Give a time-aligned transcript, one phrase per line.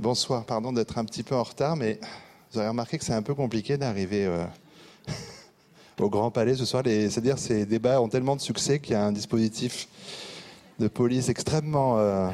[0.00, 1.98] Bonsoir, pardon d'être un petit peu en retard, mais
[2.52, 4.44] vous avez remarqué que c'est un peu compliqué d'arriver euh,
[5.98, 6.84] au Grand Palais ce soir.
[6.86, 9.88] C'est-à-dire ces débats ont tellement de succès qu'il y a un dispositif
[10.78, 12.30] de police extrêmement, euh,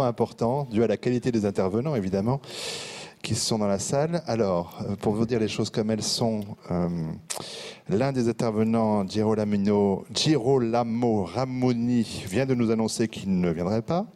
[0.00, 2.42] important, dû à la qualité des intervenants évidemment,
[3.22, 4.22] qui sont dans la salle.
[4.26, 6.42] Alors, euh, pour vous dire les choses comme elles sont,
[7.88, 14.06] l'un des intervenants, Girolamo Ramoni, vient de nous annoncer qu'il ne viendrait pas.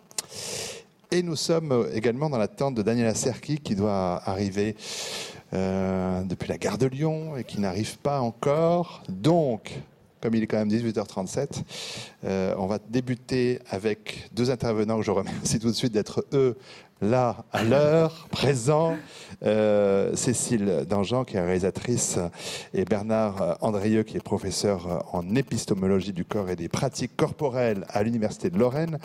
[1.14, 4.74] Et nous sommes également dans l'attente de Daniela Serki qui doit arriver
[5.52, 9.00] euh, depuis la gare de Lyon et qui n'arrive pas encore.
[9.09, 9.78] Donc,
[10.20, 11.62] comme il est quand même 18h37,
[12.24, 16.58] euh, on va débuter avec deux intervenants que je remercie tout de suite d'être eux
[17.01, 18.97] là, à l'heure, présent.
[19.45, 22.19] Euh, Cécile Dangean, qui est réalisatrice,
[22.73, 28.03] et Bernard Andrieux, qui est professeur en épistémologie du corps et des pratiques corporelles à
[28.03, 28.98] l'Université de Lorraine.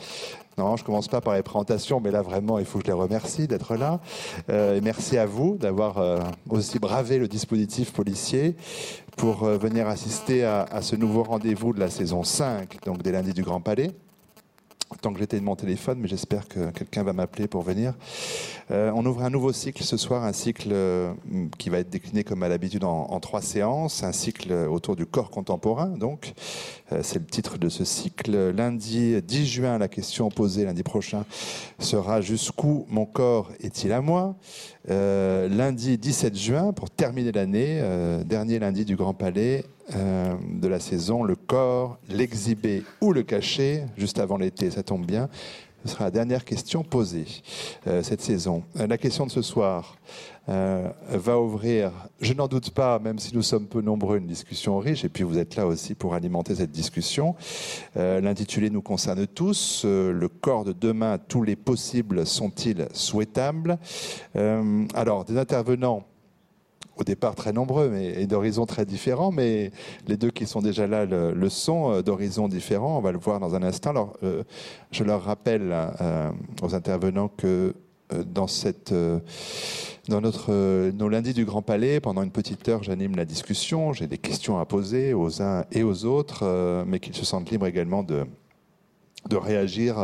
[0.57, 2.97] Non, je commence pas par les présentations, mais là vraiment, il faut que je les
[2.97, 3.99] remercie d'être là.
[4.49, 8.55] Euh, et merci à vous d'avoir euh, aussi bravé le dispositif policier
[9.17, 13.33] pour venir assister à, à ce nouveau rendez-vous de la saison 5, donc des lundis
[13.33, 13.91] du Grand Palais
[14.97, 17.93] tant que j'étais de mon téléphone, mais j'espère que quelqu'un va m'appeler pour venir.
[18.71, 21.13] Euh, on ouvre un nouveau cycle ce soir, un cycle euh,
[21.57, 25.29] qui va être décliné comme à l'habitude en, trois séances, un cycle autour du corps
[25.29, 25.87] contemporain.
[25.87, 26.33] Donc,
[26.91, 28.51] euh, c'est le titre de ce cycle.
[28.51, 31.25] Lundi 10 juin, la question posée lundi prochain
[31.79, 34.35] sera jusqu'où mon corps est-il à moi?
[34.89, 37.81] Lundi 17 juin, pour terminer l'année,
[38.25, 44.19] dernier lundi du Grand Palais, de la saison, le corps, l'exhibé ou le cacher, juste
[44.19, 45.29] avant l'été, ça tombe bien.
[45.85, 47.25] Ce sera la dernière question posée
[47.87, 48.63] euh, cette saison.
[48.77, 49.97] Euh, la question de ce soir
[50.49, 54.79] euh, va ouvrir, je n'en doute pas, même si nous sommes peu nombreux, une discussion
[54.79, 57.35] riche, et puis vous êtes là aussi pour alimenter cette discussion.
[57.95, 59.85] L'intitulé nous concerne tous.
[59.85, 63.77] le corps de demain, tous les possibles sont-ils souhaitables?
[64.33, 66.05] Alors, des intervenants
[66.99, 69.71] au départ très nombreux mais, et d'horizons très différents, mais
[70.07, 72.97] les deux qui sont déjà là le, sont euh, d'horizons différents.
[72.97, 73.91] On va le voir dans un instant.
[73.91, 74.43] Alors, euh,
[74.91, 76.31] je leur rappelle euh,
[76.61, 77.73] aux intervenants que
[78.25, 78.93] dans cette,
[80.09, 83.93] dans notre, nos lundis du Grand Palais, pendant une petite heure, j'anime la discussion.
[83.93, 87.67] J'ai des questions à poser aux uns et aux autres, mais qu'ils se sentent libres
[87.67, 88.25] également de
[89.29, 89.97] de réagir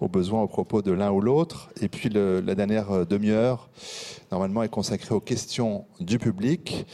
[0.00, 1.70] aux besoins, aux propos de l'un ou l'autre.
[1.80, 3.70] Et puis la dernière demi-heure,
[4.32, 6.86] normalement, est consacrée aux questions du public.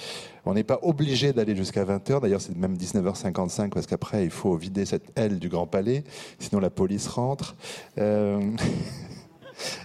[0.44, 4.56] On n'est pas obligé d'aller jusqu'à 20h, d'ailleurs c'est même 19h55 parce qu'après il faut
[4.56, 6.02] vider cette aile du Grand Palais,
[6.40, 7.54] sinon la police rentre.
[7.98, 8.40] Euh,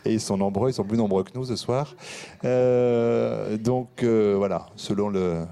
[0.06, 1.96] et ils sont nombreux, ils sont plus nombreux que nous ce soir.
[2.46, 5.46] Euh, donc euh, voilà, selon le,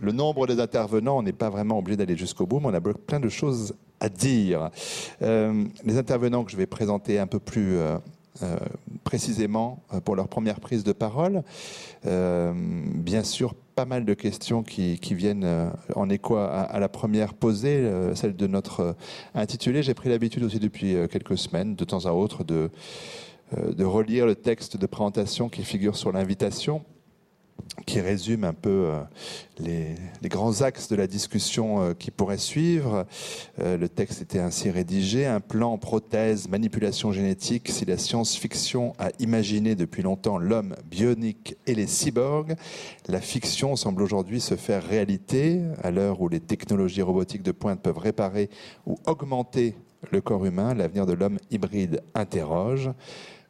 [0.00, 2.80] le, nombre des intervenants, on n'est pas vraiment obligé d'aller jusqu'au bout, mais on a
[2.80, 4.70] plein de choses à dire.
[5.20, 7.78] les intervenants que je vais présenter un peu plus
[8.42, 8.56] euh,
[9.02, 11.42] précisément euh, pour leur première prise de parole.
[12.06, 17.88] Euh, bien sûr, pas mal de questions qui, viennent en écho à, la première posée,
[18.14, 18.96] celle de notre
[19.34, 19.82] intitulé.
[19.84, 22.70] J'ai pris l'habitude aussi depuis quelques semaines, de temps à autre, de,
[23.56, 26.84] de relire le texte de présentation qui figure sur l'invitation
[27.86, 29.02] qui résume un peu euh,
[29.58, 33.06] les, grands axes de la discussion euh, qui pourrait suivre.
[33.60, 35.26] Euh, le texte était ainsi rédigé.
[35.26, 41.74] Un plan prothèse, manipulation génétique, si la science-fiction a imaginé depuis longtemps l'homme bionique et
[41.74, 42.54] les cyborgs,
[43.06, 47.80] la fiction semble aujourd'hui se faire réalité à l'heure où les technologies robotiques de pointe
[47.80, 48.50] peuvent réparer
[48.86, 49.74] ou augmenter
[50.10, 50.74] le corps humain.
[50.74, 52.90] L'avenir de l'homme hybride interroge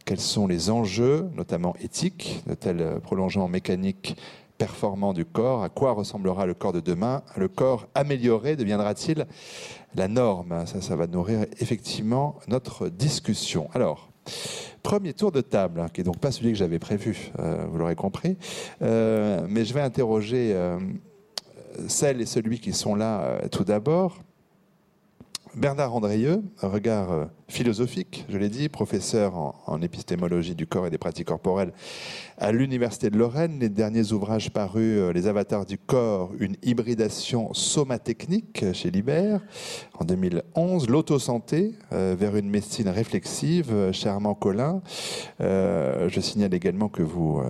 [0.08, 4.16] quels sont les enjeux, notamment éthiques, de tels prolongements mécaniques
[4.56, 9.26] performants du corps, à quoi ressemblera le corps de demain, le corps amélioré deviendra-t-il
[9.94, 10.64] la norme?
[10.64, 13.68] Ça, ça va nourrir effectivement notre discussion.
[13.74, 14.10] Alors,
[14.82, 17.76] premier tour de table, hein, qui est donc pas celui que j'avais prévu, euh, vous
[17.76, 18.38] l'aurez compris,
[18.80, 20.78] euh, mais je vais interroger euh,
[21.86, 24.16] celles et celui qui sont là tout d'abord.
[25.58, 29.34] Bernard Andrieux, regard euh, philosophique, je l'ai dit, professeur
[29.66, 31.72] en, épistémologie du corps et des pratiques corporelles
[32.36, 33.58] à l'Université de Lorraine.
[33.58, 39.40] Les derniers ouvrages parus, euh, Les avatars du corps, une hybridation somatechnique chez Libert
[39.98, 40.88] en 2011.
[40.88, 44.80] L'autosanté euh, vers une médecine réflexive, Charmant Collin.
[45.40, 47.42] je signale également que vous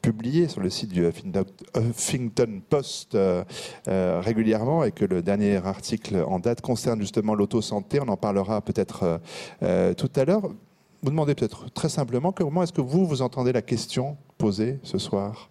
[0.00, 3.44] publié sur le site du Huffington Post euh,
[3.88, 8.00] euh, régulièrement et que le dernier article en date concerne justement l'auto-santé.
[8.00, 9.20] On en parlera peut-être
[9.62, 10.42] euh, tout à l'heure.
[11.02, 14.98] Vous demandez peut-être très simplement comment est-ce que vous, vous entendez la question posée ce
[14.98, 15.50] soir?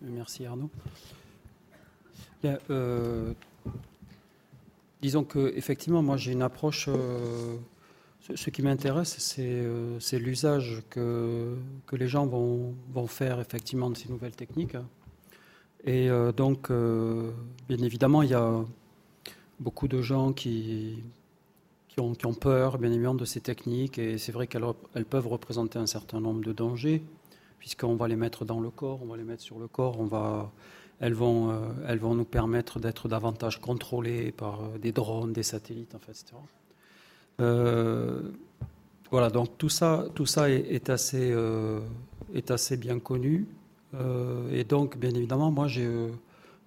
[0.00, 0.70] Merci Arnaud.
[5.02, 6.88] disons que effectivement, moi j'ai une approche
[8.34, 11.56] Ce qui m'intéresse, c'est l'usage que,
[11.92, 12.74] les gens vont,
[13.06, 14.76] faire effectivement de ces nouvelles techniques.
[15.84, 18.64] Et donc, bien évidemment, il y a
[19.60, 21.02] beaucoup de gens qui,
[21.98, 23.98] ont, qui ont peur, bien évidemment, de ces techniques.
[23.98, 27.02] Et c'est vrai qu'elles peuvent représenter un certain nombre de dangers,
[27.58, 30.06] puisqu'on va les mettre dans le corps, on va les mettre sur le corps, on
[30.06, 30.50] va,
[31.00, 35.42] elles, vont, euh, elles vont nous permettre d'être davantage contrôlés par euh, des drones, des
[35.42, 36.36] satellites, en fait, etc.
[37.40, 38.20] Euh,
[39.10, 41.34] voilà, donc tout ça, tout ça est, assez,
[42.34, 43.46] est assez bien connu.
[44.50, 45.68] et donc, bien évidemment, moi,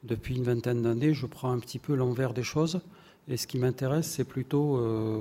[0.03, 2.81] depuis une vingtaine d'années, je prends un petit peu l'envers des choses.
[3.29, 5.19] Et ce qui m'intéresse, c'est plutôt euh,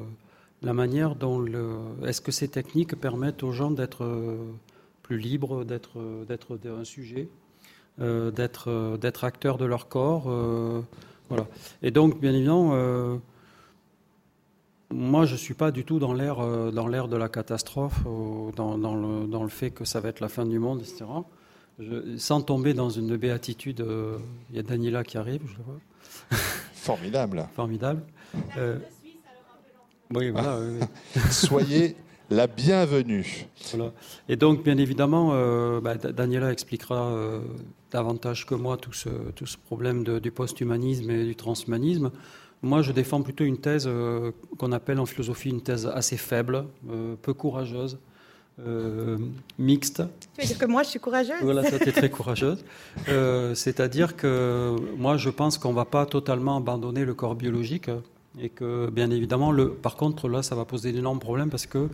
[0.62, 1.76] la manière dont le.
[2.06, 4.36] Est-ce que ces techniques permettent aux gens d'être euh,
[5.02, 7.28] plus libres, d'être d'être un sujet,
[8.00, 10.30] euh, d'être d'être acteurs de leur corps,
[11.28, 11.46] voilà.
[11.82, 13.20] Et donc, bien évidemment.
[14.90, 16.38] Moi, je ne suis pas du tout dans l'ère
[16.72, 18.02] dans l'ère de la catastrophe,
[18.56, 21.04] dans, dans, le, dans, le, fait que ça va être la fin du monde, etc
[22.16, 24.18] sans tomber dans une béatitude, euh,
[24.50, 25.80] il y a Daniela qui arrive, je le vois.
[26.74, 27.48] Formidable.
[27.54, 28.02] Formidable.
[28.56, 28.78] Euh,
[30.14, 30.58] oui, voilà.
[31.30, 31.96] Soyez
[32.30, 33.46] la bienvenue.
[33.72, 33.92] Voilà.
[34.28, 37.12] Et donc, bien évidemment, euh, bah, Daniela expliquera
[37.90, 42.10] davantage que moi tout ce, tout ce problème du post-humanisme et du transhumanisme.
[42.62, 43.88] Moi, je défends plutôt une thèse
[44.58, 46.64] qu'on appelle en philosophie une thèse assez faible,
[47.22, 47.98] peu courageuse,
[48.66, 49.16] euh,
[49.56, 50.02] mixte.
[50.34, 52.64] Tu veux dire que moi, je suis courageuse Voilà, toi, tu es très courageuse.
[53.08, 57.90] Euh, c'est-à-dire que moi, je pense qu'on ne va pas totalement abandonner le corps biologique
[58.40, 61.88] et que, bien évidemment, le, par contre, là, ça va poser d'énormes problèmes parce que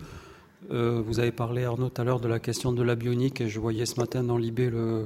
[0.71, 3.47] euh, vous avez parlé, Arnaud, tout à l'heure de la question de la bionique et
[3.47, 5.05] je voyais ce matin dans l'IB le,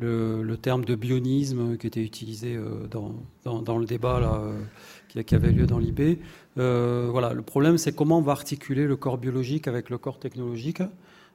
[0.00, 2.58] le, terme de bionisme qui était utilisé
[2.90, 3.14] dans,
[3.44, 4.42] dans, dans, le débat là,
[5.24, 6.18] qui, avait lieu dans l'IB.
[6.58, 10.18] Euh, voilà, le problème, c'est comment on va articuler le corps biologique avec le corps
[10.18, 10.82] technologique.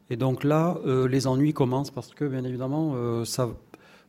[0.09, 3.49] Et donc là, euh, les ennuis commencent parce que, bien évidemment, euh, ça,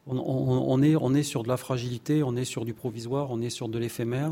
[0.07, 3.51] on, est, on est sur de la fragilité, on est sur du provisoire, on est
[3.51, 4.31] sur de l'éphémère.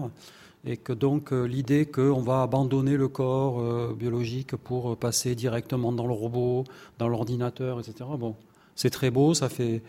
[0.67, 6.15] Et que donc l'idée qu'on va abandonner le corps biologique pour passer directement dans le
[6.15, 6.65] robot,
[6.99, 8.09] dans l'ordinateur, etc.
[8.19, 8.35] Bon,
[8.75, 9.82] c'est très beau, ça fait,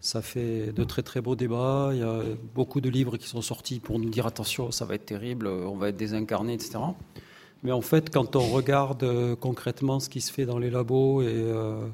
[0.00, 1.90] ça fait de très très beaux débats.
[1.92, 2.22] Il y a
[2.54, 5.76] beaucoup de livres qui sont sortis pour nous dire attention, ça va être terrible, on
[5.76, 6.78] va être désincarné, etc.
[7.62, 11.22] Mais en fait, quand on regarde euh, concrètement ce qui se fait dans les labos
[11.22, 11.88] et, euh,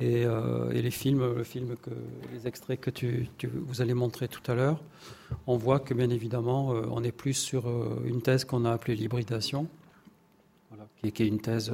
[0.00, 1.90] euh, les films, le film que,
[2.32, 4.80] les extraits que tu, vous allez montrer tout à l'heure,
[5.46, 7.64] on voit que bien évidemment, on est plus sur
[8.04, 9.66] une thèse qu'on a appelée l'hybridation,
[11.02, 11.70] qui, est une thèse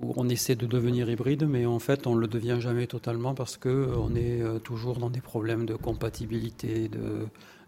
[0.00, 3.34] où on essaie de devenir hybride, mais en fait, on ne le devient jamais totalement
[3.34, 6.90] parce qu'on euh, est euh, toujours dans des problèmes de compatibilité,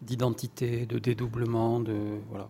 [0.00, 1.94] d'identité, de, dédoublement, de
[2.30, 2.48] voilà.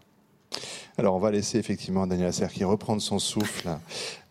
[0.96, 3.68] Alors, on va laisser effectivement Daniel Serki reprendre son souffle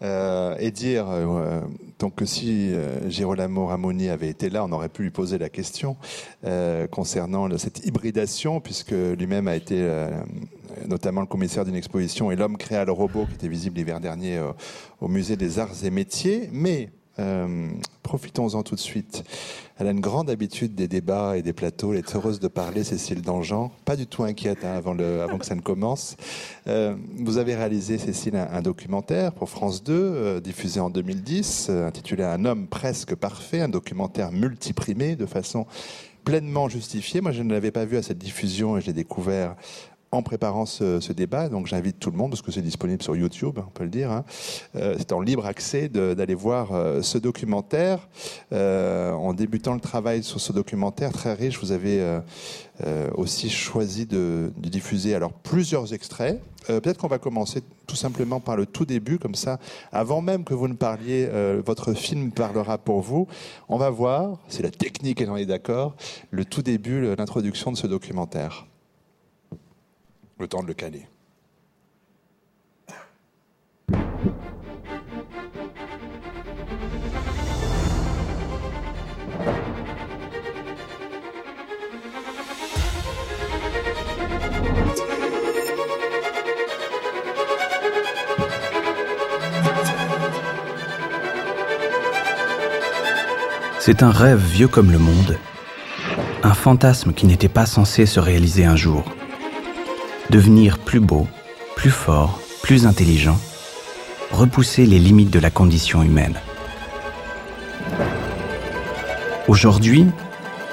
[0.02, 1.06] euh, et dire
[2.00, 2.72] donc que si
[3.08, 5.98] Girolamo Ramoni avait été là, on aurait pu lui poser la question
[6.90, 9.86] concernant cette hybridation, puisque lui-même a été
[10.88, 14.38] notamment le commissaire d'une exposition et l'homme créa le robot qui était visible l'hiver dernier
[14.38, 14.52] euh,
[15.02, 16.50] au musée des arts et métiers.
[16.52, 16.90] Mais
[17.20, 17.70] euh,
[18.02, 19.24] profitons-en tout de suite.
[19.78, 21.94] Elle a une grande habitude des débats et des plateaux.
[21.94, 23.72] Elle est heureuse de parler, Cécile Dangean.
[23.86, 26.16] Pas du tout inquiète hein, avant, que ça ne commence.
[26.68, 32.46] Euh, vous avez réalisé, Cécile, un, documentaire pour France 2, diffusé en 2010, intitulé Un
[32.46, 35.66] homme presque parfait, un documentaire multiprimé de façon
[36.24, 37.22] pleinement justifiée.
[37.22, 39.56] Moi, je ne l'avais pas vu à cette diffusion et je l'ai découvert
[40.14, 41.50] en préparant ce, débat.
[41.50, 44.12] Donc j'invite tout le monde, parce que c'est disponible sur YouTube, on peut le dire.
[44.12, 44.24] Hein.
[44.76, 48.08] Euh, c'est en libre accès d'aller voir euh, ce documentaire.
[48.52, 52.20] Euh, en débutant le travail sur ce documentaire très riche, vous avez
[53.16, 56.42] aussi choisi de, diffuser alors plusieurs extraits.
[56.68, 59.60] Peut-être qu'on va commencer tout simplement par le tout début, comme ça,
[59.92, 61.30] avant même que vous ne parliez,
[61.66, 63.28] votre film parlera pour vous.
[63.70, 65.96] On va voir, c'est la technique et j'en ai d'accord,
[66.32, 68.66] le tout début, l'introduction de ce documentaire
[70.40, 71.08] le temps de le caler.
[93.80, 95.38] C'est un rêve vieux comme le monde,
[96.42, 99.04] un fantasme qui n'était pas censé se réaliser un jour
[100.30, 101.28] devenir plus beau,
[101.76, 103.40] plus fort, plus intelligent,
[104.32, 106.36] repousser les limites de la condition humaine.
[109.48, 110.08] Aujourd'hui,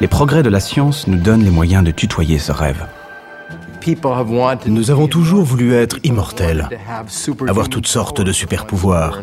[0.00, 2.86] les progrès de la science nous donnent les moyens de tutoyer ce rêve.
[4.66, 6.68] Nous avons toujours voulu être immortels,
[7.48, 9.20] avoir toutes sortes de super-pouvoirs.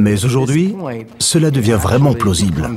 [0.00, 0.76] Mais aujourd'hui,
[1.18, 2.68] cela devient vraiment plausible.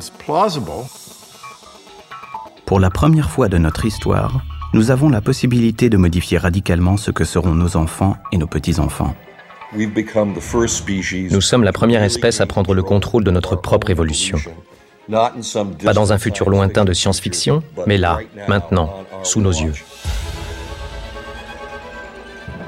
[2.66, 4.42] Pour la première fois de notre histoire,
[4.74, 9.16] nous avons la possibilité de modifier radicalement ce que seront nos enfants et nos petits-enfants.
[9.74, 14.38] Nous sommes la première espèce à prendre le contrôle de notre propre évolution.
[15.10, 18.94] Pas dans un futur lointain de science-fiction, mais là, maintenant,
[19.24, 19.74] sous nos yeux.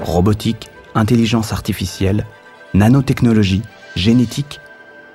[0.00, 2.26] Robotique, intelligence artificielle,
[2.72, 3.62] nanotechnologie,
[3.94, 4.60] génétique,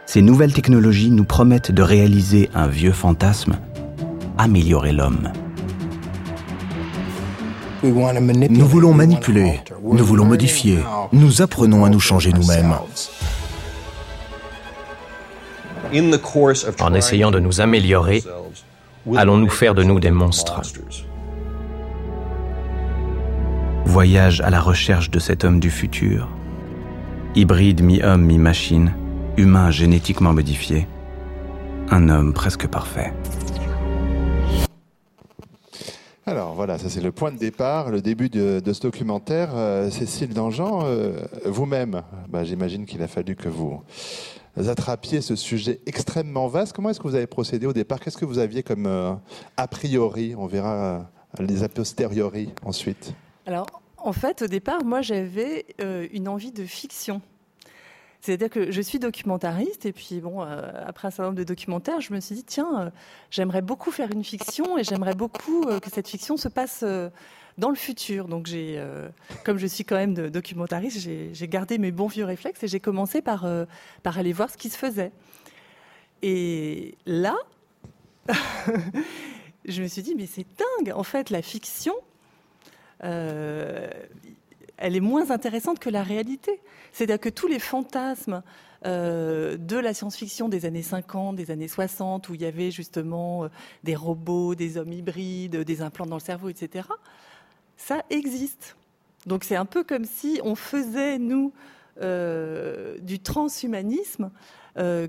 [0.06, 3.58] ces nouvelles technologies nous promettent de réaliser un vieux fantasme,
[4.38, 5.32] améliorer l'homme.
[8.50, 10.80] Nous voulons manipuler, nous voulons modifier,
[11.12, 12.76] nous apprenons à nous changer nous-mêmes.
[16.82, 18.24] En essayant de nous améliorer,
[19.16, 20.62] allons-nous faire de nous des monstres
[23.86, 26.28] Voyage à la recherche de cet homme du futur,
[27.36, 28.94] hybride mi-homme, mi-machine,
[29.38, 30.88] humain génétiquement modifié,
[31.92, 33.14] un homme presque parfait.
[36.28, 39.52] Alors voilà, ça c'est le point de départ, le début de, ce documentaire.
[39.54, 43.84] Euh, Cécile Dangean, euh, vous-même, bah, j'imagine qu'il a fallu que vous
[44.58, 46.74] attrapiez ce sujet extrêmement vaste.
[46.74, 48.00] Comment est-ce que vous avez procédé au départ?
[48.00, 49.14] Qu'est-ce que vous aviez comme euh,
[49.56, 50.34] a priori?
[50.36, 53.14] On verra les a posteriori ensuite.
[53.46, 53.68] Alors,
[53.98, 55.68] en fait, au départ, moi j'avais
[56.12, 57.22] une envie de fiction.
[58.26, 62.02] C'est-à-dire que je suis documentariste et puis bon, euh, après un certain nombre de documentaires,
[62.02, 62.90] je me suis dit tiens, euh,
[63.30, 66.84] j'aimerais beaucoup faire une fiction et j'aimerais beaucoup euh, que cette fiction se passe
[67.60, 68.28] dans le futur.
[68.28, 68.84] Donc j'ai,
[69.44, 73.22] comme je suis quand même documentariste, j'ai gardé mes bons vieux réflexes et j'ai commencé
[73.22, 73.48] par
[74.02, 75.12] par aller voir ce qui se faisait.
[76.24, 77.36] Et là,
[79.66, 81.94] je me suis dit mais c'est dingue en fait la fiction
[84.78, 86.60] elle est moins intéressante que la réalité.
[86.92, 88.44] C'est-à-dire que tous les fantasmes
[88.86, 93.46] euh, de la science-fiction des années 50, des années 60, où il y avait justement
[93.46, 93.48] euh,
[93.84, 96.88] des robots, des hommes hybrides, des implants dans le cerveau, etc.,
[97.78, 98.76] ça existe.
[99.26, 101.52] Donc c'est un peu comme si on faisait, nous,
[102.02, 104.30] euh, du transhumanisme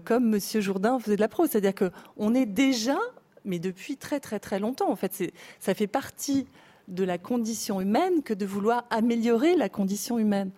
[0.05, 0.41] comme M.
[0.61, 1.51] Jourdain faisait de la prose.
[1.51, 2.99] C'est-à-dire qu'on est déjà,
[3.45, 6.47] mais depuis très très très longtemps, en fait, ça fait partie
[6.89, 10.51] de la condition humaine que de vouloir améliorer la condition humaine.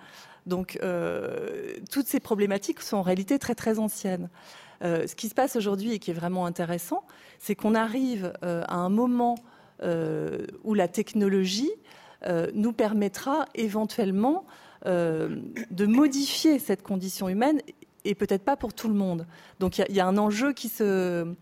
[0.46, 4.30] Donc, euh, toutes ces problématiques sont en réalité très très anciennes.
[4.82, 7.04] Euh, ce qui se passe aujourd'hui et qui est vraiment intéressant,
[7.38, 9.36] c'est qu'on arrive euh, à un moment
[10.64, 11.70] où la technologie
[12.52, 14.44] nous permettra éventuellement
[14.84, 17.60] de modifier cette condition humaine
[18.04, 19.24] et peut-être pas pour tout le monde.
[19.60, 21.32] Donc il y, y, a un enjeu qui se,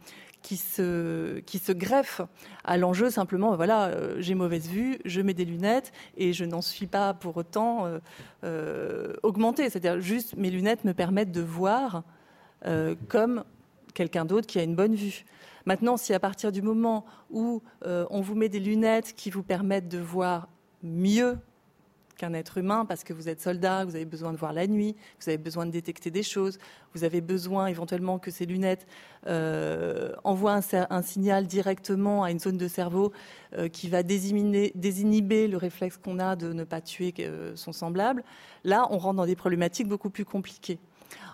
[0.47, 2.21] qui se, qui se greffe
[2.63, 6.63] à l'enjeu simplement, voilà, euh, j'ai mauvaise vue, je mets des lunettes et je n'en
[6.63, 7.99] suis pas pour autant euh,
[8.45, 9.69] euh, augmentée.
[9.69, 12.05] C'est-à-dire juste mes lunettes me permettent de voir
[13.09, 13.45] comme
[13.95, 15.25] quelqu'un d'autre qui a une bonne vue.
[15.67, 19.89] Maintenant, si à partir du moment où on vous met des lunettes qui vous permettent
[19.89, 20.49] de voir
[20.83, 21.39] mieux
[22.17, 24.97] qu'un être humain parce que vous êtes soldat, vous avez besoin de voir la nuit,
[25.21, 26.59] vous avez besoin de détecter des choses,
[26.95, 28.87] vous avez besoin éventuellement que ces lunettes
[29.27, 33.13] euh, envoient un, signal directement à une zone de cerveau
[33.57, 38.25] euh, qui va désinhiber le réflexe qu'on a de ne pas tuer euh, son semblable.
[38.65, 40.79] Là, on rentre dans des problématiques beaucoup plus compliquées.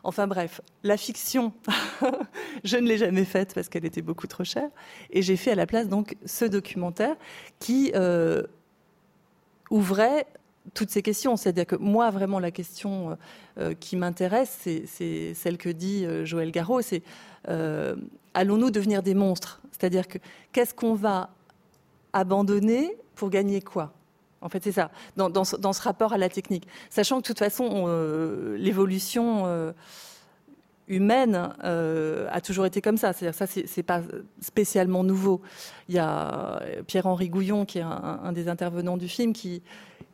[0.05, 1.53] Enfin bref, la fiction,
[2.65, 4.69] je ne l'ai jamais faite parce qu'elle était beaucoup trop chère,
[5.11, 7.15] et j'ai fait à la place donc ce documentaire
[7.61, 7.93] qui
[9.71, 10.27] ouvrait
[10.75, 11.37] toutes ces questions.
[11.37, 13.15] C'est-à-dire que moi, vraiment, la question euh,
[13.59, 17.03] euh, qui m'intéresse, c'est celle que dit euh, Joël Garraud, c'est
[18.35, 19.61] allons-nous devenir des monstres?
[19.73, 20.19] C'est-à-dire que
[20.53, 21.31] qu'est-ce qu'on va
[22.13, 23.93] abandonner pour gagner quoi?
[24.41, 26.67] En fait, c'est ça, dans, ce, rapport à la technique.
[26.89, 27.87] Sachant que, de toute façon,
[28.57, 29.73] l'évolution
[30.89, 33.13] humaine a toujours été comme ça.
[33.13, 34.03] C'est-à-dire ça, c'est pas
[34.41, 35.43] spécialement nouveau.
[35.89, 39.63] Il y a Pierre-Henri Gouillon, qui est un, des intervenants du film, qui,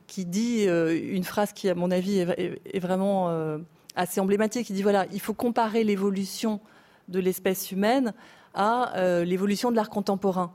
[0.09, 3.59] qui dit euh, une phrase qui, à mon avis, est, vraiment euh,
[3.95, 4.69] assez emblématique.
[4.71, 6.61] Il dit voilà, il faut comparer l'évolution
[7.07, 8.13] de l'espèce humaine
[8.55, 10.51] à euh, l'évolution de l'art contemporain.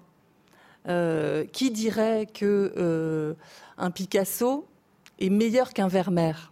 [1.54, 3.36] qui dirait que
[3.78, 4.68] un Picasso
[5.20, 6.52] est meilleur qu'un Vermeer?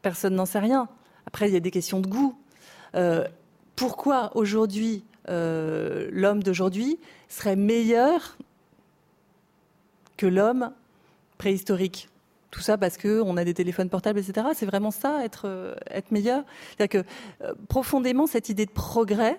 [0.00, 0.88] Personne n'en sait rien.
[1.26, 2.34] Après, il y a des questions de goût.
[3.76, 6.98] pourquoi aujourd'hui l'homme d'aujourd'hui
[7.28, 8.38] serait meilleur
[10.18, 10.72] que l'homme
[11.38, 12.10] préhistorique.
[12.50, 14.48] Tout ça parce qu'on a des téléphones portables, etc.
[14.54, 16.44] C'est vraiment ça, être, euh, être meilleur.
[16.76, 17.08] C'est-à-dire que
[17.44, 19.38] euh, profondément, cette idée de progrès,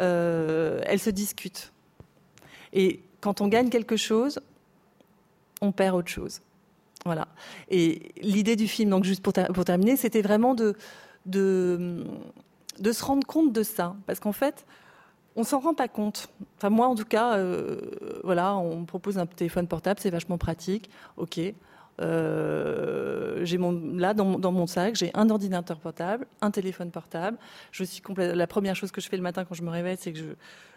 [0.00, 1.72] euh, elle se discute.
[2.72, 4.40] Et quand on gagne quelque chose,
[5.60, 6.40] on perd autre chose.
[7.04, 7.28] Voilà.
[7.68, 10.74] Et l'idée du film, donc juste pour, pour terminer, c'était vraiment de,
[11.26, 12.04] de,
[12.78, 13.96] de, se rendre compte de ça.
[14.06, 14.64] Parce qu'en fait,
[15.36, 16.28] on s'en rend pas compte.
[16.56, 17.80] Enfin, moi, en tout cas, euh,
[18.24, 20.90] voilà, on propose un téléphone portable, c'est vachement pratique.
[21.16, 21.40] Ok.
[22.00, 27.36] Euh, j'ai mon, là, dans, mon sac, j'ai un ordinateur portable, un téléphone portable.
[27.70, 30.12] Je suis La première chose que je fais le matin quand je me réveille, c'est
[30.12, 30.24] que je,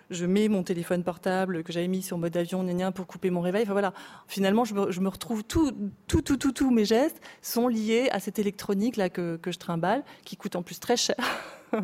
[0.10, 3.64] je mets mon téléphone portable que j'avais mis sur mode avion pour couper mon réveil.
[3.64, 3.94] Enfin voilà,
[4.28, 5.72] finalement, je me, retrouve tout,
[6.08, 10.04] tout, tout, tout, tous mes gestes sont liés à cette électronique là que, je trimballe,
[10.24, 11.16] qui coûte en plus très cher.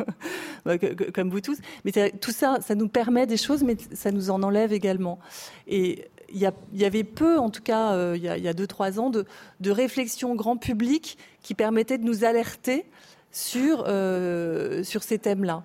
[0.63, 0.77] Bah,
[1.13, 1.57] comme vous tous.
[1.83, 5.19] Mais tout ça, ça nous permet des choses, mais ça nous en enlève également.
[5.67, 6.39] Et il
[6.73, 9.25] y, avait peu, en tout cas, euh, il, y a, deux, trois ans, de,
[9.59, 12.85] de réflexion grand public qui permettait de nous alerter
[13.31, 15.63] sur, euh, sur ces thèmes-là.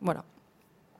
[0.00, 0.24] Voilà.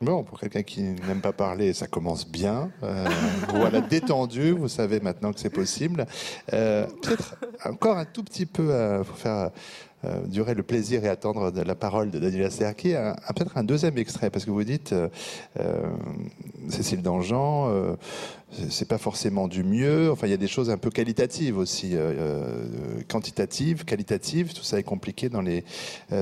[0.01, 2.71] Bon, pour quelqu'un qui n'aime pas parler, ça commence bien.
[2.85, 3.05] Euh,
[3.49, 6.07] voilà, détendu, vous savez maintenant que c'est possible.
[6.53, 9.51] Euh, Peut-être encore un tout petit peu euh, pour faire
[10.05, 12.93] euh, durer le plaisir et attendre la parole de Daniela Serki,
[13.35, 15.09] peut-être un deuxième extrait, parce que vous dites, euh,
[15.59, 15.91] euh,
[16.69, 17.97] Cécile Dangean,
[18.71, 21.97] c'est pas forcément du mieux, enfin il y a des choses un peu qualitatives aussi,
[23.09, 25.65] quantitatives, qualitatives, tout ça est compliqué dans les,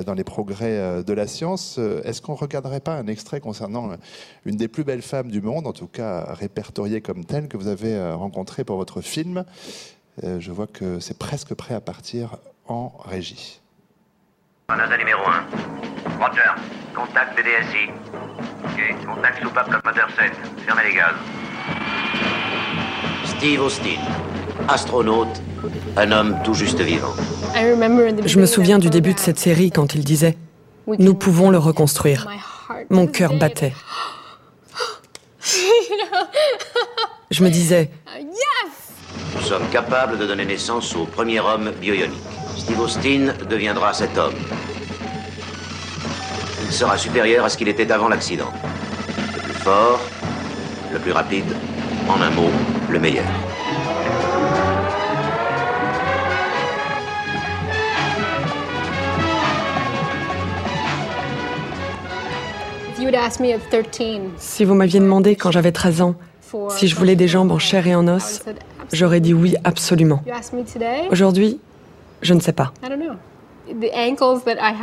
[0.07, 1.79] dans les progrès de la science.
[2.05, 3.91] Est-ce qu'on regarderait pas un extrait concernant
[4.45, 7.69] une des plus belles femmes du monde, en tout cas répertoriée comme telle, que vous
[7.69, 9.45] avez rencontrée pour votre film?
[10.23, 13.61] Je vois que c'est presque prêt à partir en régie.
[14.69, 15.47] NASA numéro 1.
[16.19, 16.51] Roger.
[16.93, 17.89] Contact BDSI.
[18.65, 19.07] Ok.
[19.07, 20.33] Contact soupape comme moteur 7.
[20.67, 21.15] Fermez les gaz.
[23.27, 24.01] Steve Austin.
[24.67, 25.41] Astronaute.
[25.97, 27.15] Un homme tout juste vivant.
[27.55, 30.37] Je me souviens du début de cette série quand il disait
[30.99, 32.27] Nous pouvons le reconstruire.
[32.91, 33.73] Mon cœur battait.
[37.31, 37.91] Je me disais
[39.37, 42.36] Nous sommes capables de donner naissance au premier homme bioionique.
[42.57, 44.35] Steve Austin deviendra cet homme.
[46.65, 48.53] Il sera supérieur à ce qu'il était avant l'accident.
[49.35, 50.01] Le plus fort,
[50.93, 51.45] le plus rapide,
[52.09, 52.51] en un mot,
[52.91, 53.25] le meilleur.
[64.39, 66.15] Si vous m'aviez demandé quand j'avais 13 ans
[66.71, 68.43] si je voulais des jambes en chair et en os,
[68.93, 70.23] j'aurais dit oui absolument.
[71.11, 71.61] Aujourd'hui,
[72.23, 72.73] je ne sais pas.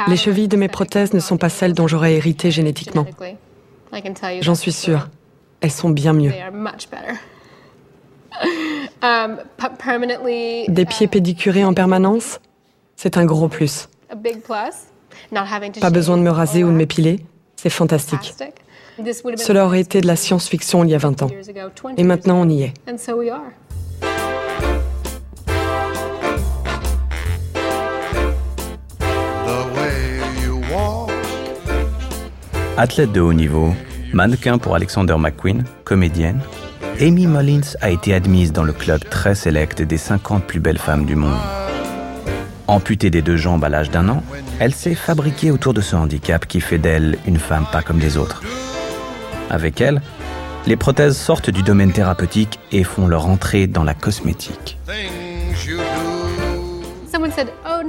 [0.08, 3.06] Les chevilles de mes prothèses ne sont pas celles dont j'aurais hérité génétiquement.
[4.41, 5.10] J'en suis sûre.
[5.62, 6.32] Elles sont bien mieux.
[9.04, 9.38] Um,
[10.69, 12.39] Des pieds pédicurés en permanence,
[12.96, 13.89] c'est un gros plus.
[15.82, 17.19] Pas besoin de me raser ou de m'épiler,
[17.58, 18.34] c'est fantastique.
[19.38, 21.30] Cela aurait été de la science-fiction il y a 20 ans.
[21.98, 22.74] Et maintenant, on y est.
[32.76, 33.72] Athlète de haut niveau,
[34.14, 36.42] mannequin pour Alexander McQueen, comédienne,
[37.00, 41.06] Amy Mullins a été admise dans le club très sélect des 50 plus belles femmes
[41.06, 41.38] du monde.
[42.66, 44.24] Amputée des deux jambes à l'âge d'un an,
[44.60, 48.18] elle s'est fabriquée autour de ce handicap qui fait d'elle une femme pas comme les
[48.18, 48.42] autres.
[49.52, 50.02] Avec elle,
[50.66, 54.80] les prothèses sortent du domaine thérapeutique et font leur entrée dans la cosmétique.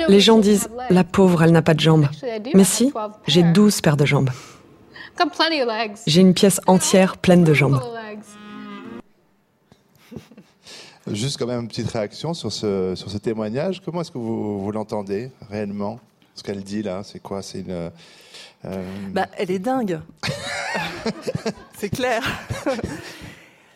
[0.09, 2.09] Les gens disent, la pauvre, elle n'a pas de jambes.
[2.55, 2.93] Mais si,
[3.27, 4.29] j'ai 12 paires de jambes.
[6.07, 7.81] J'ai une pièce entière pleine de jambes.
[11.07, 13.83] Juste quand même une petite réaction sur ce, sur ce témoignage.
[13.85, 16.01] Comment est-ce que vous, vous l'entendez réellement
[16.35, 17.43] Ce qu'elle dit là, c'est quoi?
[17.43, 17.91] C'est une.
[18.65, 20.01] Euh, bah, elle est dingue.
[21.77, 22.23] c'est clair.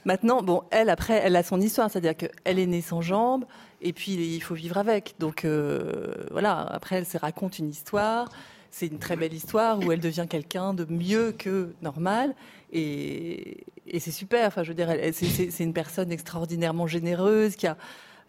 [0.04, 3.44] Maintenant, bon, elle, après, elle a son histoire, c'est-à-dire qu'elle est née sans jambes,
[3.82, 5.14] et puis il faut vivre avec.
[5.18, 8.30] Donc euh, voilà, après, elle se raconte une histoire
[8.70, 12.34] c'est une très belle histoire où elle devient quelqu'un de mieux que normal.
[12.72, 13.64] Et,
[13.98, 14.46] c'est super.
[14.46, 17.76] Enfin, je veux dire, c'est une personne extraordinairement généreuse qui a.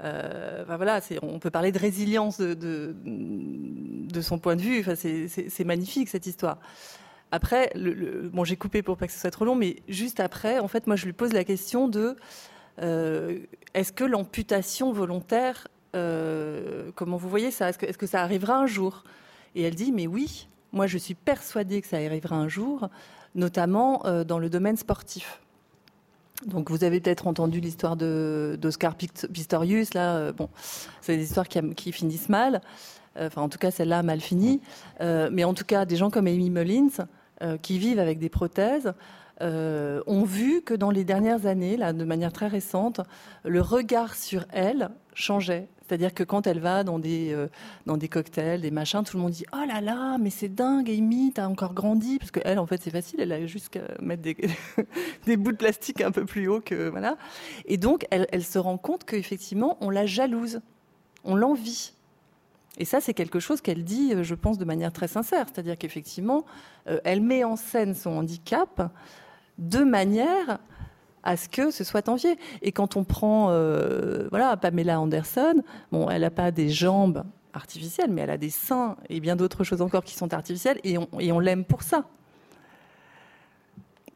[0.02, 2.96] Euh, voilà, on peut parler de résilience de,
[4.22, 4.80] son point de vue.
[4.80, 6.60] Enfin, c'est magnifique cette histoire.
[7.32, 10.68] Après, bon, j'ai coupé pour pas que ce soit trop long, mais juste après, en
[10.68, 12.16] fait, moi, je lui pose la question de
[12.82, 13.40] euh,
[13.74, 17.70] est-ce que l'amputation volontaire, euh, comment vous voyez ça?
[17.70, 19.04] Est-ce que ça arrivera un jour?
[19.56, 22.90] Et elle dit, mais oui, moi je suis persuadée que ça arrivera un jour,
[23.36, 25.42] notamment euh, dans le domaine sportif.
[26.46, 30.50] Donc vous avez peut-être entendu l'histoire d'Oscar Pistorius, là, euh, bon,
[31.02, 32.62] c'est des histoires qui, finissent mal,
[33.18, 34.62] euh, enfin en tout cas celle-là a mal fini,
[35.00, 37.08] mais en tout cas des gens comme Amy Mullins,
[37.62, 38.94] qui vivent avec des prothèses,
[39.42, 43.02] ont vu que dans les dernières années, là, de manière très récente,
[43.46, 45.68] le regard sur elle changeait.
[45.90, 47.48] C'est-à-dire que quand elle va dans des, euh,
[47.88, 50.88] dans des cocktails, des machins, tout le monde dit Oh là là, mais c'est dingue,
[50.88, 52.20] Amy, t'as encore grandi.
[52.20, 54.38] Parce qu'elle, en fait, c'est facile, elle a juste qu'à mettre des,
[55.26, 56.90] des, bouts de plastique un peu plus haut que.
[56.90, 57.18] Voilà.
[57.66, 60.62] Et donc, elle, se rend compte qu'effectivement, on la jalouse,
[61.24, 61.94] on l'envie.
[62.78, 65.48] Et ça, c'est quelque chose qu'elle dit, euh, je pense, de manière très sincère.
[65.52, 66.46] C'est-à-dire qu'effectivement,
[67.04, 68.92] elle met en scène son handicap
[69.58, 70.60] de manière
[71.24, 72.38] à ce que ce soit envié.
[72.62, 78.22] Et quand on prend euh, voilà, Pamela Anderson, elle n'a pas des jambes artificielles, mais
[78.22, 81.66] elle a des seins et bien d'autres choses encore qui sont artificielles, et on, l'aime
[81.66, 82.06] pour ça.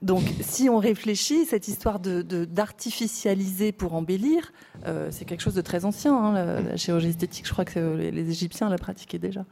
[0.02, 4.52] Donc, si on réfléchit, cette histoire d'artificialiser pour embellir,
[4.86, 6.16] euh, c'est quelque chose de très ancien.
[6.16, 9.46] Hein, la, chirurgie esthétique, je crois que les, les Égyptiens la pratiquaient déjà.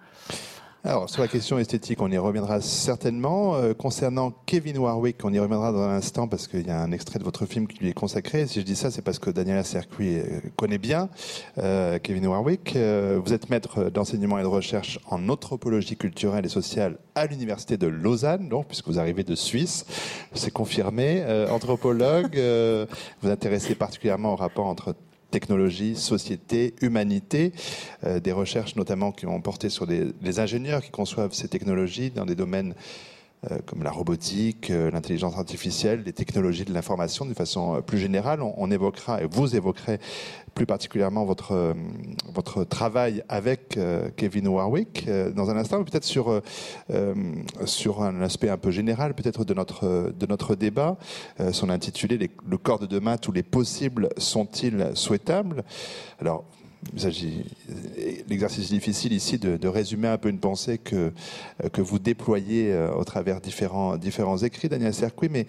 [0.83, 3.53] Alors, sur la question esthétique, on y reviendra certainement.
[3.53, 6.91] Euh, concernant Kevin Warwick, on y reviendra dans un instant parce qu'il y a un
[6.91, 8.47] extrait de votre film qui lui est consacré.
[8.47, 11.09] Si je dis ça, c'est parce que Daniela Cercuit euh, connaît bien
[11.59, 12.75] euh, Kevin Warwick.
[12.75, 17.77] Euh, vous êtes maître d'enseignement et de recherche en anthropologie culturelle et sociale à l'université
[17.77, 19.85] de Lausanne, donc, puisque vous arrivez de Suisse.
[20.33, 21.21] C'est confirmé.
[21.21, 22.41] Euh, anthropologue,
[23.21, 24.95] vous intéressez particulièrement au rapport entre
[25.31, 27.53] technologie, société, humanité,
[28.03, 32.11] euh, des recherches notamment qui ont porté sur des, les ingénieurs qui conçoivent ces technologies
[32.11, 32.75] dans des domaines
[33.65, 38.41] comme la robotique, euh, l'intelligence artificielle, les technologies de l'information d'une façon euh, plus générale.
[38.41, 39.99] On, évoquera, et vous évoquerez
[40.53, 41.73] plus particulièrement votre, euh,
[42.33, 46.41] votre travail avec euh, Kevin Warwick dans un instant, peut-être sur,
[47.65, 50.97] sur un aspect un peu général peut-être de notre, de notre débat,
[51.51, 55.63] son intitulé Le corps de demain, tous les possibles sont-ils souhaitables?
[56.19, 56.45] Alors,
[58.27, 61.11] l'exercice difficile ici de, de, résumer un peu une pensée que,
[61.71, 65.47] que vous déployez euh, au travers différents, différents écrits, Daniel Cercuit, mais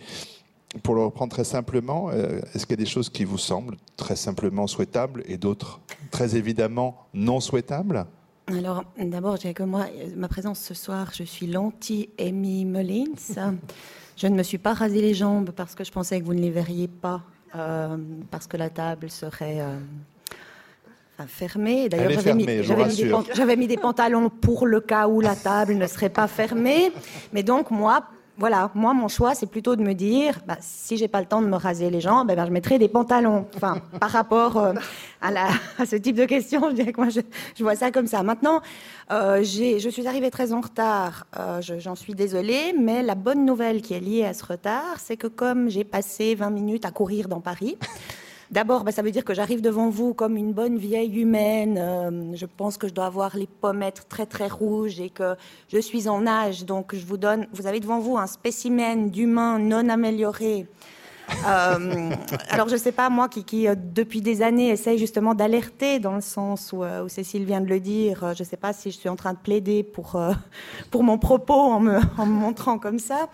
[0.83, 3.77] pour le reprendre très simplement, euh, est-ce qu'il y a des choses qui vous semblent
[3.97, 8.07] très simplement souhaitables et d'autres très évidemment non souhaitables?
[8.47, 13.15] Alors, d'abord, j'ai que moi, ma présence ce soir, je suis l'anti-Amy Mullins.
[14.17, 16.41] je ne me suis pas rasé les jambes parce que je pensais que vous ne
[16.41, 17.23] les verriez pas,
[17.55, 17.97] euh,
[18.31, 19.79] parce que la table serait euh,
[21.27, 21.89] fermée.
[21.89, 26.11] D'ailleurs, j'avais mis, mis, mis, des pantalons pour le cas où la table ne serait
[26.11, 26.93] pas fermée.
[27.33, 28.05] Mais donc, moi,
[28.39, 31.43] voilà, moi, mon choix, c'est plutôt de me dire, bah, si j'ai pas le temps
[31.43, 33.47] de me raser les jambes, eh ben, je mettrai des pantalons.
[33.55, 34.73] Enfin, par rapport euh,
[35.21, 37.21] à, la, à, ce type de question, je dirais que moi, je,
[37.57, 38.23] je vois ça comme ça.
[38.23, 38.63] Maintenant,
[39.11, 41.27] euh, je suis arrivée très en retard.
[41.39, 45.17] Euh, J'en suis désolée, mais la bonne nouvelle qui est liée à ce retard, c'est
[45.17, 47.77] que comme j'ai passé 20 minutes à courir dans Paris,
[48.53, 51.79] D'abord, bah, ça veut dire que j'arrive devant vous comme une bonne vieille humaine.
[51.79, 55.37] Euh, je pense que je dois avoir les pommettes très très rouges et que
[55.73, 56.67] je suis en âge.
[56.67, 60.67] Donc, je vous donne, vous avez devant vous un spécimen d'humain non amélioré.
[61.49, 62.11] euh,
[62.51, 66.15] alors je ne sais pas moi qui, euh, depuis des années essaye justement d'alerter dans
[66.15, 68.35] le sens où, Cécile vient de le dire.
[68.35, 70.21] Je ne sais pas si je suis en train de plaider pour
[70.91, 71.87] pour mon propos en
[72.19, 73.31] en me montrant comme ça.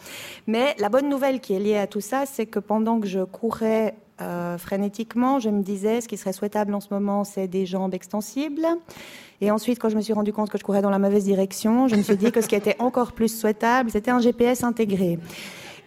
[0.46, 3.24] Mais la bonne nouvelle qui est liée à tout ça, c'est que pendant que je
[3.24, 7.66] courais euh, frénétiquement, je me disais, ce qui serait souhaitable en ce moment, c'est des
[7.66, 8.66] jambes extensibles.
[9.40, 11.88] Et ensuite, quand je me suis rendu compte que je courais dans la mauvaise direction,
[11.88, 15.18] je me suis dit que ce qui était encore plus souhaitable, c'était un GPS intégré.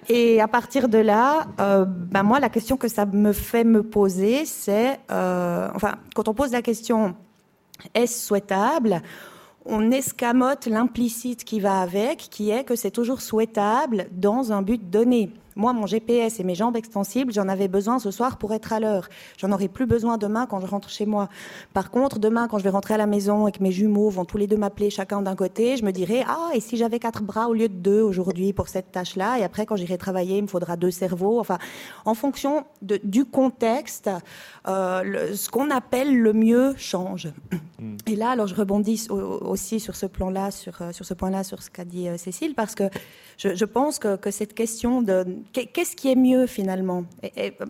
[0.09, 3.83] Et à partir de là, euh, ben moi, la question que ça me fait me
[3.83, 7.15] poser, c'est, euh, enfin, quand on pose la question,
[7.93, 9.01] est-ce souhaitable
[9.65, 14.89] on escamote l'implicite qui va avec, qui est que c'est toujours souhaitable dans un but
[14.89, 15.31] donné.
[15.55, 18.79] Moi, mon GPS et mes jambes extensibles, j'en avais besoin ce soir pour être à
[18.79, 19.09] l'heure.
[19.37, 21.29] J'en aurai plus besoin demain quand je rentre chez moi.
[21.73, 24.25] Par contre, demain, quand je vais rentrer à la maison et que mes jumeaux vont
[24.25, 27.23] tous les deux m'appeler chacun d'un côté, je me dirai ah et si j'avais quatre
[27.23, 29.39] bras au lieu de deux aujourd'hui pour cette tâche-là?
[29.39, 31.39] Et après quand j'irai travailler, il me faudra deux cerveaux.
[31.39, 31.57] Enfin,
[32.05, 34.09] en fonction de, du contexte,
[34.67, 37.29] euh, le, ce qu'on appelle le mieux change.
[37.79, 37.97] Mm.
[38.07, 41.61] Et là, alors je rebondis aussi sur ce plan-là, sur, euh, sur ce point-là, sur
[41.61, 42.83] ce qu'a dit euh, Cécile, parce que
[43.37, 47.03] je, je pense que, que cette question de qu'est-ce qui est mieux finalement?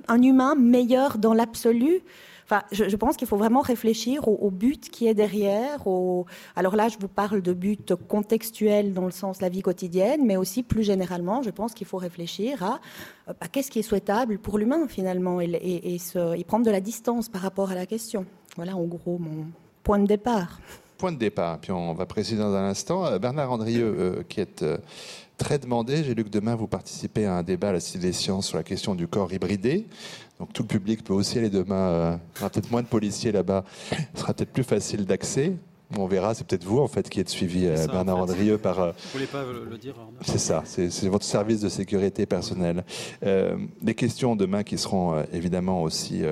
[0.07, 2.01] Un humain meilleur dans l'absolu?
[2.51, 5.85] Enfin, je, pense qu'il faut vraiment réfléchir au, but qui est derrière.
[6.57, 10.25] Alors là, je vous parle de but contextuel dans le sens de la vie quotidienne,
[10.25, 12.79] mais aussi plus généralement, je pense qu'il faut réfléchir à
[13.27, 15.97] bah, qu'est-ce qui est souhaitable pour l'humain finalement et,
[16.45, 18.25] prendre de la distance par rapport à la question.
[18.57, 19.45] Voilà en gros mon
[19.81, 20.59] point de départ.
[20.97, 23.05] Point de départ, puis on va préciser dans un instant.
[23.05, 24.77] Euh, Bernard Andrieux, euh, qui est euh,
[25.41, 26.03] très demandé.
[26.03, 28.57] J'ai lu que demain, vous participez à un débat à la Cité des Sciences sur
[28.57, 29.87] la question du corps hybridé.
[30.39, 31.75] Donc tout le public peut aussi aller demain.
[31.75, 33.65] Euh, il y aura peut-être moins de policiers là-bas.
[34.13, 35.53] Ce sera peut-être plus facile d'accès.
[35.97, 38.75] On verra, c'est peut-être vous en fait qui êtes suivi, euh, Bernard Andrieux, par.
[38.75, 42.85] Vous ne voulez pas le dire C'est ça, c'est votre service de sécurité personnelle.
[43.25, 46.23] Euh, des questions demain qui seront euh, évidemment aussi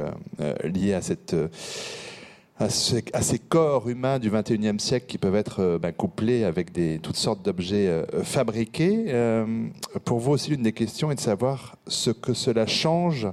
[0.64, 1.36] liées à cette.
[2.60, 7.42] À, ces corps humains du 21e siècle qui peuvent être ben, couplés avec toutes sortes
[7.42, 9.14] d'objets fabriqués.
[10.04, 13.30] pour vous aussi, l'une des questions est de savoir ce que cela change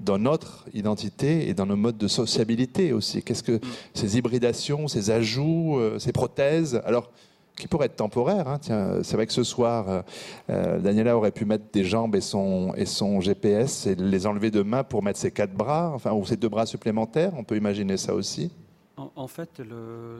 [0.00, 3.22] dans notre identité et dans nos modes de sociabilité aussi.
[3.22, 3.60] Qu'est-ce que
[3.94, 7.10] ces hybridations, ces ajouts, euh, ces prothèses, alors
[7.56, 8.48] qui pourraient être temporaires.
[8.48, 10.02] Hein, tiens, c'est vrai que ce soir, euh,
[10.50, 14.50] euh, Daniela aurait pu mettre des jambes et son, et son GPS et les enlever
[14.50, 17.32] demain pour mettre ses quatre bras, enfin, ou ses deux bras supplémentaires.
[17.38, 18.50] On peut imaginer ça aussi.
[18.96, 19.62] En, fait,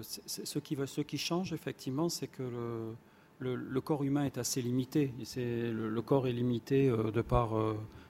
[0.02, 2.42] ce, qui, change effectivement, c'est que
[3.38, 5.12] le, corps humain est assez limité.
[5.36, 7.54] Le, corps est limité de par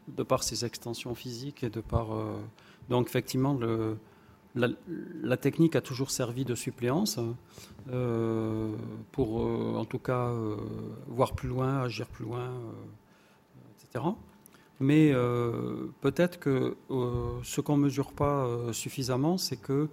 [0.08, 2.12] de par ses extensions physiques et de par.
[2.12, 2.36] Euh,
[2.88, 3.58] donc, effectivement,
[4.54, 7.18] la, technique a toujours servi de suppléance
[7.90, 8.72] euh,
[9.12, 10.32] pour, euh, en tout cas,
[11.08, 12.52] voir plus loin, agir plus loin,
[13.74, 14.04] etc.
[14.78, 15.12] Mais
[16.00, 16.76] peut-être que
[17.42, 19.88] ce qu'on ne mesure pas suffisamment, c'est que,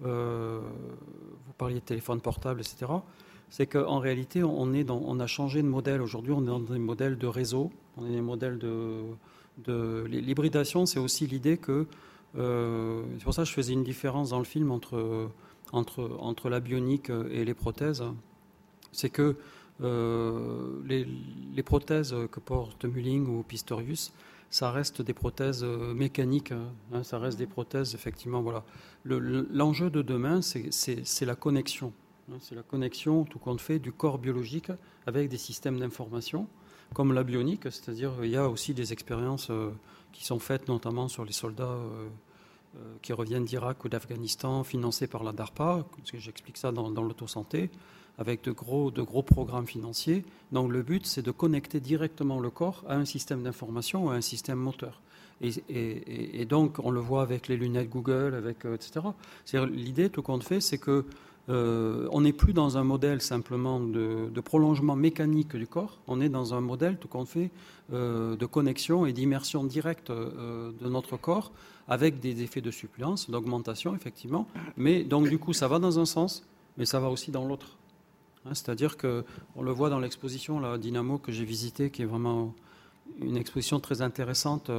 [0.00, 2.86] vous parliez de téléphone portable, etc.,
[3.50, 6.02] c'est qu'en réalité, on, a changé de modèle.
[6.02, 10.98] Aujourd'hui, on est dans des modèles de réseau, on est des modèles de, l'hybridation, c'est
[10.98, 11.86] aussi l'idée que,
[12.36, 17.10] euh, c'est pour ça que je faisais une différence dans le film entre, la bionique
[17.30, 18.04] et les prothèses,
[18.92, 19.36] c'est que
[19.82, 24.12] euh, les, prothèses que porte Mulling ou Pistorius,
[24.50, 26.52] ça reste des prothèses mécaniques,
[26.92, 28.64] hein, ça reste des prothèses, effectivement, voilà.
[29.04, 31.92] L'enjeu de demain, c'est la connexion.
[32.30, 34.70] Hein, c'est la connexion, tout compte fait, du corps biologique
[35.06, 36.48] avec des systèmes d'information
[36.94, 39.70] comme la bionique, c'est-à-dire il y a aussi des expériences euh,
[40.12, 42.08] qui sont faites notamment sur les soldats euh,
[42.76, 47.70] euh, qui reviennent d'Irak ou d'Afghanistan, financés par la DARPA, j'explique ça dans, dans l'autosanté,
[48.18, 48.90] avec de gros,
[49.22, 50.24] programmes financiers.
[50.52, 54.14] Donc le but, c'est de connecter directement le corps à un système d'information ou à
[54.14, 55.00] un système moteur.
[55.40, 59.06] Et, donc, on le voit avec les lunettes Google, avec, etc.
[59.70, 61.04] L'idée, tout compte fait, c'est que
[61.48, 66.28] euh, on n'est plus dans un modèle simplement de, prolongement mécanique du corps, on est
[66.28, 67.50] dans un modèle tout compte fait
[67.92, 71.52] euh, de connexion et d'immersion directe euh, de notre corps
[71.88, 74.46] avec des effets de suppléance, d'augmentation effectivement.
[74.76, 77.78] Mais donc du coup ça va dans un sens, mais ça va aussi dans l'autre.
[78.48, 79.24] Hein, c'est-à-dire que
[79.56, 82.54] on le voit dans l'exposition la Dynamo que j'ai visitée, qui est vraiment
[83.20, 84.70] une exposition très intéressante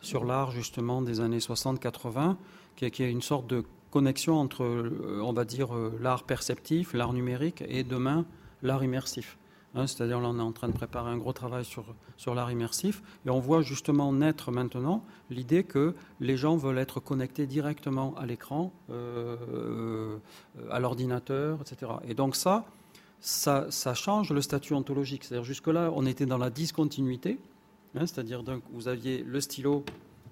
[0.00, 2.36] sur l'art justement des années 60-80,
[2.76, 7.12] qui, est une sorte de connexion entre, euh, on va dire, euh, l'art perceptif, l'art
[7.12, 8.24] numérique et demain
[8.62, 9.38] l'art immersif.
[9.74, 11.84] Hein, c'est-à-dire, là, on est en train de préparer un gros travail sur,
[12.16, 17.00] sur l'art immersif et on voit justement naître maintenant l'idée que les gens veulent être
[17.00, 20.16] connectés directement à l'écran, euh,
[20.70, 21.92] à l'ordinateur, etc.
[22.06, 22.64] Et donc, ça,
[23.20, 25.24] ça, change le statut ontologique.
[25.24, 27.38] C'est-à-dire, jusque-là, on était dans la discontinuité,
[27.94, 29.84] hein, c'est-à-dire, vous aviez le stylo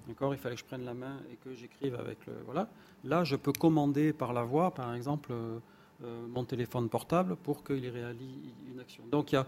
[0.07, 2.33] D'accord Il fallait que je prenne la main et que j'écrive avec le.
[2.45, 2.69] Voilà.
[3.03, 5.59] Là, je peux commander par la voix, par exemple, euh,
[6.03, 9.03] euh, mon téléphone portable pour qu'il réalise une action.
[9.09, 9.43] Donc, il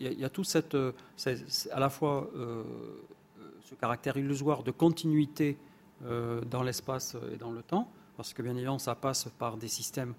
[0.00, 0.92] y a, tout cette, euh,
[1.70, 2.28] à la fois
[3.62, 5.56] ce caractère illusoire de continuité
[6.02, 10.14] dans l'espace et dans le temps, parce que bien évidemment, ça passe par des systèmes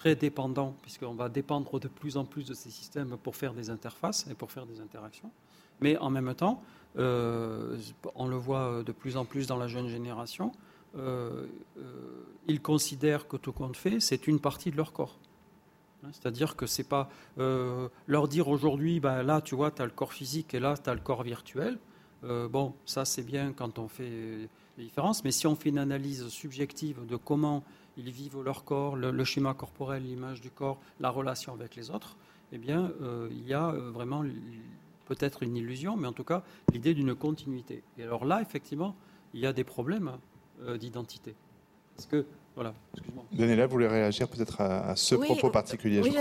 [0.00, 3.68] très dépendants, puisqu'on va dépendre de plus en plus de ces systèmes pour faire des
[3.68, 5.30] interfaces et pour faire des interactions.
[5.82, 6.62] Mais en même temps,
[6.98, 7.76] euh,
[8.14, 10.52] on le voit de plus en plus dans la jeune génération,
[10.96, 11.44] euh,
[11.76, 11.82] euh,
[12.48, 15.18] ils considèrent que tout compte fait, c'est une partie de leur corps.
[16.02, 19.90] Hein, c'est-à-dire que c'est pas leur dire aujourd'hui, ben là, tu vois, tu as le
[19.90, 21.78] corps physique et là, tu as le corps virtuel.
[22.22, 26.26] bon, ça, c'est bien quand on fait les différences, mais si on fait une analyse
[26.28, 27.64] subjective de comment
[28.00, 32.16] ils vivent leur corps, le, schéma corporel, l'image du corps, la relation avec les autres,
[32.52, 32.90] eh bien,
[33.30, 34.24] il y a vraiment
[35.10, 37.82] peut-être une illusion, mais en tout cas l'idée d'une continuité.
[37.98, 38.94] Et alors là, effectivement,
[39.34, 40.12] il y a des problèmes
[40.62, 41.34] euh, d'identité.
[41.96, 43.24] Parce que, voilà, excuse-moi.
[43.32, 46.14] Daniela voulait réagir peut-être à, ce propos particulier, oui,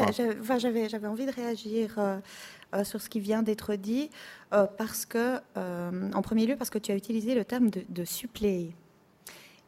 [0.57, 2.19] j'avais, j'avais envie de réagir euh,
[2.73, 4.09] euh, sur ce qui vient d'être dit,
[4.49, 8.75] parce que, en premier lieu, parce que tu as utilisé le terme de, de suppléer.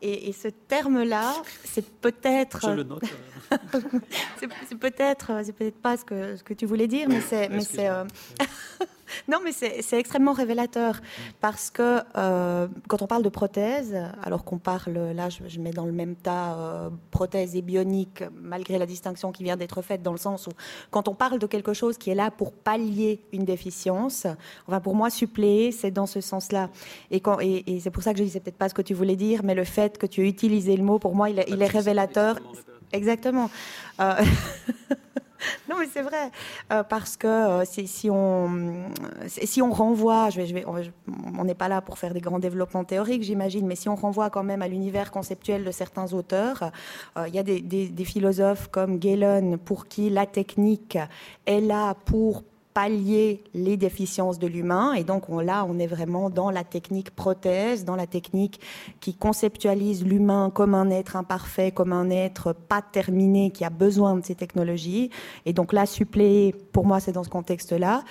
[0.04, 1.34] Et, ce terme-là,
[1.64, 2.60] c'est peut-être.
[2.62, 3.04] Je le note.
[4.68, 7.62] c'est peut-être, c'est peut-être pas ce que, ce que tu voulais dire, mais c'est, mais
[7.62, 7.88] c'est.
[9.28, 11.00] Non, mais c'est extrêmement révélateur
[11.40, 15.86] parce que euh, quand on parle de prothèse, alors qu'on parle, là je, mets dans
[15.86, 20.12] le même tas euh, prothèse et bionique, malgré la distinction qui vient d'être faite dans
[20.12, 20.52] le sens où
[20.90, 24.28] quand on parle de quelque chose qui est là pour pallier une déficience,
[24.68, 26.70] enfin pour moi suppléer, c'est dans ce sens-là.
[27.12, 29.42] Et, et, c'est pour ça que je disais peut-être pas ce que tu voulais dire,
[29.44, 32.38] mais le fait que tu aies utilisé le mot, pour moi, il, il est révélateur.
[32.94, 33.50] Exactement.
[34.00, 34.16] Euh,
[35.70, 36.32] non, mais c'est vrai,
[36.72, 38.90] euh, parce que euh, si, on,
[39.28, 42.40] si on renvoie, je vais, je vais, on n'est pas là pour faire des grands
[42.40, 46.72] développements théoriques, j'imagine, mais si on renvoie quand même à l'univers conceptuel de certains auteurs,
[47.28, 50.98] il y a des, des philosophes comme Galen pour qui la technique
[51.46, 54.94] est là pour pallier les déficiences de l'humain.
[54.94, 58.60] Et donc là, on est vraiment dans la technique prothèse, dans la technique
[59.00, 64.16] qui conceptualise l'humain comme un être imparfait, comme un être pas terminé, qui a besoin
[64.16, 65.10] de ces technologies.
[65.46, 68.04] Et donc là, suppléer, pour moi, c'est dans ce contexte-là,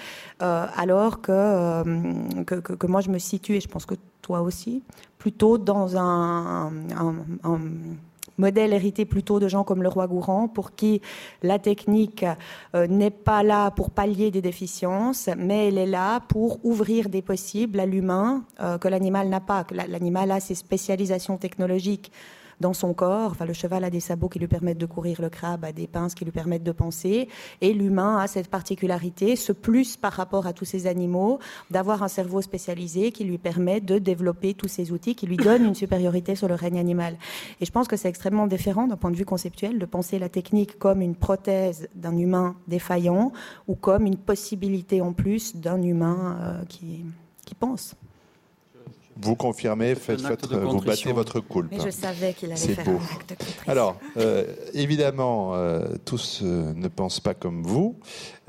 [0.42, 1.84] euh, alors euh,
[2.46, 4.82] que, que, moi, je me situe, et je pense que toi aussi,
[5.18, 6.72] plutôt dans un,
[7.44, 7.58] un
[8.40, 11.00] modèle hérité plutôt de gens comme le roi Gourand, pour qui
[11.42, 12.24] la technique
[12.74, 17.22] euh, n'est pas là pour pallier des déficiences, mais elle est là pour ouvrir des
[17.22, 19.64] possibles à l'humain euh, que l'animal n'a pas.
[19.70, 22.10] L'animal a ses spécialisations technologiques
[22.60, 23.30] dans son corps.
[23.32, 25.86] Enfin, le cheval a des sabots qui lui permettent de courir, le crabe a des
[25.86, 27.28] pinces qui lui permettent de penser.
[27.60, 31.38] Et l'humain a cette particularité, ce plus par rapport à tous ces animaux,
[31.70, 35.64] d'avoir un cerveau spécialisé qui lui permet de développer tous ces outils, qui lui donnent
[35.64, 37.16] une supériorité sur le règne animal.
[37.60, 40.28] Et je pense que c'est extrêmement différent d'un point de vue conceptuel de penser la
[40.28, 43.32] technique comme une prothèse d'un humain défaillant
[43.68, 47.04] ou comme une possibilité en plus d'un humain euh, qui
[47.58, 47.96] pense.
[49.22, 51.72] Vous confirmez, faites, vous battez votre coulpe.
[51.72, 52.92] Mais je savais qu'il allait faire beau.
[52.92, 57.96] un acte de Alors, euh, évidemment, euh, tous euh, ne pensent pas comme vous.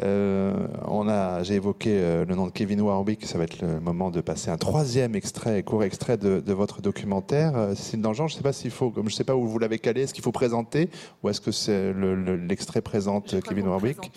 [0.02, 3.26] on a, j'ai évoqué le nom de Kevin Warwick.
[3.26, 7.54] Ça va être le moment de passer un troisième extrait, court extrait de, votre documentaire.
[7.76, 9.60] C'est une je ne sais pas s'il faut, comme je ne sais pas où vous
[9.60, 10.90] l'avez calé, est-ce qu'il faut présenter
[11.24, 14.12] ou est-ce que c'est l'extrait présente Kevin Warwick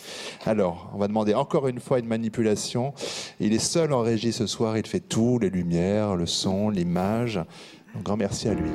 [0.46, 2.94] Alors, on va demander encore une fois une manipulation.
[3.40, 4.78] Il est seul en régie ce soir.
[4.78, 7.40] Il fait tout, les lumières, le son l'image.
[7.96, 8.70] Un grand merci à lui.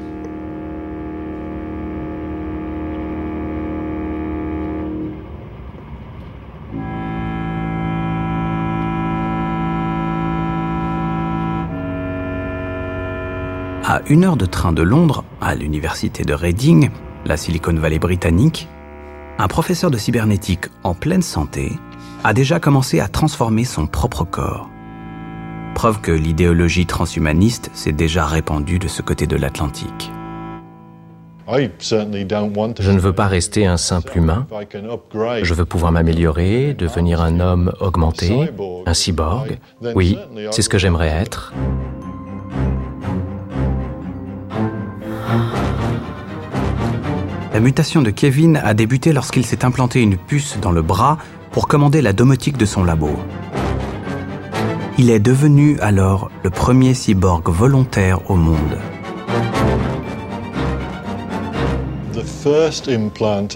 [13.83, 16.91] À une heure de train de Londres, à l'université de Reading,
[17.25, 18.67] la Silicon Valley britannique,
[19.39, 21.71] un professeur de cybernétique en pleine santé
[22.23, 24.69] a déjà commencé à transformer son propre corps
[25.79, 30.11] preuve que l'idéologie transhumaniste s'est déjà répandue de ce côté de l'Atlantique.
[31.47, 34.45] Je ne veux pas rester un simple humain.
[35.41, 38.51] Je veux pouvoir m'améliorer, devenir un homme augmenté,
[38.85, 39.57] un cyborg.
[39.95, 40.17] Oui,
[40.51, 41.53] c'est ce que j'aimerais être.
[47.53, 51.19] La mutation de Kevin a débuté lorsqu'il s'est implanté une puce dans le bras
[51.51, 53.17] pour commander la domotique de son labo.
[55.01, 58.77] Il est devenu alors le premier cyborg volontaire au monde.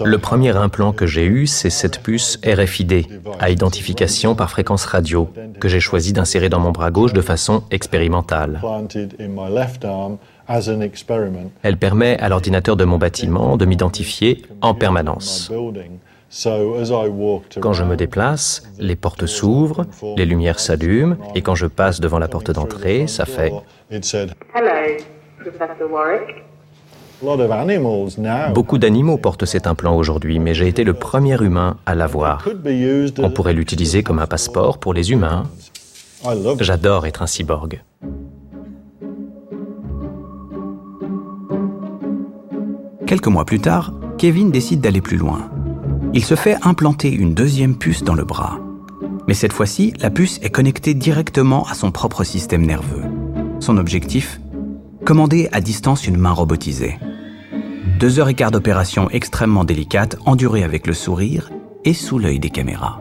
[0.06, 3.06] Le premier implant que j'ai eu, c'est cette puce RFID,
[3.40, 5.28] à identification par fréquence radio,
[5.60, 8.62] que j'ai choisi d'insérer dans mon bras gauche de façon expérimentale.
[11.62, 15.52] Elle permet à l'ordinateur de mon bâtiment de m'identifier en permanence.
[17.60, 22.18] Quand je me déplace, les portes s'ouvrent, les lumières s'allument, et quand je passe devant
[22.18, 23.52] la porte d'entrée, ça fait
[28.52, 32.48] Beaucoup d'animaux portent cet implant aujourd'hui, mais j'ai été le premier humain à l'avoir.
[33.18, 35.44] On pourrait l'utiliser comme un passeport pour les humains.
[36.58, 37.82] J'adore être un cyborg.
[43.06, 45.50] Quelques mois plus tard, Kevin décide d'aller plus loin
[46.14, 48.60] il se fait implanter une deuxième puce dans le bras.
[49.26, 53.02] Mais cette fois-ci, la puce est connectée directement à son propre système nerveux.
[53.58, 54.40] Son objectif
[55.04, 56.98] Commander à distance une main robotisée.
[57.98, 61.50] Deux heures et quart d'opération extrêmement délicate, endurée avec le sourire
[61.84, 62.98] et sous l'œil des caméras.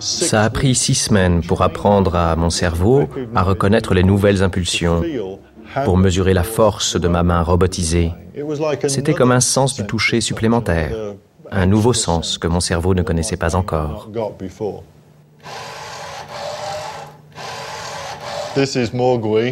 [0.00, 5.02] Ça a pris six semaines pour apprendre à mon cerveau à reconnaître les nouvelles impulsions,
[5.84, 8.12] pour mesurer la force de ma main robotisée.
[8.88, 11.14] C'était comme un sens du toucher supplémentaire,
[11.50, 14.08] un nouveau sens que mon cerveau ne connaissait pas encore.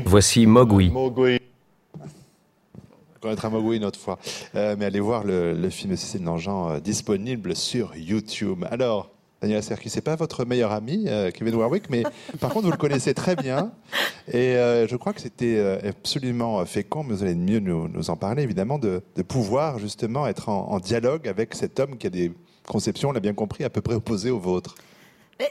[0.06, 0.90] Voici Mogui.
[0.94, 1.20] On
[3.20, 4.18] connaîtra Mogui une autre fois.
[4.54, 8.64] Euh, mais allez voir le, film de Cécile Nangean euh, disponible sur YouTube.
[8.70, 9.13] Alors,
[9.44, 12.02] Daniel Serki, c'est pas votre meilleur ami, euh, Kevin Warwick, mais
[12.40, 13.72] par contre, vous le connaissez très bien.
[14.26, 18.16] Et euh, je crois que c'était euh, absolument fécond, mais vous allez mieux nous, en
[18.16, 22.32] parler, évidemment, de, pouvoir justement être en, dialogue avec cet homme qui a des
[22.66, 24.76] conceptions, on l'a bien compris, à peu près opposées aux vôtres.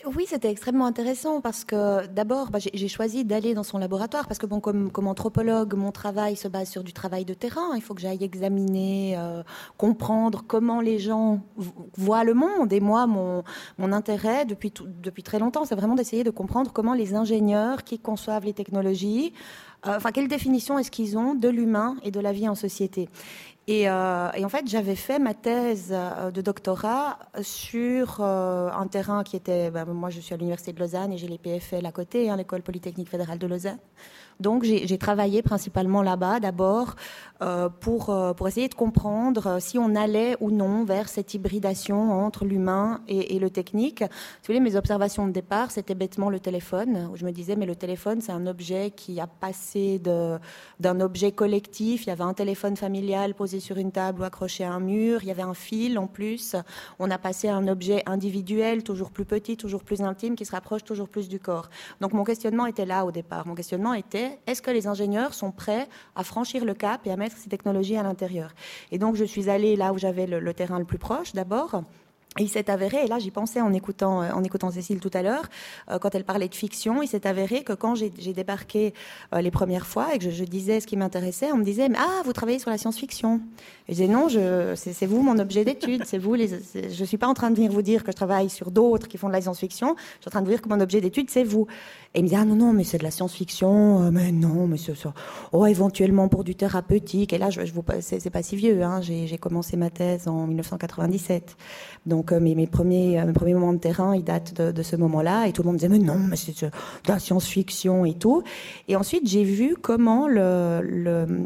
[0.06, 4.38] Oui, c'était extrêmement intéressant parce que d'abord, bah, j'ai choisi d'aller dans son laboratoire parce
[4.38, 7.76] que bon, comme, anthropologue, mon travail se base sur du travail de terrain.
[7.76, 9.44] Il faut que j'aille examiner, euh,
[9.78, 11.42] comprendre comment les gens
[11.98, 12.72] voient le monde.
[12.72, 13.44] Et moi, mon,
[13.92, 18.46] intérêt depuis, depuis très longtemps, c'est vraiment d'essayer de comprendre comment les ingénieurs qui conçoivent
[18.46, 19.34] les technologies,
[19.86, 23.10] euh, enfin, quelle définition est-ce qu'ils ont de l'humain et de la vie en société
[23.70, 29.24] euh, et, en fait, j'avais fait ma thèse euh, de doctorat sur euh, un terrain
[29.24, 29.72] qui était.
[29.72, 32.36] Ben, moi, je suis à l'université de Lausanne et j'ai les PFL à côté, hein,
[32.36, 33.80] l'école polytechnique fédérale de Lausanne.
[34.40, 36.96] Donc j'ai travaillé principalement là-bas d'abord
[37.44, 41.34] euh, pour, euh, pour essayer de comprendre euh, si on allait ou non vers cette
[41.34, 44.02] hybridation entre l'humain et, le technique.
[44.02, 44.08] vous
[44.48, 47.76] voulez, mes observations de départ, c'était bêtement le téléphone, où je me disais, mais le
[47.76, 52.06] téléphone, c'est un objet qui a passé d'un objet collectif.
[52.06, 55.20] Il y avait un téléphone familial posé sur une table ou accroché à un mur,
[55.24, 56.56] il y avait un fil en plus.
[57.00, 60.52] On a passé à un objet individuel, toujours plus petit, toujours plus intime, qui se
[60.52, 61.70] rapproche toujours plus du corps.
[62.00, 63.46] Donc mon questionnement était là au départ.
[63.48, 67.16] Mon questionnement était est-ce que les ingénieurs sont prêts à franchir le cap et à
[67.16, 68.52] mettre ces technologies à l'intérieur?
[68.92, 71.84] Et donc je suis allée là où j'avais le terrain le plus proche d'abord.
[72.40, 75.22] Il s'est avéré, et là j'y pensais en écoutant, euh, en écoutant Cécile tout à
[75.22, 75.44] l'heure,
[75.92, 78.96] euh, quand elle parlait de fiction, il s'est avéré que quand j'ai débarqué
[79.36, 82.24] euh, les premières fois et que je, disais ce qui m'intéressait, on me disait Ah,
[82.26, 83.40] vous travaillez sur la science-fiction
[83.88, 84.28] Et je disais Non,
[84.76, 86.36] c'est vous mon objet d'étude, c'est vous.
[86.36, 89.08] Je ne suis pas en train de venir vous dire que je travaille sur d'autres
[89.08, 91.02] qui font de la science-fiction, je suis en train de vous dire que mon objet
[91.02, 91.68] d'étude, c'est vous.
[92.14, 94.78] Et il me disait Ah non, non, mais c'est de la science-fiction, mais non, mais
[94.78, 94.94] c'est
[95.52, 97.34] oh, éventuellement pour du thérapeutique.
[97.34, 100.48] Et là, je, je vous, c'est pas si vieux, hein, j'ai commencé ma thèse en
[100.48, 101.56] 1997.
[102.06, 105.48] Donc, euh, mes, premiers, euh, mes premiers moments de terrain, ils datent de, ce moment-là.
[105.48, 106.72] Et tout le monde disait, mais non, mais c'est de
[107.08, 108.44] la science-fiction et tout.
[108.88, 110.28] Et ensuite, j'ai vu comment,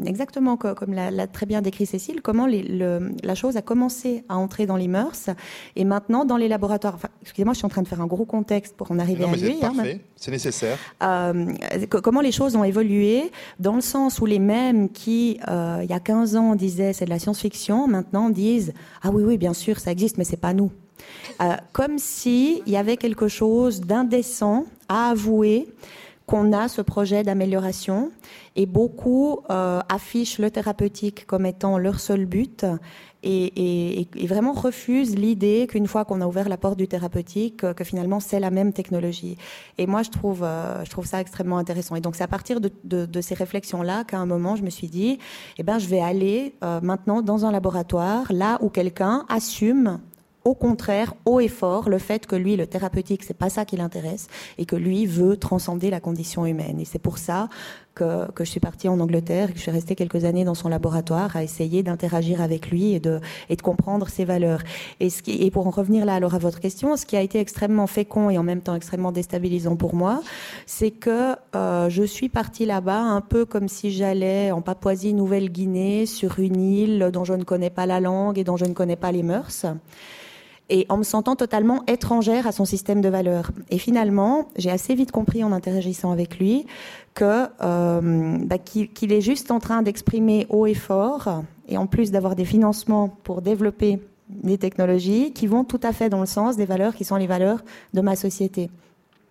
[0.04, 4.76] exactement comme l'a très bien décrit Cécile, comment la chose a commencé à entrer dans
[4.76, 5.30] les mœurs.
[5.76, 8.26] Et maintenant, dans les laboratoires, enfin, excusez-moi, je suis en train de faire un gros
[8.26, 9.56] contexte pour en arriver à lui.
[9.62, 10.76] Hein, parfait, c'est nécessaire.
[11.02, 11.54] Euh,
[12.02, 16.00] comment les choses ont évolué, dans le sens où les mêmes qui, il y a
[16.00, 19.90] 15 ans, disaient c'est de la science-fiction, maintenant disent, ah oui, oui, bien sûr, ça
[19.90, 20.70] existe, mais c'est pas nous.
[21.40, 25.66] Euh, comme s'il y avait quelque chose d'indécent à avouer
[26.28, 28.10] qu'on a ce projet d'amélioration
[28.54, 32.66] et beaucoup euh, affichent le thérapeutique comme étant leur seul but
[33.22, 38.20] et, vraiment refusent l'idée qu'une fois qu'on a ouvert la porte du thérapeutique, que, finalement
[38.20, 39.38] c'est la même technologie.
[39.78, 41.96] Et moi je trouve, euh, je trouve ça extrêmement intéressant.
[41.96, 45.18] Et donc c'est à partir de, ces réflexions-là qu'à un moment je me suis dit,
[45.56, 49.98] eh ben je vais aller maintenant dans un laboratoire là où quelqu'un assume
[50.48, 53.76] au contraire, haut et fort, le fait que lui, le thérapeutique, c'est pas ça qui
[53.76, 56.80] l'intéresse et que lui veut transcender la condition humaine.
[56.80, 57.50] Et c'est pour ça
[57.94, 61.36] que, je suis partie en Angleterre, que je suis restée quelques années dans son laboratoire
[61.36, 63.20] à essayer d'interagir avec lui et de,
[63.50, 64.62] et de comprendre ses valeurs.
[65.00, 67.20] Et, ce qui, et pour en revenir là alors à votre question, ce qui a
[67.20, 70.22] été extrêmement fécond et en même temps extrêmement déstabilisant pour moi,
[70.64, 76.38] c'est que euh, je suis partie là-bas un peu comme si j'allais en Papouasie-Nouvelle-Guinée sur
[76.38, 79.12] une île dont je ne connais pas la langue et dont je ne connais pas
[79.12, 79.66] les mœurs
[80.70, 83.50] et en me sentant totalement étrangère à son système de valeurs.
[83.70, 86.66] Et finalement, j'ai assez vite compris en interagissant avec lui
[87.14, 92.10] que euh, bah, qu'il est juste en train d'exprimer haut et fort, et en plus
[92.10, 96.56] d'avoir des financements pour développer des technologies qui vont tout à fait dans le sens
[96.56, 97.62] des valeurs qui sont les valeurs
[97.94, 98.70] de ma société.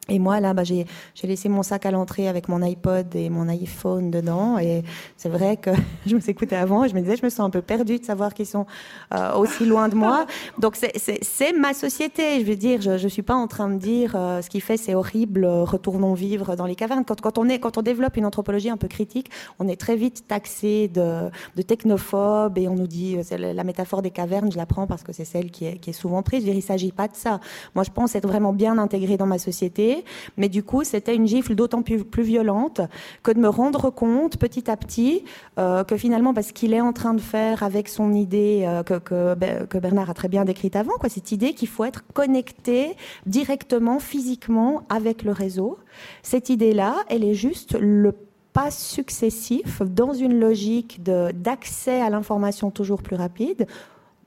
[0.09, 0.85] Et moi, là, bah, j'ai
[1.23, 4.57] laissé mon sac à l'entrée avec mon iPod et mon iPhone dedans.
[4.57, 4.83] Et
[5.17, 5.71] c'est vrai que
[6.05, 7.99] je me suis écoutée avant et je me disais, je me sens un peu perdue
[7.99, 8.65] de savoir qu'ils sont
[9.13, 10.25] euh, aussi loin de moi.
[10.59, 12.39] Donc, c'est ma société.
[12.39, 14.77] Je veux dire, je ne suis pas en train de dire euh, ce qu'il fait,
[14.77, 17.03] c'est horrible, retournons vivre dans les cavernes.
[17.05, 19.29] Quand, quand, on est, quand on développe une anthropologie un peu critique,
[19.59, 24.01] on est très vite taxé de, de technophobe et on nous dit, c'est la métaphore
[24.01, 26.41] des cavernes, je la prends parce que c'est celle qui est, qui est souvent prise.
[26.41, 27.39] Je veux dire, il ne s'agit pas de ça.
[27.75, 29.96] Moi, je pense être vraiment bien intégrée dans ma société
[30.37, 32.81] mais du coup, c'était une gifle d'autant plus, violente
[33.23, 35.23] que de me rendre compte petit à petit
[35.59, 38.97] euh, que finalement, parce qu'il est en train de faire avec son idée euh, que,
[38.99, 42.95] que, Bernard a très bien décrite avant, quoi, cette idée qu'il faut être connecté
[43.25, 45.77] directement, physiquement avec le réseau.
[46.23, 48.13] Cette idée-là, elle est juste le
[48.57, 53.67] pas successif dans une logique d'accès à l'information toujours plus rapide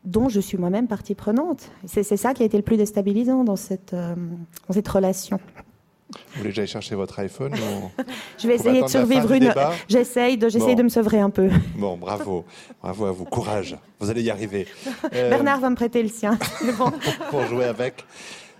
[0.05, 1.71] dont je suis moi-même partie prenante.
[1.87, 4.15] C'est ça qui a été le plus déstabilisant dans cette, euh,
[4.67, 5.39] dans cette relation.
[6.13, 7.55] Vous voulez que j'aille chercher votre iPhone
[8.39, 9.53] Je vais essayer de survivre une.
[9.89, 11.51] J'essaye de, de me sevrer un peu.
[11.77, 12.45] Bon, bravo,
[12.83, 13.77] bravo à vous, courage.
[14.01, 14.67] Vous allez y arriver.
[15.13, 16.37] Bernard va me prêter le sien.
[17.31, 18.05] Pour jouer avec.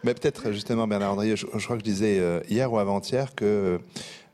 [0.05, 3.81] Mais peut-être justement, Bernard Andrieux, je, crois que je disais euh, hier ou avant-hier que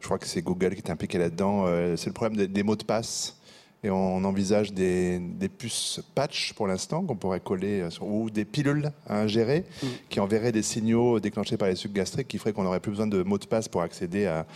[0.00, 1.64] je crois que c'est Google qui est impliqué là-dedans.
[1.96, 3.36] c'est le problème des, mots de passe
[3.84, 5.20] Et on envisage des,
[5.58, 9.86] puces patch pour l'instant qu'on pourrait coller, ou des pilules à ingérer mm.
[10.08, 13.06] qui enverraient des signaux déclenchés par les sucs gastriques qui feraient qu'on n'aurait plus besoin
[13.06, 14.46] de mots de passe pour accéder à,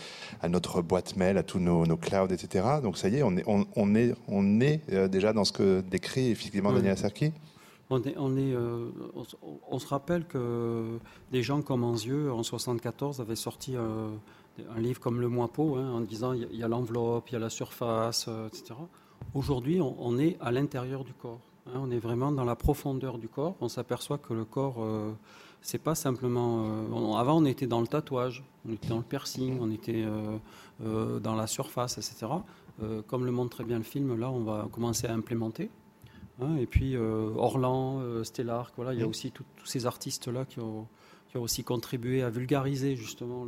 [0.49, 2.65] notre boîte mail, à tous nos, clouds, etc.
[2.81, 5.81] Donc ça y est, on est, on, est, on est euh, déjà dans ce que
[5.81, 6.97] décrit effectivement Daniel.
[7.89, 8.89] On, est, on, est, euh,
[9.69, 10.97] on, se rappelle que
[11.31, 14.09] des gens comme Anzieux, en 74, avaient sorti euh,
[14.75, 17.39] un livre comme Le Moineau, hein, en disant il y a l'enveloppe, il y a
[17.39, 18.75] la surface, etc.
[19.33, 21.39] Aujourd'hui, on, est à l'intérieur du corps.
[21.67, 21.75] Hein.
[21.75, 23.55] on est vraiment dans la profondeur du corps.
[23.61, 25.13] On s'aperçoit que le corps, euh,
[25.61, 26.65] c'est pas simplement.
[26.65, 30.03] Euh, avant, on était dans le tatouage, on était dans le piercing, on était
[30.83, 32.27] euh, dans la surface, etc.
[33.07, 35.69] comme le montre très bien le film, là, on va commencer à implémenter.
[36.41, 36.57] Hein.
[36.57, 40.87] et puis Orlan, Stellar, voilà, il y a aussi tous ces artistes-là qui ont,
[41.29, 43.45] qui ont, aussi contribué à vulgariser justement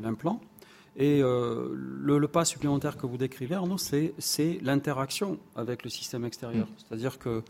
[0.00, 0.40] l'implant.
[0.98, 6.66] Et euh, le, pas supplémentaire que vous décrivez, Arnaud, c'est l'interaction avec le système extérieur.
[6.66, 6.70] Mm.
[6.76, 7.42] C'est-à-dire que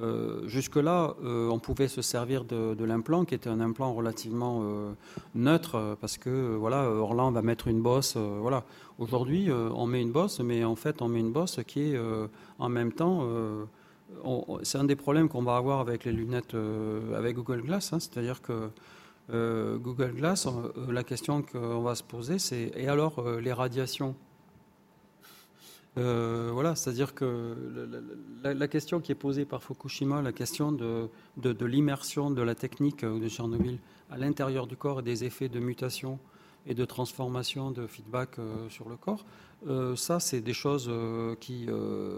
[0.00, 4.62] euh, jusque-là, euh, on pouvait se servir de, l'implant, qui était un implant relativement
[5.34, 8.16] neutre, parce que voilà, Orlan va mettre une bosse.
[8.16, 8.64] voilà.
[8.98, 12.00] Aujourd'hui, on met une bosse, mais en fait, on met une bosse qui est
[12.58, 13.26] en même temps.
[14.62, 16.54] c'est un des problèmes qu'on va avoir avec les lunettes
[17.16, 17.98] avec Google Glass, hein.
[17.98, 18.68] c'est-à-dire que
[19.32, 23.52] euh, Google Glass, euh, la question qu'on va se poser, c'est et alors euh, les
[23.52, 24.14] radiations?
[25.96, 27.54] Voilà, c'est-à-dire que
[28.42, 33.04] la, question qui est posée par Fukushima, la question de, de, l'immersion de la technique
[33.04, 33.78] de Tchernobyl
[34.10, 36.18] à l'intérieur du corps et des effets de mutation
[36.66, 38.36] et de transformation, de feedback
[38.70, 39.26] sur le corps,
[39.94, 40.90] ça, c'est des choses
[41.38, 41.66] qui,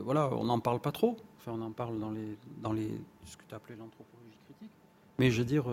[0.04, 1.16] voilà, on n'en parle pas trop.
[1.38, 2.88] Enfin, on en parle dans les, dans les,
[3.24, 4.70] ce que tu as appelé l'anthropologie critique.
[5.18, 5.64] Mais je veux dire,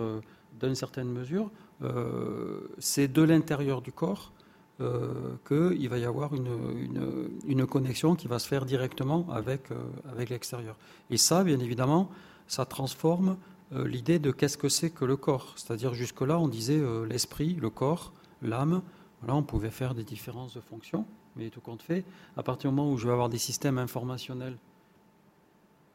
[0.58, 1.50] d'une certaine mesure,
[1.82, 4.32] euh, c'est de l'intérieur du corps
[4.80, 9.76] euh, qu'il va y avoir une, une, connexion qui va se faire directement avec, euh,
[10.10, 10.76] avec l'extérieur.
[11.10, 12.10] Et ça, bien évidemment,
[12.46, 13.36] ça transforme
[13.72, 15.54] l'idée de qu'est-ce que c'est que le corps.
[15.56, 18.82] C'est-à-dire jusque-là, on disait l'esprit, le corps, l'âme.
[19.24, 22.04] Là, on pouvait faire des différences de fonctions, mais tout compte fait,
[22.36, 24.56] à partir du moment où je vais avoir des systèmes informationnels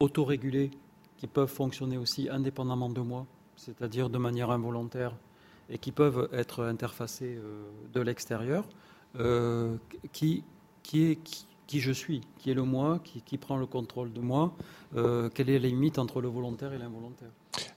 [0.00, 0.70] autorégulés
[1.18, 3.26] qui peuvent fonctionner aussi indépendamment de moi,
[3.56, 5.14] c'est-à-dire de manière involontaire,
[5.70, 8.64] et qui peuvent être interfacés euh, de l'extérieur,
[9.18, 9.76] euh,
[10.12, 10.44] qui,
[10.82, 14.20] qui, est, qui, je suis, qui est le moi, qui, qui prend le contrôle de
[14.20, 14.54] moi,
[14.94, 17.30] euh, quelle est la limite entre le volontaire et l'involontaire?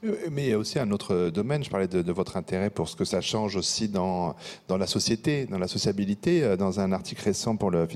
[0.03, 2.89] Euh, mais il y a aussi un autre domaine, je parlais de, votre intérêt pour
[2.89, 4.35] ce que ça change aussi dans,
[4.67, 6.43] dans la société, dans la sociabilité.
[6.43, 7.87] Euh, dans un article récent pour le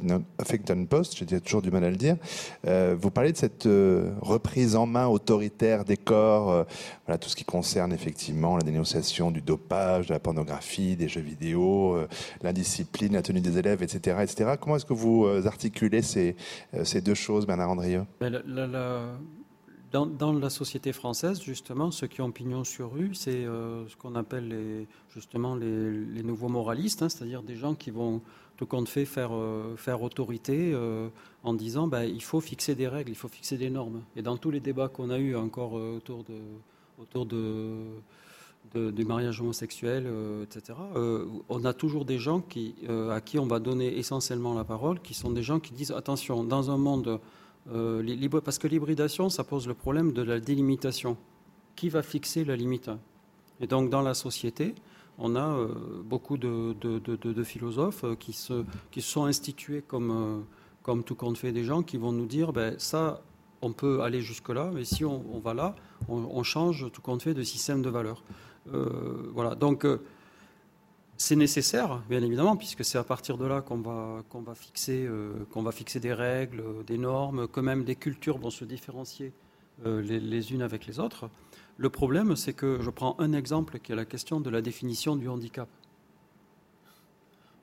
[0.41, 2.17] Huffington Post, j'ai toujours du mal à le dire,
[2.67, 3.67] euh, vous parlez de cette
[4.21, 6.65] reprise en main autoritaire des corps,
[7.05, 11.21] voilà, tout ce qui concerne effectivement la dénonciation du dopage, de la pornographie, des jeux
[11.21, 11.97] vidéo,
[12.41, 14.17] l'indiscipline, la tenue des élèves, etc.
[14.21, 14.51] etc.
[14.59, 16.35] Comment est-ce que vous articulez ces,
[16.83, 18.05] ces deux choses, Bernard Andrieux?
[18.19, 18.41] Ben,
[19.93, 24.15] dans, la société française, justement, ceux qui ont pignon sur rue, c'est euh, ce qu'on
[24.15, 28.21] appelle les, justement les, nouveaux moralistes, hein, c'est-à-dire des gens qui vont,
[28.57, 31.09] tout compte fait, faire, euh, autorité euh,
[31.43, 34.01] en disant ben, il faut fixer des règles, il faut fixer des normes.
[34.15, 36.39] Et dans tous les débats qu'on a eus encore autour de,
[36.99, 37.83] autour de,
[38.73, 40.07] du mariage homosexuel,
[40.41, 40.79] etc.,
[41.49, 42.73] on a toujours des gens qui,
[43.11, 46.43] à qui on va donner essentiellement la parole, qui sont des gens qui disent attention,
[46.43, 47.19] dans un monde
[47.71, 51.17] euh, parce que l'hybridation, ça pose le problème de la délimitation.
[51.75, 52.91] Qui va fixer la limite?
[53.59, 54.75] Et donc, dans la société,
[55.17, 55.67] on a euh,
[56.03, 60.45] beaucoup de, philosophes euh, qui se, qui sont institués comme,
[60.83, 63.21] comme tout compte fait des gens qui vont nous dire ben, ça,
[63.61, 65.75] on peut aller jusque-là, mais si on, va là,
[66.09, 68.23] on, change tout compte fait de système de valeurs.
[69.33, 69.55] voilà.
[69.55, 69.87] Donc,
[71.17, 75.45] c'est nécessaire, bien évidemment, puisque c'est à partir de là qu'on va, va, fixer, euh,
[75.55, 79.31] va fixer des règles, euh, des normes, que même des cultures vont se différencier
[79.85, 81.29] euh, les, unes avec les autres.
[81.77, 85.15] Le problème, c'est que je prends un exemple qui est la question de la définition
[85.15, 85.69] du handicap.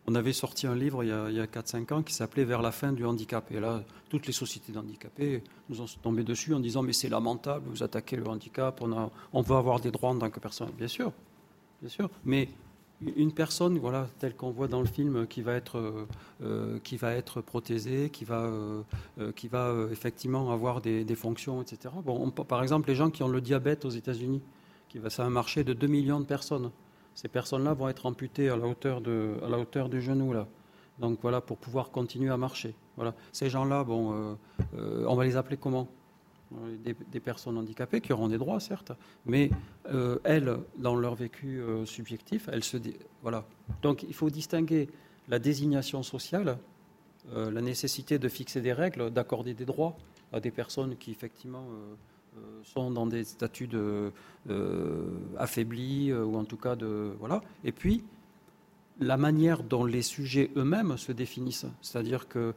[0.06, 2.72] On avait sorti un livre il y a, a 4-5 ans qui s'appelait Vers la
[2.72, 3.50] fin du handicap.
[3.52, 7.68] Et là, toutes les sociétés d'handicapés nous ont tombé dessus en disant Mais c'est lamentable,
[7.68, 10.70] vous attaquez le handicap, on, a, on avoir des droits en tant que personne.
[10.76, 11.12] Bien sûr,
[11.80, 12.10] bien sûr.
[12.24, 12.48] Mais
[13.16, 16.06] une personne, voilà, telle qu'on voit dans le film, qui va être, euh,
[16.42, 18.82] euh, qui va être prothésée, qui va, euh,
[19.34, 21.94] qui va effectivement avoir des, fonctions, etc.
[22.04, 24.42] Bon, par exemple, les gens qui ont le diabète aux États-Unis,
[24.88, 26.70] qui va, c'est un marché de 2 millions de personnes.
[27.14, 30.46] Ces personnes-là vont être amputées à la hauteur de, à la hauteur du genou là.
[30.98, 32.74] Donc voilà, pour pouvoir continuer à marcher.
[32.96, 34.36] Voilà, ces gens-là, bon,
[34.74, 35.88] on va les appeler comment?
[36.84, 38.92] Des, personnes handicapées qui auront des droits, certes,
[39.26, 39.50] mais
[39.92, 42.76] euh, elles, dans leur vécu euh, subjectif, elles se.
[43.22, 43.44] Voilà.
[43.82, 44.88] Donc il faut distinguer
[45.28, 46.58] la désignation sociale
[47.34, 49.94] la nécessité de fixer des règles, d'accorder des droits
[50.32, 51.66] à des personnes qui effectivement
[52.64, 54.10] sont dans des statuts de,
[55.36, 57.42] affaiblis ou en tout cas de voilà.
[57.62, 58.02] Et puis
[59.00, 61.66] la manière dont les sujets eux-mêmes se définissent.
[61.80, 62.54] C'est-à-dire que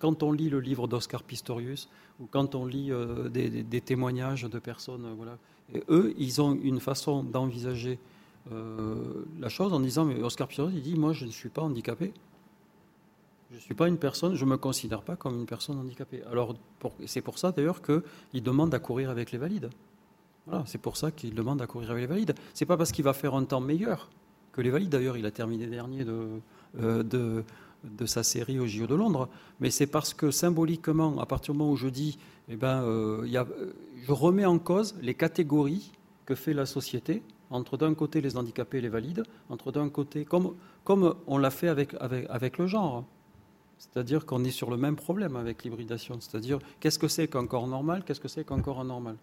[0.00, 1.88] quand on lit le livre d'Oscar Pistorius
[2.20, 5.38] ou quand on lit euh, des, témoignages de personnes, euh, voilà,
[5.88, 7.98] eux, ils ont une façon d'envisager
[8.52, 11.62] euh, la chose en disant, mais Oscar Pistorius, il dit, moi, je ne suis pas
[11.62, 12.12] handicapé.
[13.50, 16.22] Je ne suis pas une personne, je ne me considère pas comme une personne handicapée.
[16.28, 16.56] Alors,
[17.06, 19.70] c'est pour ça d'ailleurs qu'il demande à courir avec les valides.
[20.46, 22.34] Voilà, c'est pour ça qu'il demande à courir avec les valides.
[22.52, 24.10] C'est pas parce qu'il va faire un temps meilleur
[24.54, 24.90] que les valides.
[24.90, 26.28] D'ailleurs, il a terminé dernier de,
[26.80, 29.28] euh, de, sa série au JO de Londres.
[29.60, 33.24] Mais c'est parce que symboliquement, à partir du moment où je dis, eh ben, euh,
[33.26, 33.46] y a,
[34.06, 35.90] je remets en cause les catégories
[36.24, 40.24] que fait la société entre d'un côté les handicapés et les valides, entre d'un côté,
[40.24, 43.04] comme, comme on l'a fait avec, avec le genre.
[43.78, 46.18] C'est-à-dire qu'on est sur le même problème avec l'hybridation.
[46.20, 49.16] C'est-à-dire, qu'est-ce que c'est qu'un corps normal Qu'est-ce que c'est qu'un corps anormal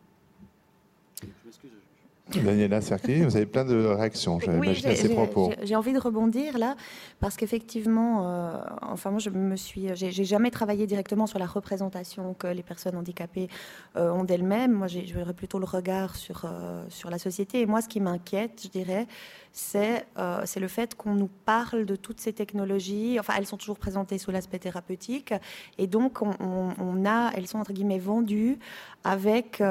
[2.40, 5.52] Daniela Serki, vous avez plein de réactions, à ces propos.
[5.64, 6.76] J'ai envie de rebondir là,
[7.20, 12.34] parce qu'effectivement, euh, enfin moi je me suis, j'ai jamais travaillé directement sur la représentation
[12.34, 13.50] que les personnes handicapées
[13.98, 14.72] euh, ont d'elles-mêmes.
[14.72, 17.62] Moi, j'aurais plutôt le regard sur euh, sur la société.
[17.62, 19.08] Et moi, ce qui m'inquiète, je dirais,
[19.52, 20.06] c'est
[20.46, 23.18] c'est le fait qu'on nous parle de toutes ces technologies.
[23.20, 25.34] Enfin, elles sont toujours présentées sous l'aspect thérapeutique,
[25.78, 28.58] et donc on, on, a, elles sont entre guillemets vendues
[29.04, 29.62] avec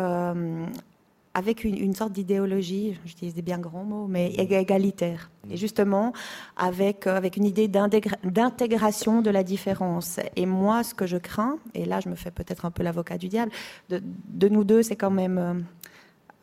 [1.34, 4.52] avec une, sorte d'idéologie, j'utilise des bien grands mots, mais mm.
[4.52, 5.30] égalitaire.
[5.48, 5.56] Et mm.
[5.56, 6.12] justement,
[6.56, 10.18] avec, euh, avec une idée d'intégration de la différence.
[10.36, 13.16] Et moi, ce que je crains, et là je me fais peut-être un peu l'avocat
[13.16, 13.52] du diable,
[13.88, 15.54] de, de, nous deux, c'est quand même euh,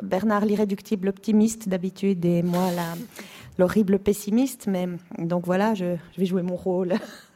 [0.01, 2.69] Bernard l'irréductible optimiste d'habitude et moi
[3.57, 4.67] l'horrible pessimiste.
[4.67, 6.93] Mais donc voilà, je, je vais jouer mon rôle.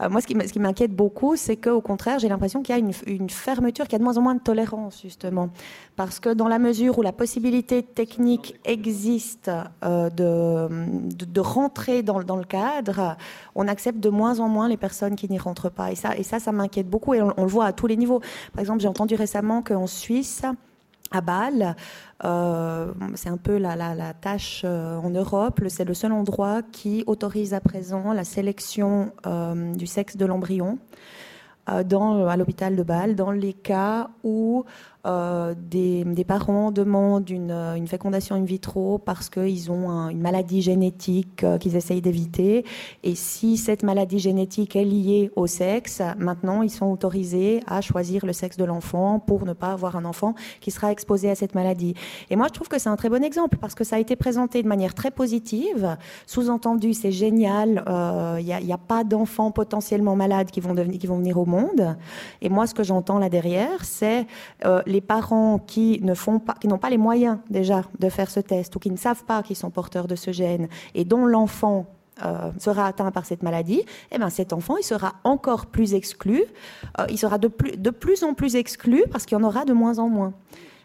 [0.00, 3.30] Euh, moi, ce qui m'inquiète beaucoup, c'est qu'au contraire, j'ai l'impression qu'il y a une,
[3.30, 5.50] fermeture, qu'il y a de moins en moins de tolérance, justement.
[5.96, 9.50] Parce que dans la mesure où la possibilité technique existe
[9.84, 13.16] euh, de, rentrer dans, le cadre,
[13.54, 15.92] on accepte de moins en moins les personnes qui n'y rentrent pas.
[15.92, 17.14] Et ça, ça, m'inquiète beaucoup.
[17.14, 18.20] Et on, le voit à tous les niveaux.
[18.52, 20.42] Par exemple, j'ai entendu récemment qu'en Suisse,
[21.10, 21.76] à Bâle.
[22.24, 25.60] Euh, c'est un peu la, la, tâche euh, en Europe.
[25.68, 30.78] C'est le seul endroit qui autorise à présent la sélection euh, du sexe de l'embryon
[31.84, 34.64] dans, à l'hôpital de Bâle dans les cas où
[35.06, 41.42] euh, des, parents demandent une, une, fécondation in vitro parce qu'ils ont une maladie génétique
[41.42, 42.66] euh, qu'ils essayent d'éviter.
[43.02, 48.26] Et si cette maladie génétique est liée au sexe, maintenant ils sont autorisés à choisir
[48.26, 51.54] le sexe de l'enfant pour ne pas avoir un enfant qui sera exposé à cette
[51.54, 51.94] maladie.
[52.28, 54.16] Et moi je trouve que c'est un très bon exemple parce que ça a été
[54.16, 55.96] présenté de manière très positive.
[56.26, 60.98] Sous-entendu, c'est génial, il euh, n'y a, a, pas d'enfants potentiellement malades qui vont, devenir,
[60.98, 61.96] qui vont venir au monde.
[62.42, 64.26] Et moi ce que j'entends là derrière, c'est
[64.90, 68.40] les parents qui ne font pas, qui n'ont pas les moyens déjà de faire ce
[68.40, 71.86] test ou qui ne savent pas qu'ils sont porteurs de ce gène et dont l'enfant
[72.22, 73.82] euh, sera atteint par cette maladie,
[74.12, 76.44] eh ben cet enfant il sera encore plus exclu,
[76.98, 79.64] euh, il sera de plus, de plus en plus exclu parce qu'il y en aura
[79.64, 80.34] de moins en moins.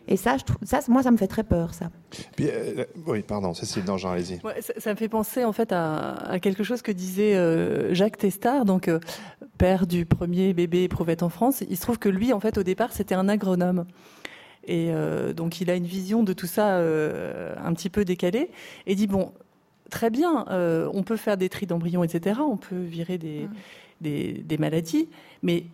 [0.07, 1.89] Et ça, je trouve, ça, moi, ça me fait très peur, ça.
[2.39, 4.39] Euh, oui, pardon, Cécile Dangean, allez-y.
[4.77, 8.89] ça, me fait penser, en fait, à, quelque chose que disait Jacques Testard, donc
[9.57, 11.63] père du premier bébé éprouvette en France.
[11.69, 13.85] Il se trouve que lui, en fait, au départ, c'était un agronome.
[14.65, 18.49] Et euh, donc, il a une vision de tout ça euh, un petit peu décalée.
[18.87, 19.31] Et dit bon,
[19.89, 22.39] très bien, euh, on peut faire des tris d'embryons, etc.
[22.41, 23.47] On peut virer des,
[24.01, 25.07] des, maladies,
[25.43, 25.65] mais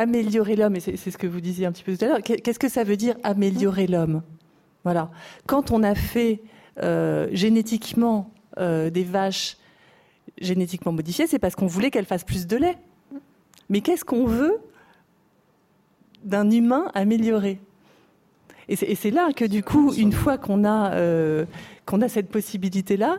[0.00, 2.58] améliorer l'homme, et c'est ce que vous disiez un petit peu tout à l'heure, qu'est-ce
[2.58, 4.22] que ça veut dire améliorer l'homme?
[4.84, 5.10] Voilà.
[5.46, 6.40] Quand on a fait
[7.32, 9.56] génétiquement des vaches
[10.40, 12.78] génétiquement modifiées, c'est parce qu'on voulait qu'elles fassent plus de lait.
[13.68, 14.58] Mais qu'est-ce qu'on veut
[16.24, 17.60] d'un humain amélioré?
[18.68, 21.44] Et c'est là que du coup, une fois qu'on a, euh,
[21.86, 23.18] qu'on a cette possibilité-là,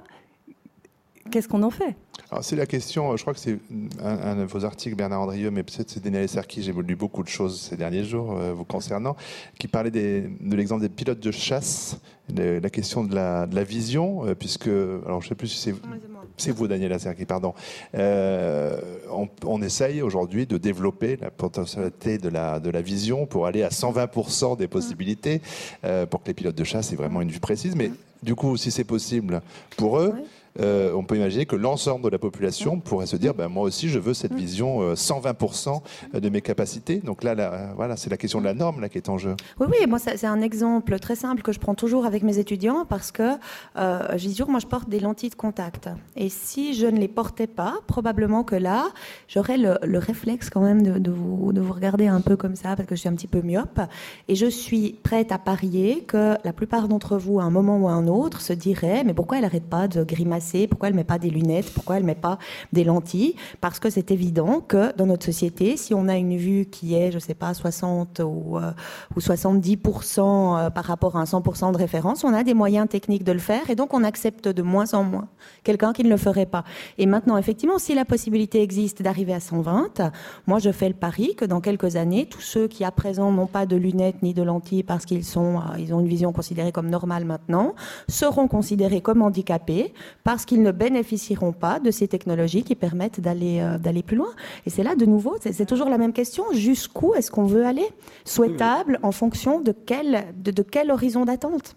[1.29, 1.95] qu'est-ce qu'on en fait?
[2.41, 3.59] C'est la question, je crois que c'est
[4.01, 7.27] un, de vos articles, Bernard Andrieux, mais peut-être c'est Daniel Serki, j'ai lu beaucoup de
[7.27, 9.17] choses ces derniers jours euh, vous concernant,
[9.59, 11.99] qui parlait de l'exemple des pilotes de chasse,
[12.33, 15.57] la question de la, de la vision, euh, puisque, alors je ne sais plus si
[15.57, 15.75] c'est
[16.37, 17.53] c'est vous, Daniel Serki, pardon.
[17.93, 18.79] Euh,
[19.11, 23.61] on, on, essaye aujourd'hui de développer la potentialité de la, de la vision pour aller
[23.61, 25.41] à 120% des possibilités,
[26.09, 27.75] pour que les pilotes de chasse aient vraiment une vue précise.
[27.75, 27.91] Mais
[28.23, 29.41] du coup, si c'est possible
[29.77, 30.15] pour eux,
[30.59, 33.89] euh, on peut imaginer que l'ensemble de la population pourrait se dire, ben, moi aussi,
[33.89, 35.81] je veux cette vision 120%
[36.15, 36.97] euh, de mes capacités.
[36.97, 39.35] Donc là, voilà, c'est la question de la norme là, qui est en jeu.
[39.59, 42.85] Oui, oui, moi, c'est un exemple très simple que je prends toujours avec mes étudiants
[42.87, 43.37] parce que,
[43.77, 45.89] euh, dis toujours, moi, je porte des lentilles de contact.
[46.15, 48.89] Et si je ne les portais pas, probablement que là,
[49.27, 52.87] j'aurais le, réflexe quand même de, vous, de vous regarder un peu comme ça parce
[52.87, 53.79] que je suis un petit peu myope.
[54.27, 57.87] Et je suis prête à parier que la plupart d'entre vous, à un moment ou
[57.87, 61.03] à un autre, se diraient, mais pourquoi elle n'arrête pas de grimacer pourquoi elle met
[61.03, 62.37] pas des lunettes, pourquoi elle met pas
[62.73, 66.65] des lentilles Parce que c'est évident que dans notre société, si on a une vue
[66.65, 68.71] qui est, je sais pas, 60 ou, euh,
[69.15, 73.23] ou 70% euh, par rapport à un 100% de référence, on a des moyens techniques
[73.23, 75.27] de le faire et donc on accepte de moins en moins
[75.63, 76.63] quelqu'un qui ne le ferait pas.
[76.97, 80.01] Et maintenant, effectivement, si la possibilité existe d'arriver à 120,
[80.47, 83.47] moi je fais le pari que dans quelques années, tous ceux qui à présent n'ont
[83.47, 87.25] pas de lunettes ni de lentilles parce qu'ils euh, ont une vision considérée comme normale
[87.25, 87.75] maintenant,
[88.07, 89.93] seront considérés comme handicapés
[90.31, 94.31] parce qu'ils ne bénéficieront pas de ces technologies qui permettent d'aller euh, d'aller plus loin.
[94.65, 96.45] Et c'est là, de nouveau, c'est toujours la même question.
[96.53, 97.85] Jusqu'où est-ce qu'on veut aller?
[98.23, 101.75] Souhaitable en fonction de quel, de, quel horizon d'attente?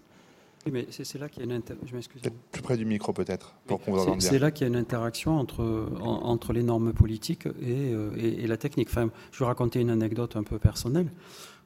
[0.65, 2.21] Oui, mais c'est là qu'il y a une je m'excuse.
[2.53, 5.37] Plus près du micro peut-être, pour qu'on vous C'est là qu'il y a une interaction
[5.37, 8.87] entre, entre les normes politiques euh, et, et, la technique.
[8.89, 11.11] Enfin, je vais raconter une anecdote un peu personnelle.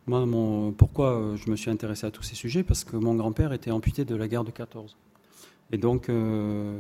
[0.08, 2.64] Moi, mon, pourquoi euh, je me suis intéressé à tous ces sujets?
[2.64, 4.98] Parce que mon grand-père était amputé de la guerre de 14.
[5.72, 6.80] Et donc, euh,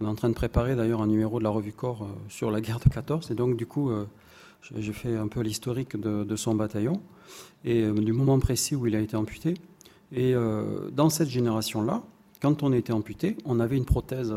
[0.00, 2.50] on est en train de préparer d'ailleurs un numéro de la revue Corps euh, sur
[2.50, 3.30] la guerre de 14.
[3.30, 4.06] Et donc, du coup, euh,
[4.76, 7.02] j'ai fait un peu l'historique de, son bataillon
[7.64, 9.54] et du moment précis où il a été amputé.
[10.10, 10.34] Et
[10.92, 12.02] dans cette génération-là,
[12.40, 14.34] quand on était amputé, on avait une prothèse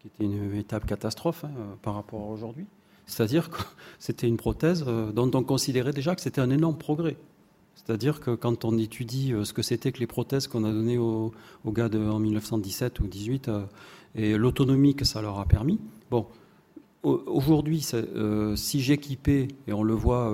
[0.00, 2.66] qui était une étape catastrophe hein, par rapport à aujourd'hui.
[3.06, 3.62] C'est-à-dire que
[3.98, 7.16] c'était une prothèse dont on considérait déjà que c'était un énorme progrès.
[7.90, 10.96] C'est-à-dire que quand on étudie euh, ce que c'était que les prothèses qu'on a données
[10.96, 11.32] aux,
[11.66, 13.62] gars de, en 1917 ou 18 euh,
[14.14, 16.24] et l'autonomie que ça leur a permis, bon,
[17.02, 20.32] aujourd'hui, euh, si j'équipais, et on le voit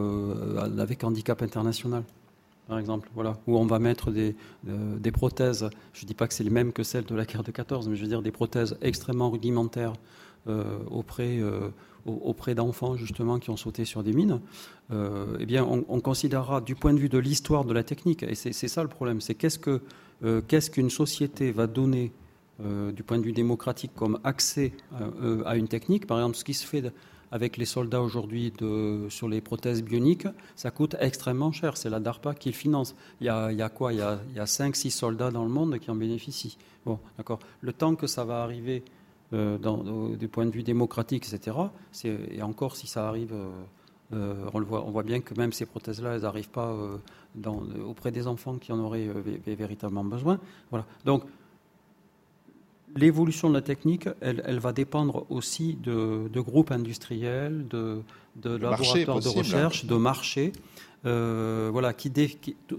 [0.78, 2.02] avec Handicap International,
[2.68, 6.34] par exemple, voilà, où on va mettre des, des prothèses, je ne dis pas que
[6.34, 8.32] c'est les mêmes que celles de la guerre de 14, mais je veux dire des
[8.32, 9.94] prothèses extrêmement rudimentaires
[10.90, 11.40] auprès
[12.06, 14.40] auprès d'enfants justement qui ont sauté sur des mines,
[14.92, 18.34] euh, eh bien, on, considérera du point de vue de l'histoire de la technique, et
[18.34, 19.80] c'est ça le problème, c'est qu'est-ce que
[20.24, 22.12] euh, qu'est-ce qu'une société va donner
[22.64, 24.72] euh, du point de vue démocratique comme accès
[25.44, 26.06] à une technique.
[26.06, 26.90] Par exemple, ce qui se fait
[27.32, 28.52] avec les soldats aujourd'hui
[29.10, 31.76] sur les prothèses bioniques, ça coûte extrêmement cher.
[31.76, 32.94] C'est la DARPA qui le finance.
[33.20, 33.92] Il y a, quoi?
[33.92, 36.56] Il y a, il y a 5-6 soldats dans le monde qui en bénéficient.
[36.86, 37.40] Bon, d'accord.
[37.60, 38.84] Le temps que ça va arriver
[39.32, 41.56] euh, dans, du point de vue démocratique, etc.
[42.04, 43.50] Et encore, si ça arrive, euh,
[44.12, 46.76] euh, on, le voit, on voit bien que même ces prothèses-là, elles n'arrivent pas
[47.34, 49.08] dans, auprès des enfants qui en auraient
[49.46, 50.38] véritablement besoin.
[50.70, 50.86] Voilà.
[51.04, 51.24] Donc,
[52.94, 58.02] l'évolution de la technique, elle, elle, va dépendre aussi de, de groupes industriels, de,
[58.36, 60.52] de laboratoires de recherche, de marchés.
[61.02, 62.12] voilà, qui,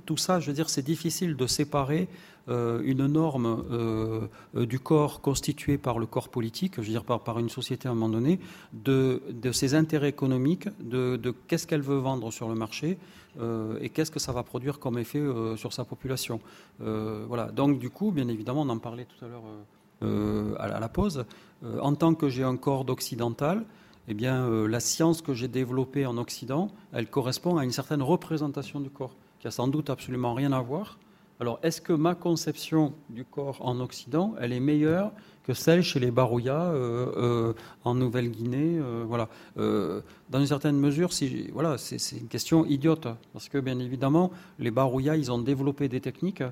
[0.05, 2.07] tout ça, je veux dire, c'est difficile de séparer
[2.49, 4.27] euh, une norme euh,
[4.65, 7.93] du corps constitué par le corps politique, je veux dire par, une société à un
[7.93, 8.39] moment donné,
[8.71, 9.21] de,
[9.51, 12.97] ses intérêts économiques, de, de qu'est-ce qu'elle veut vendre sur le marché
[13.41, 15.21] euh, et qu'est-ce que ça va produire comme effet
[15.57, 16.39] sur sa population.
[16.79, 17.51] voilà.
[17.51, 21.25] Donc du coup, bien évidemment, on en parlait tout à l'heure à, la pause.
[21.81, 23.65] en tant que j'ai un corps d'occidental,
[24.07, 28.79] eh bien, la science que j'ai développée en Occident, elle correspond à une certaine représentation
[28.79, 30.97] du corps, qui a sans doute absolument rien à voir
[31.39, 35.11] alors, est-ce que ma conception du corps en Occident, elle est meilleure
[35.43, 39.29] que celle chez les Barouillas euh, euh, en Nouvelle-Guinée euh, Voilà.
[39.55, 41.11] dans une certaine mesure,
[41.53, 46.01] voilà, c'est une question idiote, parce que bien évidemment, les Barouillas, ils ont développé des
[46.01, 46.43] techniques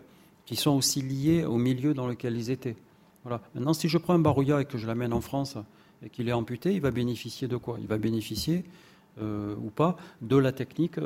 [0.45, 2.75] qui sont aussi liées au milieu dans lequel ils étaient.
[3.23, 3.41] Voilà.
[3.55, 5.57] Maintenant, si je prends un Barouilla et que je l'amène en France
[6.03, 7.77] et qu'il est amputé, il va bénéficier de quoi?
[7.81, 8.63] Il va bénéficier
[9.19, 10.97] ou pas de la technique.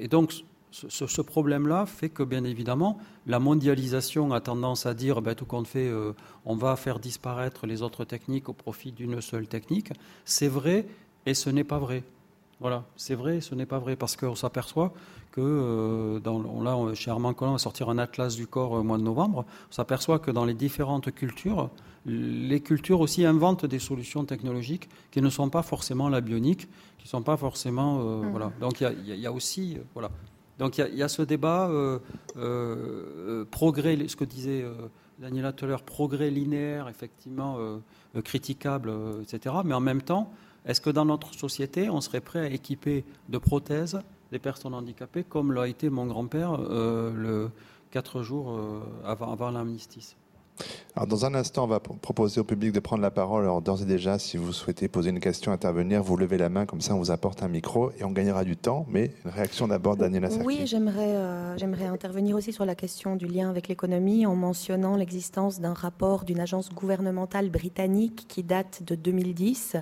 [0.00, 5.34] Et donc, ce, problème-là fait que, bien évidemment, la mondialisation a tendance à dire, ben,
[5.34, 6.12] tout compte fait, euh,
[6.44, 9.92] on va faire disparaître les autres techniques au profit d'une seule technique.
[10.24, 10.86] C'est vrai
[11.26, 12.04] et ce n'est pas vrai.
[12.60, 14.92] Voilà, c'est vrai et ce n'est pas vrai parce qu'on s'aperçoit
[15.32, 18.82] que, euh, dans, là, chez Armand Collin, on va sortir un atlas du corps au
[18.82, 19.46] mois de novembre.
[19.70, 21.70] On s'aperçoit que dans les différentes cultures,
[22.06, 26.68] les cultures aussi inventent des solutions technologiques qui ne sont pas forcément la bionique,
[26.98, 28.00] qui ne sont pas forcément.
[28.00, 28.30] Euh, mmh.
[28.30, 28.52] Voilà.
[28.60, 29.78] Donc il y, y, a aussi.
[29.94, 30.10] voilà.
[30.60, 31.98] Donc il y, a ce débat, euh,
[32.36, 34.74] euh, progrès, ce que disait euh,
[35.18, 37.58] Daniela tout à l'heure, progrès linéaire, effectivement,
[38.24, 38.92] critiquable,
[39.22, 39.54] etc.
[39.64, 40.30] Mais en même temps,
[40.66, 44.00] est-ce que dans notre société, on serait prêt à équiper de prothèses
[44.32, 47.50] des personnes handicapées, comme l'a été mon grand-père le
[47.90, 48.58] quatre jours
[49.04, 50.14] avant, avant l'amnistie
[50.96, 53.44] Alors, dans un instant, on va proposer au public de prendre la parole.
[53.44, 56.66] Alors, d'ores et déjà, si vous souhaitez poser une question, intervenir, vous levez la main,
[56.66, 58.86] comme ça, on vous apporte un micro et on gagnera du temps.
[58.88, 60.28] Mais une réaction d'abord, Daniela.
[60.44, 64.96] Oui, j'aimerais, euh, j'aimerais intervenir aussi sur la question du lien avec l'économie en mentionnant
[64.96, 69.76] l'existence d'un rapport d'une agence gouvernementale britannique qui date de 2010,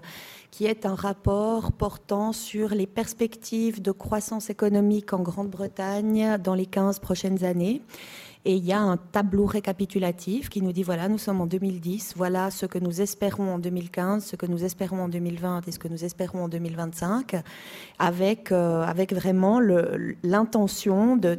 [0.51, 6.66] qui est un rapport portant sur les perspectives de croissance économique en Grande-Bretagne dans les
[6.66, 7.83] 15 prochaines années.
[8.49, 12.15] Et il y a un tableau récapitulatif qui nous dit voilà, nous sommes en 2010,
[12.17, 15.79] voilà ce que nous espérons en 2015, ce que nous espérons en 2020 et ce
[15.79, 17.43] que nous espérons en 2025,
[17.99, 19.61] avec, euh, avec vraiment
[20.23, 21.39] l'intention de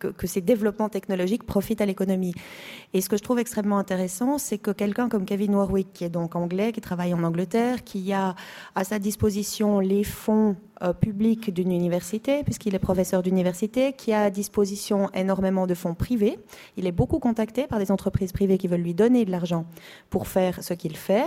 [0.00, 2.34] que, ces développements technologiques profitent à l'économie.
[2.92, 6.10] Et ce que je trouve extrêmement intéressant, c'est que quelqu'un comme Kevin Warwick, qui est
[6.10, 8.34] donc anglais, qui travaille en Angleterre, qui a
[8.74, 14.24] à sa disposition les fonds euh, publics d'une université, puisqu'il est professeur d'université, qui a
[14.24, 16.38] à disposition énormément de fonds privés.
[16.76, 19.64] Il est beaucoup contacté par des entreprises privées qui veulent lui donner de l'argent
[20.10, 21.24] pour faire ce qu'il fait.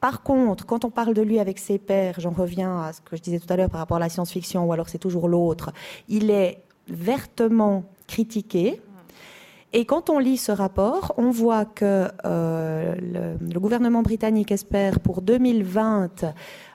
[0.00, 3.16] Par contre, quand on parle de lui avec ses pairs, j'en reviens à ce que
[3.16, 5.70] je disais tout à l'heure par rapport à la science-fiction, ou alors c'est toujours l'autre,
[6.08, 8.80] il est vertement critiqué.
[9.74, 15.20] Et quand on lit ce rapport, on voit que euh, le, gouvernement britannique espère pour
[15.20, 16.24] 2020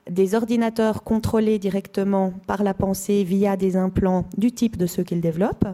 [0.09, 5.21] des ordinateurs contrôlés directement par la pensée via des implants du type de ceux qu'ils
[5.21, 5.65] développent.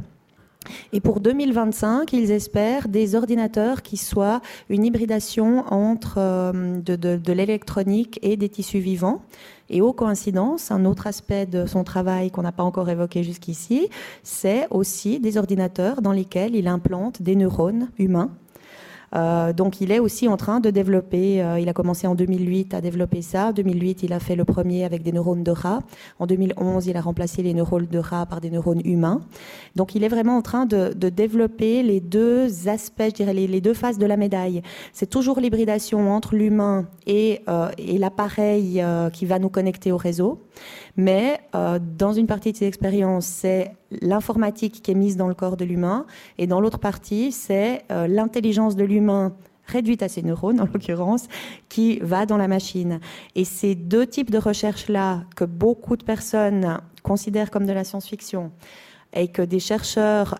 [0.92, 8.20] Et pour 2025, ils espèrent des ordinateurs qui soient une hybridation entre euh, de l'électronique
[8.22, 9.22] et des tissus vivants.
[9.70, 13.88] Et aux coïncidences, un autre aspect de son travail qu'on n'a pas encore évoqué jusqu'ici,
[14.24, 18.32] c'est aussi des ordinateurs dans lesquels il implante des neurones humains
[19.16, 22.74] euh, donc il est aussi en train de développer, euh, il a commencé en 2008
[22.74, 23.48] à développer ça.
[23.48, 25.82] En 2008, il a fait le premier avec des neurones de rat.
[26.20, 29.22] En 2011, il a remplacé les neurones de rat par des neurones humains.
[29.76, 33.74] Donc il est vraiment en train de, développer les deux aspects, je dirais les, deux
[33.74, 34.62] faces de la médaille.
[34.94, 38.84] C'est toujours l'hybridation entre l'humain et, euh, et l'appareil
[39.14, 40.40] qui va nous connecter au réseau.
[40.98, 41.40] Mais
[41.98, 43.72] dans une partie de ces expériences, c'est
[44.02, 46.06] l'informatique qui est mise dans le corps de l'humain,
[46.38, 49.34] et dans l'autre partie, c'est euh, l'intelligence de l'humain
[49.66, 51.28] réduite à ses neurones, en l'occurrence,
[51.70, 53.00] qui va dans la machine.
[53.36, 58.52] Et ces deux types de recherches-là, que beaucoup de personnes considèrent comme de la science-fiction,
[59.14, 60.36] et que des chercheurs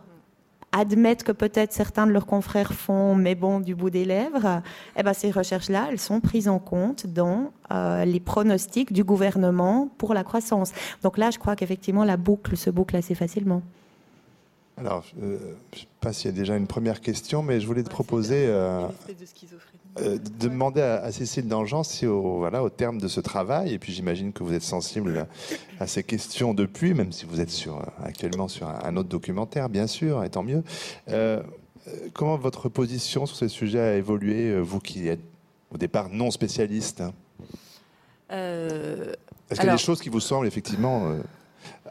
[0.72, 4.62] admettent que peut-être certains de leurs confrères font, mais bon, du bout des lèvres,
[4.98, 9.90] eh ben, ces recherches-là, elles sont prises en compte dans euh, les pronostics du gouvernement
[9.98, 10.72] pour la croissance.
[11.04, 13.62] Donc là, je crois qu'effectivement, la boucle se boucle assez facilement.
[14.78, 15.38] Alors, euh,
[15.74, 17.90] je ne sais pas s'il y a déjà une première question, mais je voulais te
[17.90, 19.26] proposer euh, de
[20.40, 24.34] demander à, Cécile Dangean si, au, voilà, au terme de ce travail, et puis j'imagine
[24.34, 25.28] que vous êtes sensible
[25.80, 29.88] à, ces questions depuis, même si vous êtes sur, actuellement sur un, autre documentaire, bien
[29.88, 30.64] sûr, et tant mieux.
[32.14, 35.22] comment votre position sur ce sujet a évolué, vous qui êtes
[35.72, 37.14] au départ non spécialiste hein?
[38.32, 41.16] Est-ce qu'il y a des choses qui vous semblent effectivement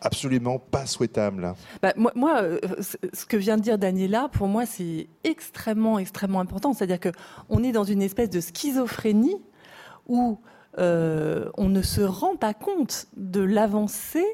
[0.01, 1.55] absolument pas souhaitable.
[1.83, 2.59] Bah, moi, euh,
[3.13, 6.73] ce que vient de dire Daniela, pour moi, c'est extrêmement, extrêmement important.
[6.73, 9.37] C'est-à-dire qu'on est dans une espèce de schizophrénie
[10.07, 10.39] où
[10.79, 14.27] euh, on ne se rend pas compte de l'avancée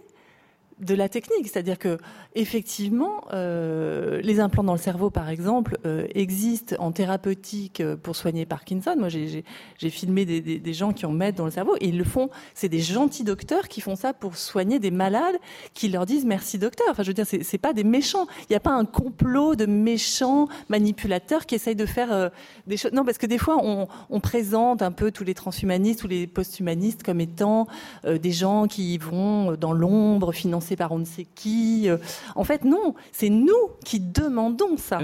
[0.85, 1.99] de la technique, c'est-à-dire que
[2.35, 8.17] effectivement, euh, les implants dans le cerveau, par exemple, euh, existent en thérapeutique euh, pour
[8.17, 8.95] soigner Parkinson.
[8.99, 9.45] Moi, j'ai
[9.91, 12.29] filmé des, gens qui en mettent dans le cerveau et ils le font.
[12.55, 15.37] C'est des gentils docteurs qui font ça pour soigner des malades
[15.73, 16.87] qui leur disent merci docteur.
[16.91, 18.27] Enfin, je veux dire, c'est pas des méchants.
[18.43, 22.31] Il n'y a pas un complot de méchants manipulateurs qui essayent de faire
[22.67, 22.93] des choses.
[22.93, 26.27] Non, parce que des fois, on, on, présente un peu tous les transhumanistes ou les
[26.27, 27.69] posthumanistes comme étant
[28.05, 31.89] des gens qui vont dans l'ombre financer par on ne sait qui.
[31.89, 31.99] Euh.
[32.35, 34.99] En fait, non, c'est nous qui demandons ça.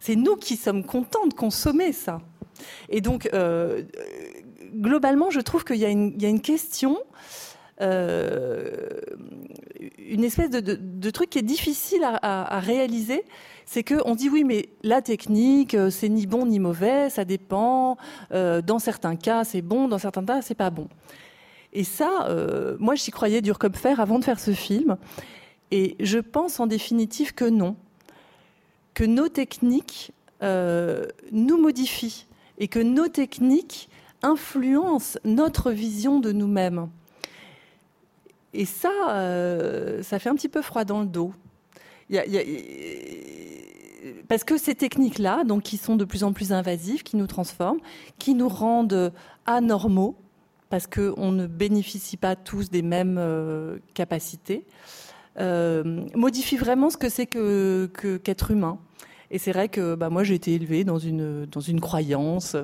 [0.00, 2.20] c'est nous qui sommes contents de consommer ça.
[2.88, 3.82] Et donc, euh,
[4.74, 6.98] globalement, je trouve qu'il y, a une question,
[7.80, 8.70] euh,
[9.98, 13.24] une espèce de, truc qui est difficile à, réaliser.
[13.64, 17.96] C'est qu'on dit oui, mais la technique, c'est ni bon ni mauvais, ça dépend.
[18.30, 20.88] dans certains cas, c'est bon, dans certains cas, c'est pas bon.
[21.72, 24.96] Et ça, euh, moi, j'y croyais dur comme fer avant de faire ce film.
[25.70, 27.76] Et je pense en définitive que non,
[28.94, 30.12] que nos techniques
[30.42, 32.26] euh, nous modifient
[32.58, 33.88] et que nos techniques
[34.22, 36.88] influencent notre vision de nous-mêmes.
[38.52, 41.32] Et ça, euh, ça fait un petit peu froid dans le dos.
[44.26, 47.78] parce que ces techniques-là, donc qui sont de plus en plus invasives, qui nous transforment,
[48.18, 49.12] qui nous rendent
[49.46, 50.16] anormaux,
[50.70, 54.64] parce qu'on ne bénéficie pas tous des mêmes euh, capacités,
[55.38, 57.90] euh, modifie vraiment ce que c'est que,
[58.22, 58.78] qu'être humain.
[59.32, 62.56] Et c'est vrai que bah, moi j'ai été élevée dans une, dans une croyance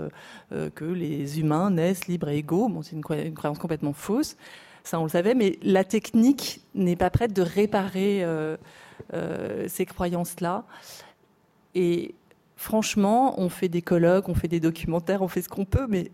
[0.74, 2.68] que les humains naissent libres et égaux.
[2.68, 4.36] Bon, c'est une, une, croyance complètement fausse,
[4.82, 8.24] ça on le savait, mais la technique n'est pas prête de réparer
[9.68, 10.64] ces croyances-là.
[11.76, 12.14] Et
[12.56, 16.10] franchement, on fait des colloques, on fait des documentaires, on fait ce qu'on peut, mais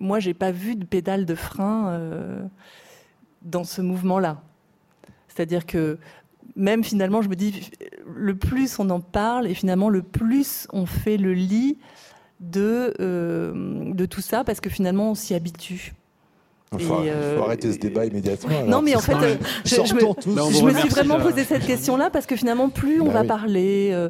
[0.00, 2.42] moi, j'ai pas vu de pédale de frein euh,
[3.42, 4.42] dans ce mouvement-là.
[5.28, 5.98] C'est-à-dire que
[6.56, 7.70] même finalement, je me dis,
[8.14, 11.78] le plus on en parle et finalement le plus on fait le lit
[12.40, 15.94] de, euh, de tout ça parce que finalement on s'y habitue.
[16.72, 18.64] Il faut, euh, arrêter ce débat immédiatement.
[18.66, 22.36] non, mais en fait, je, me, je me suis vraiment posé cette question-là parce que
[22.36, 24.08] finalement, plus on bah va parler,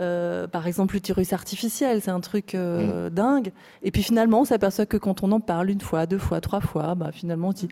[0.00, 3.10] euh, par exemple, l'utérus artificiel, c'est un truc euh, mm.
[3.10, 3.52] dingue.
[3.82, 6.60] Et puis finalement, on s'aperçoit que quand on en parle une fois, deux fois, trois
[6.60, 7.68] fois, bah, finalement, on dit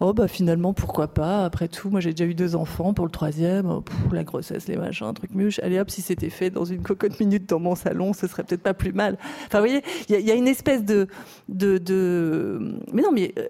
[0.00, 1.44] Oh, bah finalement, pourquoi pas?
[1.44, 2.94] Après tout, moi j'ai déjà eu deux enfants.
[2.94, 5.58] Pour le troisième, oh, la grossesse, les machins, un truc muche.
[5.58, 8.62] Allez hop, si c'était fait dans une cocotte minute dans mon salon, ce serait peut-être
[8.62, 9.18] pas plus mal.
[9.46, 11.08] Enfin, vous voyez, il y, a une espèce de.
[11.48, 12.76] de, de...
[12.92, 13.48] Mais non, mais euh,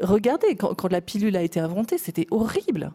[0.00, 2.92] regardez, quand, quand la pilule a été inventée, c'était horrible.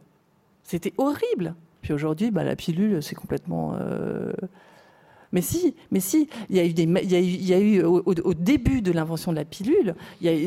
[0.63, 1.53] C'était horrible.
[1.81, 3.75] Puis aujourd'hui, bah, la pilule, c'est complètement.
[3.79, 4.31] Euh,
[5.31, 8.81] mais si, mais si, il y a eu des, il y a eu, au, début
[8.81, 9.95] de l'invention de la pilule,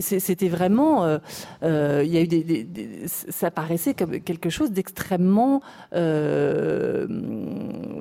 [0.01, 1.19] c'était vraiment, euh,
[1.63, 2.69] euh, il y a eu des,
[3.07, 5.63] ça paraissait comme quelque chose d'extrêmement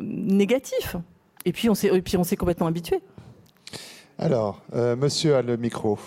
[0.01, 0.97] négatif.
[1.45, 2.99] Et puis on s'est, puis on s'est complètement habitué.
[4.19, 5.97] Alors, Monsieur a le micro.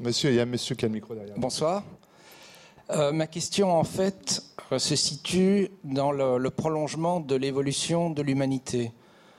[0.00, 1.38] Monsieur, il y a Monsieur qui a le micro derrière.
[1.38, 1.84] Bonsoir.
[2.90, 4.42] ma question, en fait,
[4.78, 8.92] se situe dans le, prolongement de l'évolution de l'humanité.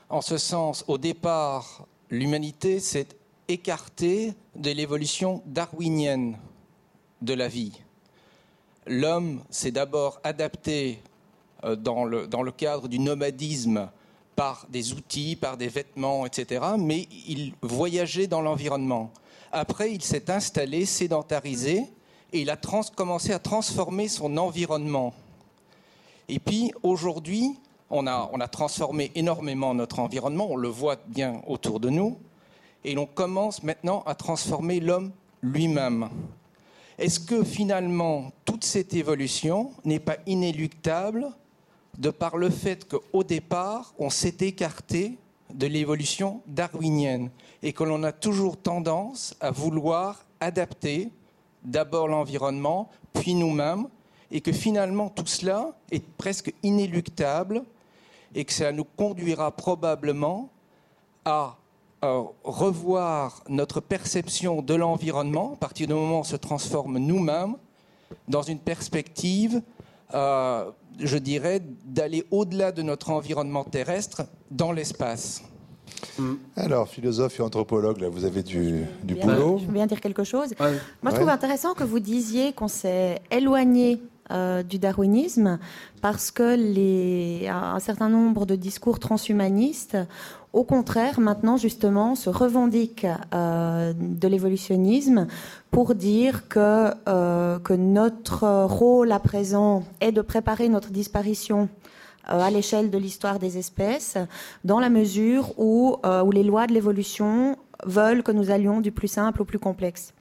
[0.08, 3.08] En ce sens, au départ, l'humanité s'est
[3.46, 6.38] écartée de l'évolution darwinienne
[7.20, 7.72] de la vie.
[8.86, 11.02] L'homme s'est d'abord adapté
[11.64, 13.90] euh, dans le, dans le cadre du nomadisme
[14.34, 19.12] par des outils, par des vêtements, etc., mais il voyageait dans l'environnement.
[19.52, 21.84] Après, il s'est installé, sédentarisé,
[22.32, 22.58] et il a
[22.94, 25.14] commencé à transformer son environnement.
[26.28, 27.58] Et puis aujourd'hui,
[27.90, 32.18] on a, on a transformé énormément notre environnement, on le voit bien autour de nous,
[32.84, 35.12] et l'on commence maintenant à transformer l'homme
[35.42, 36.08] lui-même.
[36.98, 41.28] Est-ce que finalement toute cette évolution n'est pas inéluctable
[41.96, 45.16] de par le fait qu'au départ, on s'est écarté
[45.52, 47.30] de l'évolution darwinienne
[47.62, 51.10] et que l'on a toujours tendance à vouloir adapter
[51.68, 53.86] d'abord l'environnement, puis nous-mêmes,
[54.30, 57.62] et que finalement tout cela est presque inéluctable
[58.34, 60.50] et que ça nous conduira probablement
[61.24, 61.56] à
[62.44, 67.56] revoir notre perception de l'environnement à partir du moment où on se transforme nous-mêmes
[68.28, 69.62] dans une perspective,
[70.14, 75.42] euh, je dirais, d'aller au-delà de notre environnement terrestre dans l'espace.
[76.18, 76.34] Mm.
[76.56, 79.58] Alors, philosophe et anthropologue, là, vous avez du, du boulot.
[79.60, 80.54] Je veux bien dire quelque chose.
[81.02, 85.58] Moi, je trouve intéressant que vous disiez qu'on s'est éloigné euh, du darwinisme
[86.02, 89.96] parce que les, un certain nombre de discours transhumanistes,
[90.52, 95.26] au contraire, maintenant justement, se revendiquent euh, de l'évolutionnisme
[95.70, 101.97] pour dire que, euh, que notre rôle à présent est de préparer notre disparition euh,
[102.24, 104.16] à l'échelle de l'histoire des espèces,
[104.64, 108.92] dans la mesure où, euh, où les lois de l'évolution veulent que nous allions du
[108.92, 110.12] plus simple au plus complexe.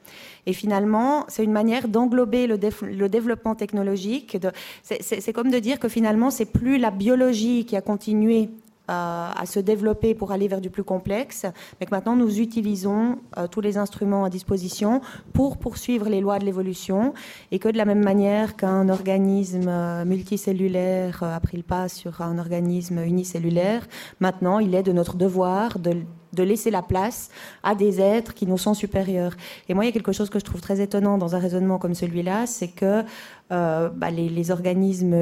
[0.46, 4.38] Et finalement, c'est une manière d'englober le, le, développement technologique.
[4.84, 8.50] C'est comme de dire que finalement, c'est plus la biologie qui a continué
[8.88, 11.46] à se développer pour aller vers du plus complexe,
[11.80, 15.02] mais que maintenant nous utilisons euh, tous les instruments à disposition
[15.34, 17.14] pour poursuivre les lois de l'évolution
[17.52, 21.90] et que de la même manière qu'un organisme euh, multicellulaire euh, a pris le pas
[21.90, 23.88] sur un organisme unicellulaire,
[24.20, 25.98] maintenant il est de notre devoir de
[26.38, 27.30] de laisser la place
[27.64, 29.34] à des êtres qui nous sont supérieurs.
[29.68, 31.80] Et moi, il y a quelque chose que je trouve très étonnant dans un raisonnement
[31.80, 33.04] comme celui-là, c'est que
[33.52, 35.14] euh, bah, les, organismes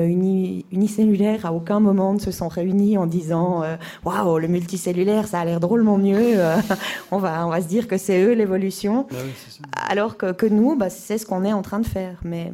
[0.72, 5.40] unicellulaires, à aucun moment, ne se sont réunis en disant euh, Waouh, le multicellulaire, ça
[5.40, 6.58] a l'air drôlement mieux, euh,
[7.12, 9.08] on, va, on va se dire que c'est eux l'évolution.
[9.10, 9.18] Bah
[9.90, 12.20] Alors que, que nous, bah, c'est ce qu'on est en train de faire.
[12.24, 12.52] Mais,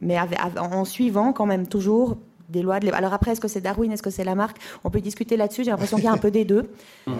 [0.00, 0.16] mais
[0.58, 2.16] en suivant quand même toujours
[2.52, 2.78] des lois.
[2.80, 2.90] De...
[2.92, 4.56] Alors après, est-ce que c'est Darwin, est-ce que c'est Lamarck?
[4.84, 5.64] On peut discuter là-dessus.
[5.64, 6.70] J'ai l'impression qu'il y a un peu des deux.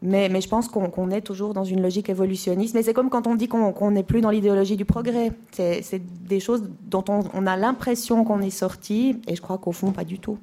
[0.00, 2.74] Mais, je pense qu'on est toujours dans une logique évolutionniste.
[2.74, 5.32] Mais c'est comme quand on dit qu'on n'est plus dans l'idéologie du progrès.
[5.52, 9.90] C'est des choses dont on, a l'impression qu'on est sorti, et je crois qu'au fond,
[9.90, 10.38] pas du tout.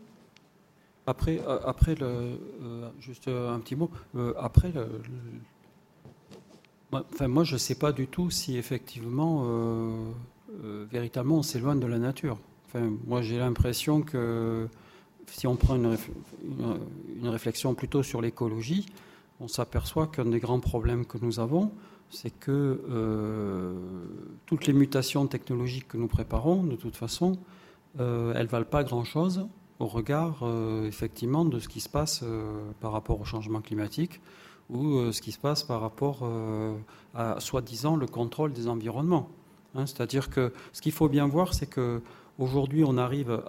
[1.08, 3.92] Après, euh, après le, euh, juste un petit mot.
[4.16, 4.74] Euh, après,
[6.92, 9.46] enfin, moi, je ne sais pas du tout si effectivement,
[10.92, 12.38] véritablement, on s'éloigne de la nature
[13.08, 14.68] moi, j'ai l'impression que
[15.28, 18.86] si on prend une réflexion plutôt sur l'écologie,
[19.40, 21.72] on s'aperçoit qu'un des grands problèmes que nous avons,
[22.10, 23.74] c'est que euh,
[24.46, 27.38] toutes les mutations technologiques que nous préparons, de toute façon,
[28.00, 29.48] euh, elles ne valent pas grand-chose
[29.80, 32.24] au regard, euh, effectivement, de ce qui se passe
[32.80, 34.22] par rapport au changement climatique
[34.70, 36.28] ou ce qui se passe par rapport
[37.14, 39.30] à, soi-disant, le contrôle des environnements.
[39.76, 39.86] Hein.
[39.86, 42.02] C'est-à-dire que ce qu'il faut bien voir, c'est que
[42.40, 43.44] aujourd'hui, on arrive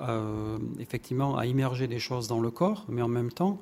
[0.79, 3.59] effectivement à immerger des choses dans le corps, mais en même temps,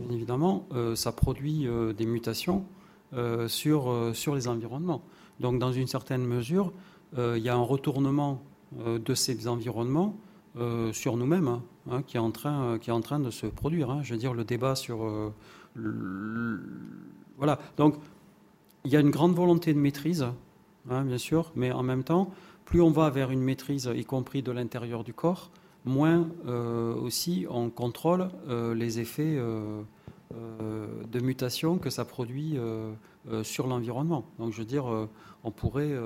[0.00, 2.64] bien évidemment, ça produit des mutations
[3.12, 5.02] euh, sur, euh, sur les environnements.
[5.40, 6.72] Donc, dans une certaine mesure,
[7.18, 8.40] euh, il y a un retournement
[8.72, 10.14] de ces environnements
[10.92, 13.90] sur nous-mêmes hein, hein, qui, est en train, qui est en train de se produire.
[13.90, 14.02] Hein.
[14.04, 15.10] Je veux dire, le débat sur.
[17.36, 17.58] Voilà.
[17.76, 17.96] Donc,
[18.84, 20.24] il y a une grande volonté de maîtrise,
[20.84, 22.30] bien sûr, mais en même temps,
[22.64, 25.50] plus on va vers une maîtrise, y compris de l'intérieur du corps,
[25.84, 26.28] moins
[27.02, 28.28] aussi on contrôle
[28.74, 29.38] les effets
[30.36, 32.92] euh, de mutation que ça produit euh,
[33.28, 34.24] euh, sur l'environnement.
[34.38, 34.84] Donc je veux dire,
[35.42, 35.98] on pourrait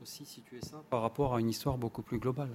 [0.00, 2.50] aussi situer ça par rapport à une histoire beaucoup plus globale.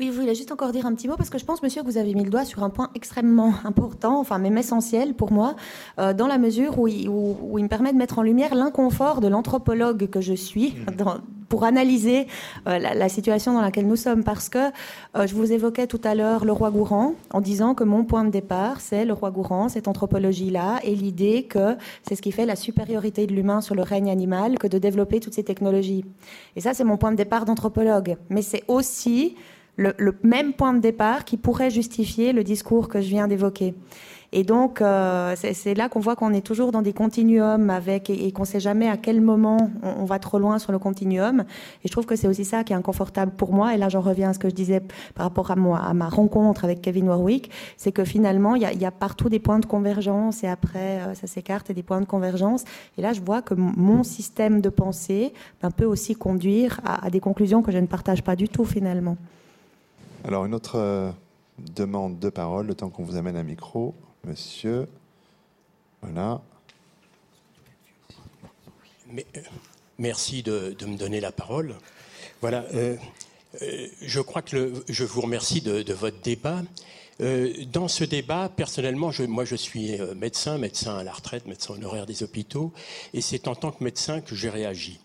[0.00, 1.86] Oui, je voulais juste encore dire un petit mot parce que je pense, monsieur, que
[1.86, 5.56] vous avez mis le doigt sur un point extrêmement important, enfin même essentiel pour moi,
[5.98, 9.20] euh, dans la mesure où il, où, il, me permet de mettre en lumière l'inconfort
[9.20, 10.96] de l'anthropologue que je suis mmh.
[10.96, 11.16] dans,
[11.48, 12.26] pour analyser
[12.68, 14.22] euh, la, situation dans laquelle nous sommes.
[14.22, 14.58] Parce que
[15.16, 18.24] euh, je vous évoquais tout à l'heure le roi Gourand en disant que mon point
[18.24, 22.46] de départ, c'est le roi Gourand, cette anthropologie-là, et l'idée que c'est ce qui fait
[22.46, 26.04] la supériorité de l'humain sur le règne animal que de développer toutes ces technologies.
[26.54, 28.16] Et ça, c'est mon point de départ d'anthropologue.
[28.30, 29.34] Mais c'est aussi
[29.78, 33.74] le, même point de départ qui pourrait justifier le discours que je viens d'évoquer.
[34.30, 38.30] Et donc, euh, c'est là qu'on voit qu'on est toujours dans des continuums avec et,
[38.30, 41.44] qu'on ne sait jamais à quel moment on, va trop loin sur le continuum.
[41.82, 43.74] Et je trouve que c'est aussi ça qui est inconfortable pour moi.
[43.74, 44.82] Et là, j'en reviens à ce que je disais
[45.14, 48.84] par rapport à, moi, à ma rencontre avec Kevin Warwick, c'est que finalement, il y,
[48.84, 52.06] a, partout des points de convergence et après, euh, ça s'écarte et des points de
[52.06, 52.64] convergence.
[52.98, 57.20] Et là, je vois que mon système de pensée ben, peut aussi conduire à des
[57.20, 59.16] conclusions que je ne partage pas du tout finalement.
[60.24, 61.12] Alors, une autre euh,
[61.58, 63.94] demande de parole, le temps qu'on vous amène un micro.
[64.24, 64.88] Monsieur.
[66.02, 66.42] Voilà.
[69.16, 69.22] Euh,
[69.98, 71.76] merci de, me donner la parole.
[72.40, 72.64] Voilà.
[72.74, 72.96] Euh,
[74.02, 76.62] je crois que je vous remercie de, votre débat.
[77.72, 82.22] dans ce débat, personnellement, moi je suis médecin, médecin à la retraite, médecin honoraire des
[82.22, 82.72] hôpitaux,
[83.14, 85.00] et c'est en tant que médecin que j'ai réagi.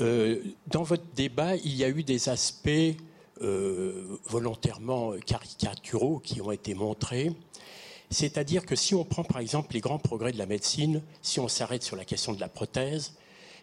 [0.00, 2.96] dans votre débat, il y a eu des aspects
[3.40, 7.32] volontairement caricaturaux qui ont été montrés.
[8.10, 11.48] C'est-à-dire que si on prend par exemple les grands progrès de la médecine, si on
[11.48, 13.14] s'arrête sur la question de la prothèse,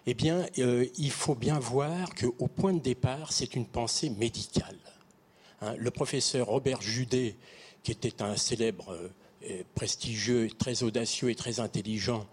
[0.06, 4.78] eh bien, euh, il faut bien voir qu'au point de départ, c'est une pensée médicale.
[5.62, 7.38] Hein, le professeur Robert Judet,
[7.82, 12.26] qui était un célèbre, euh, prestigieux, très audacieux et très intelligent euh,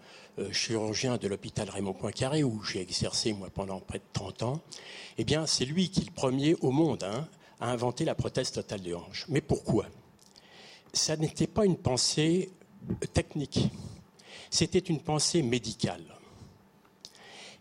[0.51, 4.61] chirurgien de l'hôpital Raymond Poincaré, où j'ai exercé moi pendant près de 30 ans,
[5.17, 7.27] eh bien c'est lui qui est le premier au monde hein,
[7.59, 9.25] à inventer la prothèse totale de hanche.
[9.29, 9.85] Mais pourquoi?
[10.93, 12.51] Ça n'était pas une pensée
[13.13, 13.69] technique,
[14.49, 16.03] c'était une pensée médicale.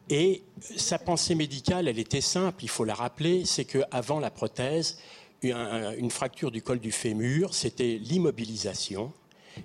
[0.09, 4.99] Et sa pensée médicale, elle était simple, il faut la rappeler, c'est qu'avant la prothèse,
[5.43, 9.13] une fracture du col du fémur, c'était l'immobilisation.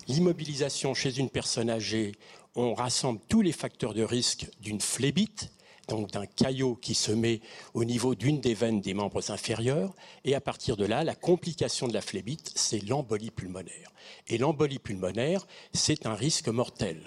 [0.06, 2.12] L'immobilisation chez une personne âgée
[2.58, 5.50] on rassemble tous les facteurs de risque d'une phlébite,
[5.86, 7.40] donc d'un caillot qui se met
[7.72, 9.94] au niveau d'une des veines des membres inférieurs,
[10.24, 13.92] et à partir de là, la complication de la phlébite, c'est l'embolie pulmonaire.
[14.26, 17.00] Et l'embolie pulmonaire, c'est un risque mortel.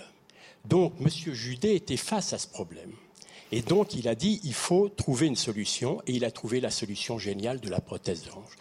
[0.66, 1.10] Donc, M.
[1.10, 2.94] Judet était face à ce problème.
[3.54, 6.70] Et donc, il a dit, il faut trouver une solution, et il a trouvé la
[6.70, 8.56] solution géniale de la prothèse de hanche.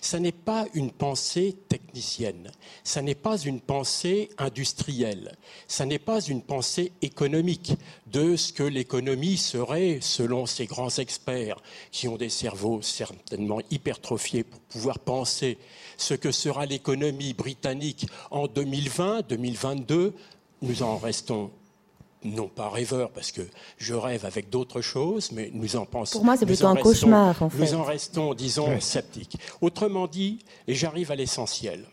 [0.00, 2.52] Ça n'est pas une pensée technicienne,
[2.84, 5.36] ça n'est pas une pensée industrielle,
[5.66, 7.72] ça n'est pas une pensée économique
[8.06, 14.44] de ce que l'économie serait, selon ces grands experts qui ont des cerveaux certainement hypertrophiés
[14.44, 15.58] pour pouvoir penser
[15.96, 20.14] ce que sera l'économie britannique en 2020, 2022.
[20.62, 21.50] Nous en restons
[22.24, 23.42] non pas rêveur, parce que
[23.78, 26.18] je rêve avec d'autres choses, mais nous en pensons.
[26.18, 27.58] Pour moi, c'est plutôt un cauchemar, en fait.
[27.58, 29.38] Nous en restons, disons, sceptiques.
[29.60, 31.86] Autrement dit, et j'arrive à l'essentiel,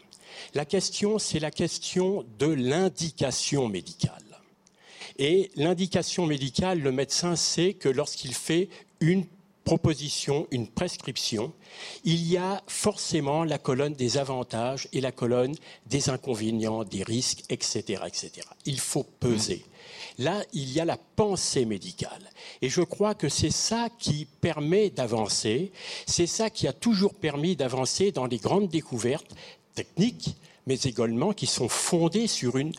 [0.53, 4.23] la question, c'est la question de l'indication médicale.
[5.17, 8.69] Et l'indication médicale, le médecin sait que lorsqu'il fait
[8.99, 9.25] une
[9.63, 11.53] proposition, une prescription,
[12.03, 15.55] il y a forcément la colonne des avantages et la colonne
[15.87, 18.03] des inconvénients, des risques, etc.
[18.05, 18.31] etc.
[18.65, 19.65] Il faut peser.
[20.19, 22.29] Là, il y a la pensée médicale.
[22.61, 25.71] Et je crois que c'est ça qui permet d'avancer,
[26.05, 29.33] c'est ça qui a toujours permis d'avancer dans les grandes découvertes
[29.75, 30.35] techniques,
[30.67, 32.73] mais également qui sont fondées sur une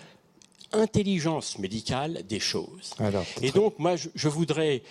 [0.72, 2.94] intelligence médicale des choses.
[3.42, 4.82] Et donc, moi, je, voudrais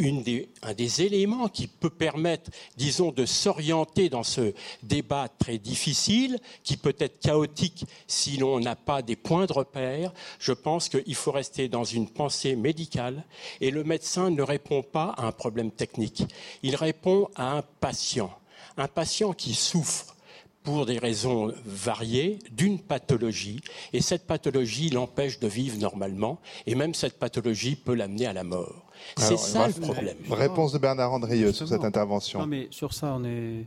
[0.00, 4.52] un des éléments qui peut permettre, disons, de s'orienter dans ce
[4.82, 10.12] débat très difficile, qui peut être chaotique si l'on n'a pas des points de repère,
[10.38, 13.24] je pense qu'il faut rester dans une pensée médicale
[13.60, 16.24] et le médecin ne répond pas à un problème technique,
[16.62, 18.30] il répond à un patient,
[18.76, 20.16] un patient qui souffre
[20.64, 23.60] pour des raisons variées d'une pathologie
[23.92, 28.44] et cette pathologie l'empêche de vivre normalement et même cette pathologie peut l'amener à la
[28.44, 28.83] mort.
[29.16, 30.16] C'est ça le problème.
[30.30, 32.40] Réponse de Bernard Andrieux sur cette intervention.
[32.40, 33.66] Non mais sur ça on est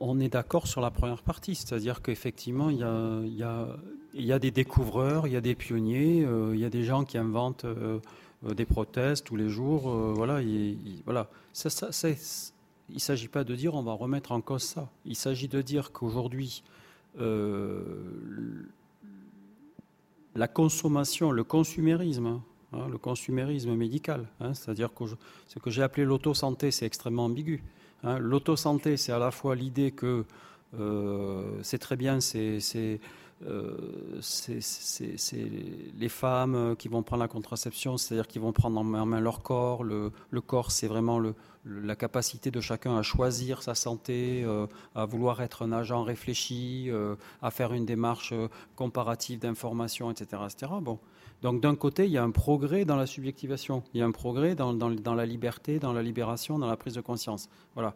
[0.00, 3.68] on, est d'accord sur la première partie, c'est-à-dire qu'effectivement, il y a, il, y a,
[4.12, 6.82] il y a, des découvreurs, il y a des pionniers, euh, il y a des
[6.82, 8.00] gens qui inventent euh,
[8.54, 9.88] des prothèses tous les jours.
[9.88, 10.40] Euh, voilà,
[11.04, 11.28] voilà.
[11.52, 14.88] Ça, ça, il ne s'agit pas de dire on va remettre en cause ça.
[15.04, 16.62] Il s'agit de dire qu'aujourd'hui,
[17.20, 17.82] euh,
[20.34, 22.40] la consommation, le consumérisme,
[22.72, 25.04] hein, le consumérisme médical, hein, c'est-à-dire que
[25.46, 27.62] ce que j'ai appelé l'auto-santé, c'est extrêmement ambigu.
[28.02, 28.18] Hein.
[28.18, 30.24] L'auto-santé, c'est à la fois l'idée que
[30.78, 32.58] euh, c'est très bien, c'est
[33.46, 35.50] euh, c'est
[35.96, 39.84] les femmes qui vont prendre la contraception, c'est-à-dire qui vont prendre en main leur corps.
[39.84, 40.10] Le,
[40.44, 41.22] corps, c'est vraiment
[41.64, 46.90] la capacité de chacun à choisir sa santé, euh, à vouloir être un agent réfléchi,
[47.40, 48.34] à faire une démarche
[48.74, 50.72] comparative d'information, etc., etc.
[50.82, 50.98] Bon.
[51.42, 54.10] Donc d'un côté, il y a un progrès dans la subjectivation, il y a un
[54.10, 57.48] progrès dans, dans la liberté, dans la libération, dans la prise de conscience.
[57.74, 57.94] Voilà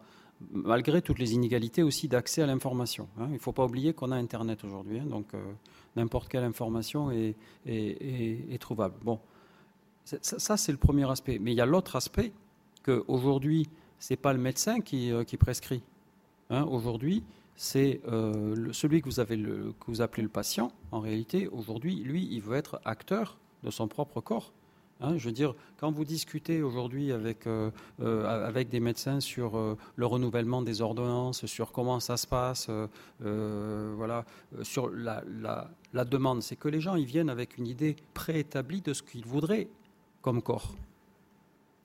[0.51, 3.07] malgré toutes les inégalités aussi d'accès à l'information.
[3.19, 3.27] Hein.
[3.29, 5.53] Il ne faut pas oublier qu'on a Internet aujourd'hui, hein, donc euh,
[5.95, 7.35] n'importe quelle information est,
[8.59, 8.95] trouvable.
[9.03, 9.19] Bon,
[10.03, 11.39] ça, c'est le premier aspect.
[11.39, 12.33] Mais il y a l'autre aspect
[12.83, 15.81] qu'aujourd'hui, ce n'est pas le médecin qui, euh, prescrit.
[16.49, 16.63] Hein.
[16.63, 17.23] Aujourd'hui,
[17.55, 19.37] c'est euh, celui que vous, appelez
[20.23, 20.71] le patient.
[20.91, 24.53] En réalité, aujourd'hui, lui, il veut être acteur de son propre corps.
[25.01, 29.77] Hein, je veux dire, quand vous discutez aujourd'hui avec, euh, euh, avec des médecins sur
[29.95, 32.69] le renouvellement des ordonnances, sur comment ça se passe,
[33.19, 34.25] voilà,
[34.61, 35.23] sur la,
[35.93, 39.25] la, demande, c'est que les gens ils viennent avec une idée préétablie de ce qu'ils
[39.25, 39.67] voudraient
[40.21, 40.75] comme corps.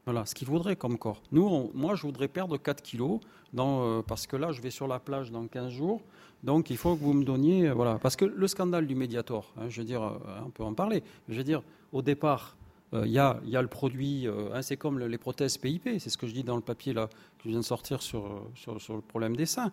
[0.08, 1.20] Voilà, ce qu'ils voudraient comme corps.
[1.32, 3.20] Nous, moi, je voudrais perdre 4 kilos
[3.52, 6.00] dans, parce que là, je vais sur la plage dans 15 jours.
[6.42, 7.68] Donc, il faut que vous me donniez.
[7.72, 11.02] voilà, parce que le scandale du Mediator, hein, je veux dire, on peut en parler.
[11.28, 11.62] Je veux dire,
[11.92, 12.56] au départ,
[12.92, 16.16] il euh, y, a, le produit, euh, hein, c'est comme les prothèses PIP, c'est ce
[16.16, 19.02] que je dis dans le papier là, que je viens de sortir sur, sur, le
[19.02, 19.72] problème des seins.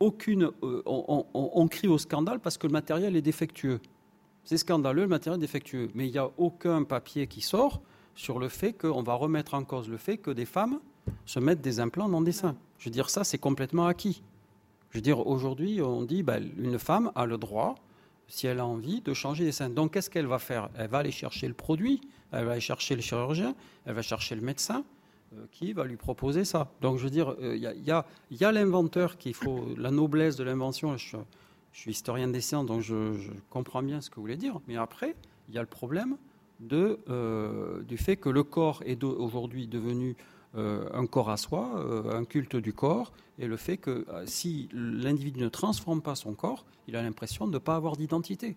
[0.00, 3.80] Aucune, euh, on, crie au scandale parce que le matériel est défectueux.
[4.44, 5.90] C'est scandaleux, le matériel est défectueux.
[5.94, 7.82] Mais il n'y a aucun papier qui sort
[8.14, 10.80] sur le fait qu'on va remettre en cause le fait que des femmes
[11.26, 12.56] se mettent des implants dans des seins.
[12.78, 14.22] Je veux dire, ça, c'est complètement acquis.
[14.90, 17.76] Je veux dire, aujourd'hui, on dit, ben, une femme a le droit
[18.32, 19.68] si elle a envie de changer les seins.
[19.68, 20.70] Donc qu'est-ce qu'elle va faire?
[20.76, 24.34] Elle va aller chercher le produit, elle va aller chercher le chirurgien, elle va chercher
[24.34, 24.84] le médecin
[25.34, 26.70] euh, qui va lui proposer ça.
[26.80, 30.96] Donc je veux dire, il euh, y a, l'inventeur qu'il faut, la noblesse de l'invention.
[30.96, 31.18] Je,
[31.74, 33.14] suis historien des sciences, donc je,
[33.50, 34.60] comprends bien ce que vous voulez dire.
[34.66, 35.14] Mais après,
[35.48, 36.16] il y a le problème
[36.72, 40.16] euh, du fait que le corps est aujourd'hui devenu
[40.54, 44.68] euh, un corps à soi, euh, un culte du corps, et le fait que si
[44.72, 48.56] l'individu ne transforme pas son corps, il a l'impression de ne pas avoir d'identité.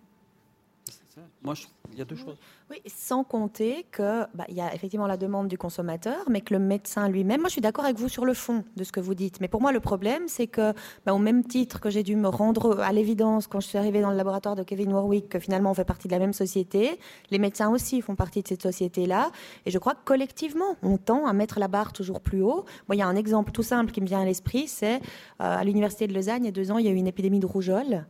[1.41, 1.53] Moi,
[1.91, 2.37] il y a deux choses.
[2.69, 6.53] Oui, sans compter que bah, il y a effectivement la demande du consommateur, mais que
[6.53, 7.39] le médecin lui-même.
[7.39, 9.47] Moi, je suis d'accord avec vous sur le fond de ce que vous dites, mais
[9.47, 10.73] pour moi, le problème, c'est que,
[11.05, 14.01] bah, au même titre que j'ai dû me rendre à l'évidence quand je suis arrivée
[14.01, 16.99] dans le laboratoire de Kevin Warwick, que finalement on fait partie de la même société,
[17.31, 19.31] les médecins aussi font partie de cette société-là,
[19.65, 22.65] et je crois que collectivement, on tend à mettre la barre toujours plus haut.
[22.87, 24.99] Moi, il y a un exemple tout simple qui me vient à l'esprit, c'est euh,
[25.39, 27.39] à l'université de Lausanne, il y a deux ans, il y a eu une épidémie
[27.39, 28.05] de rougeole.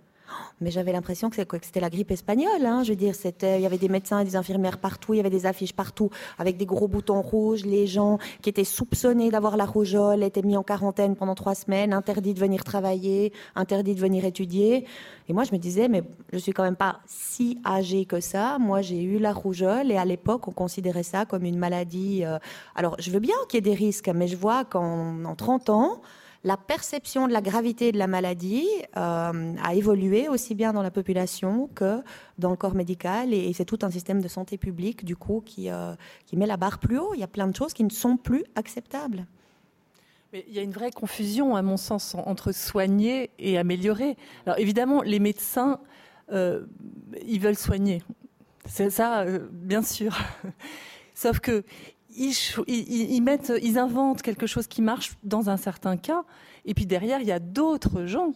[0.61, 2.65] Mais j'avais l'impression que c'était la grippe espagnole.
[2.65, 2.83] Hein.
[2.83, 5.29] Je veux dire, il y avait des médecins et des infirmières partout, il y avait
[5.29, 7.65] des affiches partout avec des gros boutons rouges.
[7.65, 11.93] Les gens qui étaient soupçonnés d'avoir la rougeole étaient mis en quarantaine pendant trois semaines,
[11.93, 14.85] interdits de venir travailler, interdits de venir étudier.
[15.27, 18.57] Et moi, je me disais, mais je suis quand même pas si âgée que ça.
[18.59, 22.23] Moi, j'ai eu la rougeole et à l'époque, on considérait ça comme une maladie.
[22.23, 22.37] Euh,
[22.75, 26.01] alors, je veux bien qu'il y ait des risques, mais je vois qu'en 30 ans,
[26.45, 28.67] la perception de la gravité de la maladie
[28.97, 32.03] euh, a évolué aussi bien dans la population que
[32.37, 35.71] dans le corps médical et, c'est tout un système de santé publique du coup qui,
[35.71, 35.95] euh,
[36.27, 37.15] qui met la barre plus haut.
[37.15, 39.25] Il y a plein de choses qui ne sont plus acceptables.
[40.33, 44.15] Il y a une vraie confusion, à mon sens, entre soigner et améliorer.
[44.45, 45.79] Alors évidemment, les médecins,
[46.31, 46.65] euh,
[47.25, 48.03] ils veulent soigner.
[48.65, 50.15] C'est ça, bien sûr.
[51.15, 51.63] Sauf que
[52.15, 56.23] ils, inventent quelque chose qui marche dans un certain cas,
[56.65, 58.33] et puis derrière, il y a d'autres gens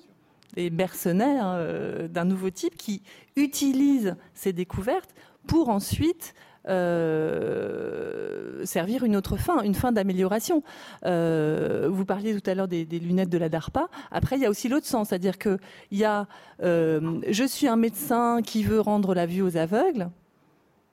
[0.56, 3.03] des mercenaires d'un nouveau type qui
[3.35, 5.14] utilisent ces découvertes
[5.45, 6.34] pour ensuite
[6.68, 10.61] euh, servir une autre fin, une fin d'amélioration.
[11.06, 13.88] Euh, vous parliez tout à l'heure des, lunettes de la DARPA.
[14.11, 15.57] Après, il y a aussi l'autre sens, c'est-à-dire que
[15.91, 16.27] il y a,
[16.61, 20.10] euh, je suis un médecin qui veut rendre la vue aux aveugles.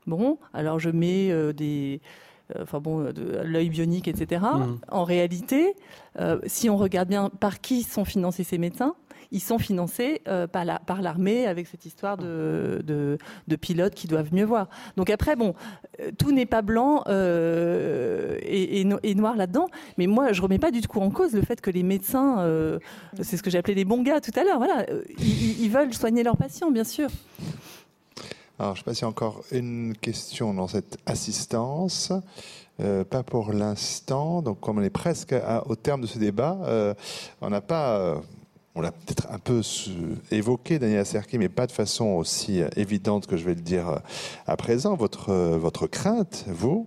[0.07, 2.01] Bon, alors je mets des
[2.61, 3.13] enfin bon,
[3.45, 4.43] l'œil bionique, etc.
[4.43, 4.79] Mmh.
[4.89, 5.75] En réalité,
[6.47, 8.95] si on regarde bien par qui sont financés ces médecins,
[9.33, 14.45] ils sont financés euh, par l'armée avec cette histoire de, de, pilotes qui doivent mieux
[14.45, 14.69] voir.
[14.97, 15.55] Donc après, bon,
[16.01, 19.67] euh, tout n'est pas blanc euh, et, et, noir là-dedans,
[19.99, 22.47] mais moi, je remets pas du tout en cause le fait que les médecins,
[23.21, 24.87] c'est ce que j'ai appelé les bons gars tout à l'heure, voilà,
[25.19, 27.09] ils, veulent soigner leurs patients, bien sûr.
[28.59, 32.13] Alors, je sais pas s'il y a encore une question dans cette assistance.
[32.79, 34.43] pas pour l'instant.
[34.43, 35.35] Donc, comme on est presque
[35.67, 36.59] au terme de ce débat,
[37.41, 38.21] on n'a pas
[38.77, 39.63] on l'a peut-être un peu
[40.31, 43.89] évoqué, Daniel Serki, mais pas de façon aussi euh, évidente que je vais le dire
[43.89, 43.99] euh,
[44.47, 44.95] à présent.
[44.97, 46.87] Votre, euh, votre crainte, vous,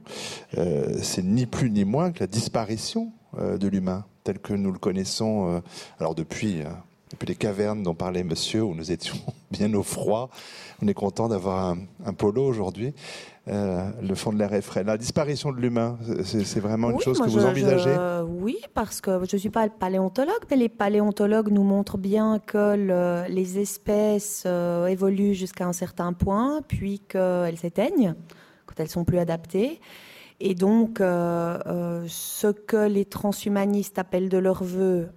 [1.01, 5.61] c'est ni plus ni moins que la disparition de l'humain tel que nous le connaissons,
[5.99, 6.63] alors depuis,
[7.11, 9.17] depuis les cavernes dont parlait monsieur, où nous étions
[9.51, 10.29] bien au froid.
[10.81, 11.75] On est content d'avoir
[12.05, 12.93] un, polo aujourd'hui.
[13.47, 14.83] Euh, le fond de l'air est frais.
[14.83, 17.95] La disparition de l'humain, c'est vraiment une chose que vous envisagez?
[18.27, 23.27] Oui, parce que je ne suis pas paléontologue, mais les paléontologues nous montrent bien que
[23.27, 28.15] les espèces euh, évoluent jusqu'à un certain point, puis qu'elles s'éteignent
[28.65, 29.81] quand elles sont plus adaptées.
[30.39, 35.09] Et donc, euh, ce que les transhumanistes appellent de leur vœu,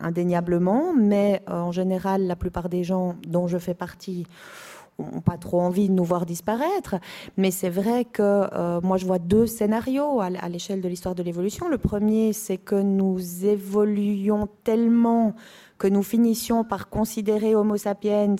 [0.00, 4.26] indéniablement, mais en général, la plupart des gens dont je fais partie
[5.00, 6.96] n'ont pas trop envie de nous voir disparaître.
[7.36, 11.22] Mais c'est vrai que euh, moi, je vois deux scénarios à, l'échelle de l'histoire de
[11.22, 11.68] l'évolution.
[11.68, 15.34] Le premier, c'est que nous évoluions tellement
[15.80, 18.36] que nous finissions par considérer Homo sapiens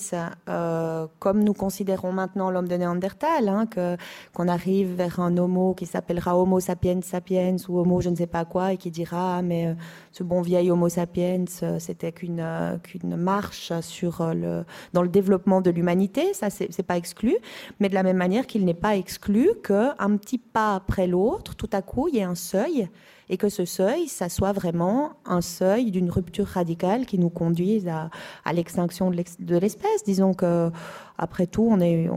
[0.50, 3.96] euh, comme nous considérons maintenant l'homme de Néandertal, hein, que
[4.34, 8.26] qu'on arrive vers un Homo qui s'appellera Homo sapiens sapiens ou Homo je ne sais
[8.26, 9.74] pas quoi et qui dira ah, mais euh,
[10.12, 12.44] ce bon vieil Homo sapiens euh, c'était qu'une
[12.82, 17.38] qu'une marche sur le dans le développement de l'humanité, ça c'est pas exclu,
[17.80, 21.70] mais de la même manière qu'il n'est pas exclu qu'un petit pas après l'autre, tout
[21.72, 22.90] à coup il y ait un seuil
[23.30, 27.88] et que ce seuil, ça soit vraiment un seuil d'une rupture radicale qui nous conduise
[27.88, 28.10] à,
[28.52, 30.02] l'extinction de l'espèce.
[30.04, 30.70] Disons que,
[31.16, 32.10] après tout, on est,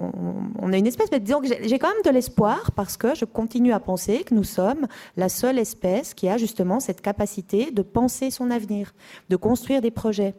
[0.63, 3.79] une espèce, mais disons que j'ai quand même de l'espoir parce que je continue à
[3.79, 8.49] penser que nous sommes la seule espèce qui a justement cette capacité de penser son
[8.49, 8.95] avenir,
[9.29, 10.33] de construire des projets.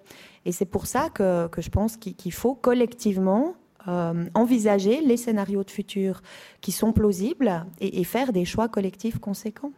[0.44, 3.54] Et c'est pour ça que, je pense qu'il faut collectivement
[3.86, 6.20] euh, envisager les scénarios de futur
[6.60, 9.70] qui sont plausibles et faire des choix collectifs conséquents.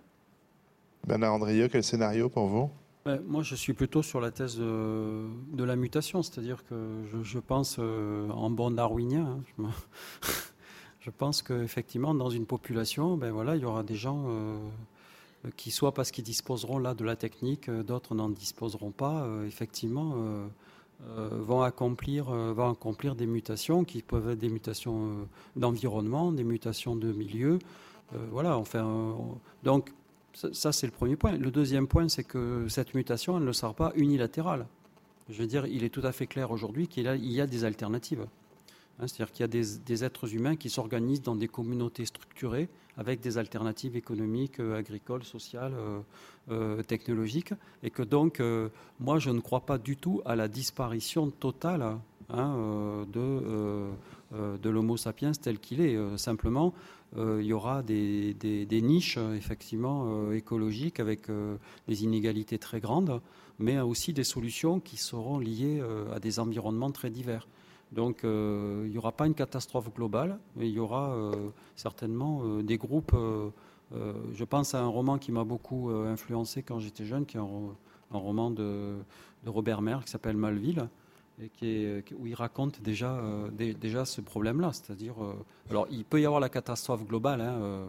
[1.07, 2.71] Bernard Andrieux, quel scénario pour vous?
[3.05, 6.75] Ben, moi, je suis plutôt sur la thèse de, la mutation, c'est-à-dire que
[7.23, 9.39] je, pense euh, en bon darwinien.
[9.61, 9.71] Hein,
[10.99, 14.59] je, pense qu'effectivement, dans une population, ben voilà, il y aura des gens euh,
[15.57, 20.17] qui, soit parce qu'ils disposeront là de la technique, euh, d'autres n'en disposeront pas, effectivement,
[21.07, 27.13] vont, accomplir, vont accomplir des mutations qui peuvent être des mutations d'environnement, des mutations de
[27.13, 27.61] milieu.
[28.33, 29.17] voilà, enfin,
[29.63, 29.93] donc
[30.53, 31.33] ça, c'est le premier point.
[31.33, 34.67] Le deuxième point, c'est que cette mutation, ne sera pas unilatérale.
[35.31, 38.27] Je veux dire, il est tout à fait clair aujourd'hui qu'il y a des alternatives.
[38.99, 43.21] Hein, c'est-à-dire qu'il y a des, êtres humains qui s'organisent dans des communautés structurées avec
[43.21, 46.01] des alternatives économiques, euh, agricoles, sociales, euh,
[46.51, 47.53] euh, technologiques,
[47.83, 48.43] et que donc,
[49.01, 51.99] moi, je ne crois pas du tout à la disparition totale
[52.31, 53.91] hein, de,
[54.33, 55.97] de l'Homo sapiens tel qu'il est.
[56.19, 56.73] simplement,
[57.17, 58.35] euh, il y aura des,
[58.83, 61.57] niches effectivement euh, écologiques avec euh,
[61.89, 63.21] des inégalités très grandes,
[63.59, 65.83] mais aussi des solutions qui seront liées
[66.15, 67.49] à des environnements très divers.
[67.93, 71.33] Donc il n'y aura pas une catastrophe globale, mais il y aura
[71.75, 73.17] certainement des groupes.
[73.93, 78.19] je pense à un roman qui m'a beaucoup influencé quand j'étais jeune, qui est un,
[78.19, 78.97] roman de,
[79.47, 80.87] Robert Mer qui s'appelle Malville
[81.63, 84.73] est, où il raconte déjà, euh, déjà ce problème-là.
[84.73, 85.35] C'est-à-dire, euh,
[85.71, 87.87] alors il peut y avoir la catastrophe globale, hein, euh,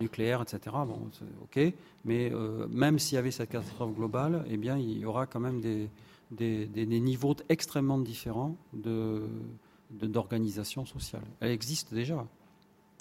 [0.00, 0.76] nucléaire, etc.
[0.86, 1.08] Bon,
[1.42, 1.72] ok,
[2.04, 2.30] mais
[2.68, 5.88] même s'il y avait cette catastrophe globale, eh bien, il y aura quand même des,
[6.30, 9.22] des, des, niveaux extrêmement différents de,
[9.90, 11.22] d'organisation sociale.
[11.40, 12.26] Elle existe déjà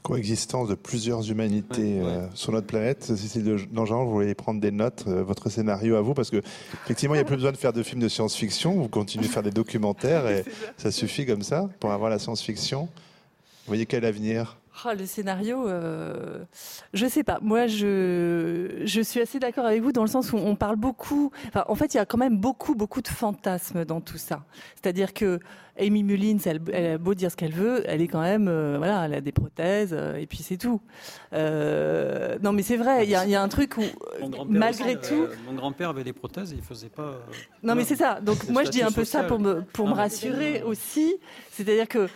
[0.05, 3.03] coexistence de plusieurs humanités euh, sur notre planète.
[3.03, 6.43] Cécile Dangean, vous voulez prendre des notes, euh, votre scénario à vous, parce que
[6.85, 8.73] effectivement, il n'y a plus besoin de faire de films de science-fiction.
[8.73, 10.45] Vous continuez de faire des documentaires et
[10.77, 12.81] ça suffit comme ça pour avoir la science-fiction.
[12.81, 14.59] Vous voyez quel avenir?
[14.83, 16.43] Oh, le scénario, euh,
[16.93, 17.39] je sais pas.
[17.41, 21.31] Moi, je, je suis assez d'accord avec vous dans le sens où on parle beaucoup.
[21.55, 24.43] en fait, il y a quand même beaucoup, beaucoup de fantasmes dans tout ça.
[24.75, 25.39] C'est-à-dire que
[25.77, 28.75] Amy Mullins, elle, elle, a beau dire ce qu'elle veut, elle est quand même, euh,
[28.77, 30.79] voilà, elle a des prothèses, euh, et puis c'est tout.
[31.33, 33.83] Euh, non, mais c'est vrai, il y, y, a un truc où,
[34.47, 35.27] malgré tout.
[35.45, 37.19] mon grand-père avait des prothèses et il faisait pas.
[37.61, 38.21] non, mais c'est ça.
[38.21, 41.15] Donc moi, je dis un peu ça pour me, pour me rassurer aussi.
[41.51, 42.07] C'est-à-dire que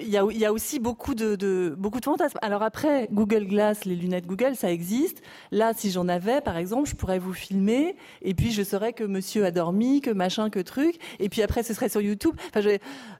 [0.00, 2.38] il y, a, y a aussi beaucoup de, de, beaucoup de fantasmes.
[2.42, 5.22] Alors après, Google Glass, les lunettes Google, ça existe.
[5.50, 9.04] Là, si j'en avais, par exemple, je pourrais vous filmer, et puis je saurais que
[9.04, 12.36] monsieur a dormi, que machin, que truc, et puis après, ce serait sur YouTube.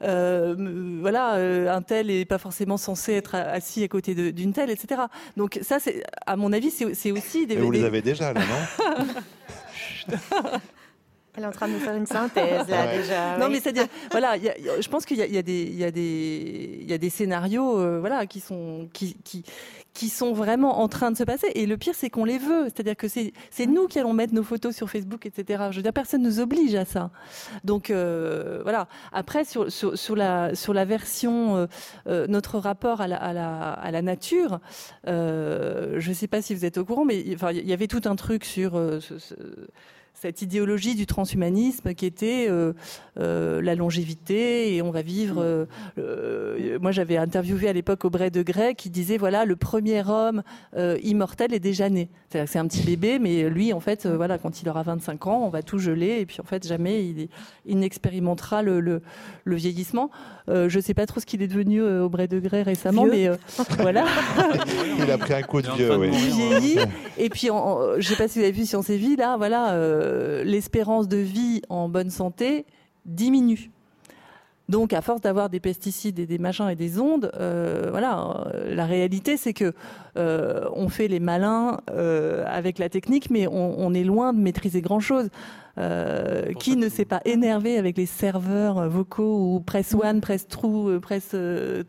[0.02, 4.70] Euh, voilà, euh, un tel n'est pas forcément censé être assis à côté d'une telle,
[4.70, 5.02] etc.
[5.36, 7.54] Donc ça, c'est, à mon avis, c'est aussi des.
[7.54, 9.04] Et vous les avez déjà là, non?
[11.36, 13.38] Elle est en train de nous faire une synthèse là déjà.
[13.38, 16.78] Non mais c'est-à-dire, voilà, je pense qu'il y, y, a des, il y a des,
[16.80, 19.42] il y a des scénarios, euh, voilà, qui sont, qui, qui,
[19.94, 21.48] qui sont vraiment en train de se passer.
[21.56, 22.66] Et le pire, c'est qu'on les veut.
[22.66, 23.32] C'est-à-dire que c'est
[23.66, 25.64] nous qui allons mettre nos photos sur Facebook, etc.
[25.72, 27.10] Je veux dire, personne ne nous oblige à ça.
[27.64, 28.86] Donc euh, voilà.
[29.12, 31.66] Après, sur, sur, sur, la, sur la version,
[32.06, 34.60] euh, notre rapport à la, à la, à la nature,
[35.04, 38.02] je ne sais pas si vous êtes au courant, mais enfin, il y avait tout
[38.04, 39.34] un truc sur ce, ce
[40.14, 42.72] cette idéologie du transhumanisme qui était euh,
[43.18, 45.42] euh, la longévité et on va vivre.
[45.42, 45.66] Euh,
[45.98, 50.42] euh moi, j'avais interviewé à l'époque Aubrey de Grey qui disait voilà le premier homme
[50.76, 52.08] euh, immortel est déjà né.
[52.28, 54.82] C'est-à-dire que c'est un petit bébé, mais lui, en fait, euh, voilà, quand il aura
[54.82, 57.28] 25 ans, on va tout geler et puis en fait jamais il,
[57.66, 59.02] il n'expérimentera le, le,
[59.44, 60.10] le, vieillissement.
[60.48, 63.28] je sais pas trop ce qu'il est devenu Aubrey de Grey récemment, mais
[63.78, 64.04] voilà.
[64.98, 65.96] il a pris un coup de vieux.
[65.96, 66.10] Oui.
[66.10, 66.78] Vieilli.
[67.18, 69.72] Et puis, en, je sais pas si vous avez vu Science et Vie là, voilà
[69.72, 70.03] euh,
[70.44, 72.66] l'espérance de vie en bonne santé
[73.04, 73.70] diminue.
[74.68, 78.74] Donc, à force d'avoir des pesticides et des machins et des ondes, euh, voilà, euh,
[78.74, 79.74] la réalité, c'est que
[80.16, 84.38] euh, on fait les malins euh, avec la technique, mais on, on, est loin de
[84.38, 85.28] maîtriser grand-chose.
[85.76, 91.00] Euh, qui ne s'est pas énervé avec les serveurs vocaux ou press one, press true,
[91.00, 91.34] press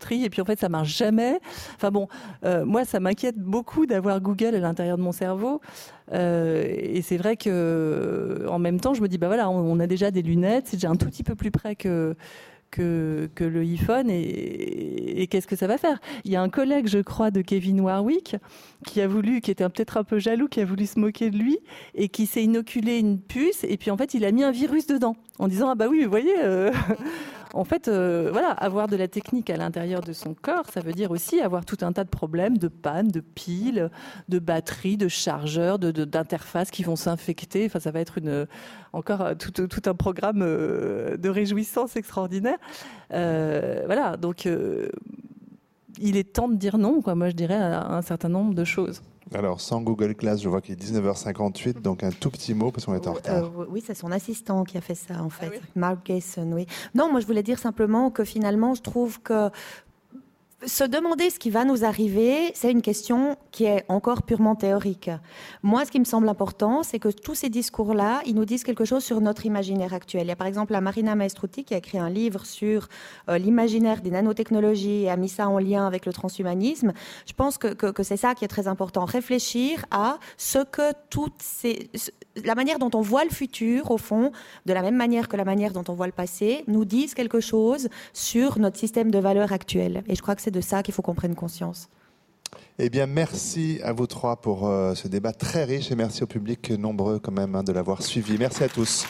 [0.00, 1.38] tri, et puis en fait ça marche jamais.
[1.76, 2.08] Enfin bon,
[2.64, 5.60] moi ça m'inquiète beaucoup d'avoir Google à l'intérieur de mon cerveau.
[6.12, 9.86] et c'est vrai que en même temps, je me dis bah voilà, on, on a
[9.86, 12.16] déjà des lunettes, c'est déjà un tout petit peu plus près que
[12.76, 15.98] que, le iPhone et, et qu'est-ce que ça va faire?
[16.24, 18.36] Il y a un collègue, je crois, de Kevin Warwick
[18.86, 21.38] qui a voulu, qui était peut-être un peu jaloux, qui a voulu se moquer de
[21.38, 21.58] lui
[21.94, 24.86] et qui s'est inoculé une puce et puis en fait il a mis un virus
[24.86, 26.36] dedans en disant ah bah oui, vous voyez.
[26.42, 26.70] Euh
[27.56, 30.92] en fait, euh, voilà, avoir de la technique à l'intérieur de son corps, ça veut
[30.92, 33.90] dire aussi avoir tout un tas de problèmes, de panne, de piles,
[34.28, 37.66] de batteries, de chargeurs, d'interfaces de, qui vont s'infecter.
[37.66, 38.46] Enfin, ça va être une,
[38.92, 42.58] encore euh, tout, un programme euh, de réjouissance extraordinaire.
[43.10, 44.48] Voilà, donc
[45.98, 47.02] il est temps de dire non.
[47.06, 49.00] Moi, je dirais à un certain nombre de choses.
[49.34, 52.86] Alors, sans Google Class, je vois qu'il est 19h58, donc un tout petit mot parce
[52.86, 53.44] qu'on est en retard.
[53.44, 55.46] Euh, oui, c'est son assistant qui a fait ça, en fait.
[55.48, 56.66] Ah oui Mark Gayson, oui.
[56.94, 59.50] Non, moi, je voulais dire simplement que finalement, je trouve que
[60.64, 65.10] se demander ce qui va nous arriver, c'est une question qui est encore purement théorique.
[65.62, 68.86] Moi, ce qui me semble important, c'est que tous ces discours-là, ils nous disent quelque
[68.86, 70.22] chose sur notre imaginaire actuel.
[70.22, 72.88] Il y a par exemple la Marina Maestruti qui a écrit un livre sur
[73.28, 76.94] euh, l'imaginaire des nanotechnologies et a mis ça en lien avec le transhumanisme.
[77.26, 79.04] Je pense que, que, que c'est ça qui est très important.
[79.04, 81.90] Réfléchir à ce que toutes ces
[82.44, 84.32] la manière dont on voit le futur, au fond,
[84.66, 87.40] de la même manière que la manière dont on voit le passé, nous disent quelque
[87.40, 90.02] chose sur notre système de valeurs actuel.
[90.08, 91.88] Et je crois que c'est de ça qu'il faut qu'on prenne conscience.
[92.78, 96.26] Eh bien, merci à vous trois pour euh, ce débat très riche et merci au
[96.26, 98.36] public nombreux quand même hein, de l'avoir suivi.
[98.38, 99.06] Merci à tous.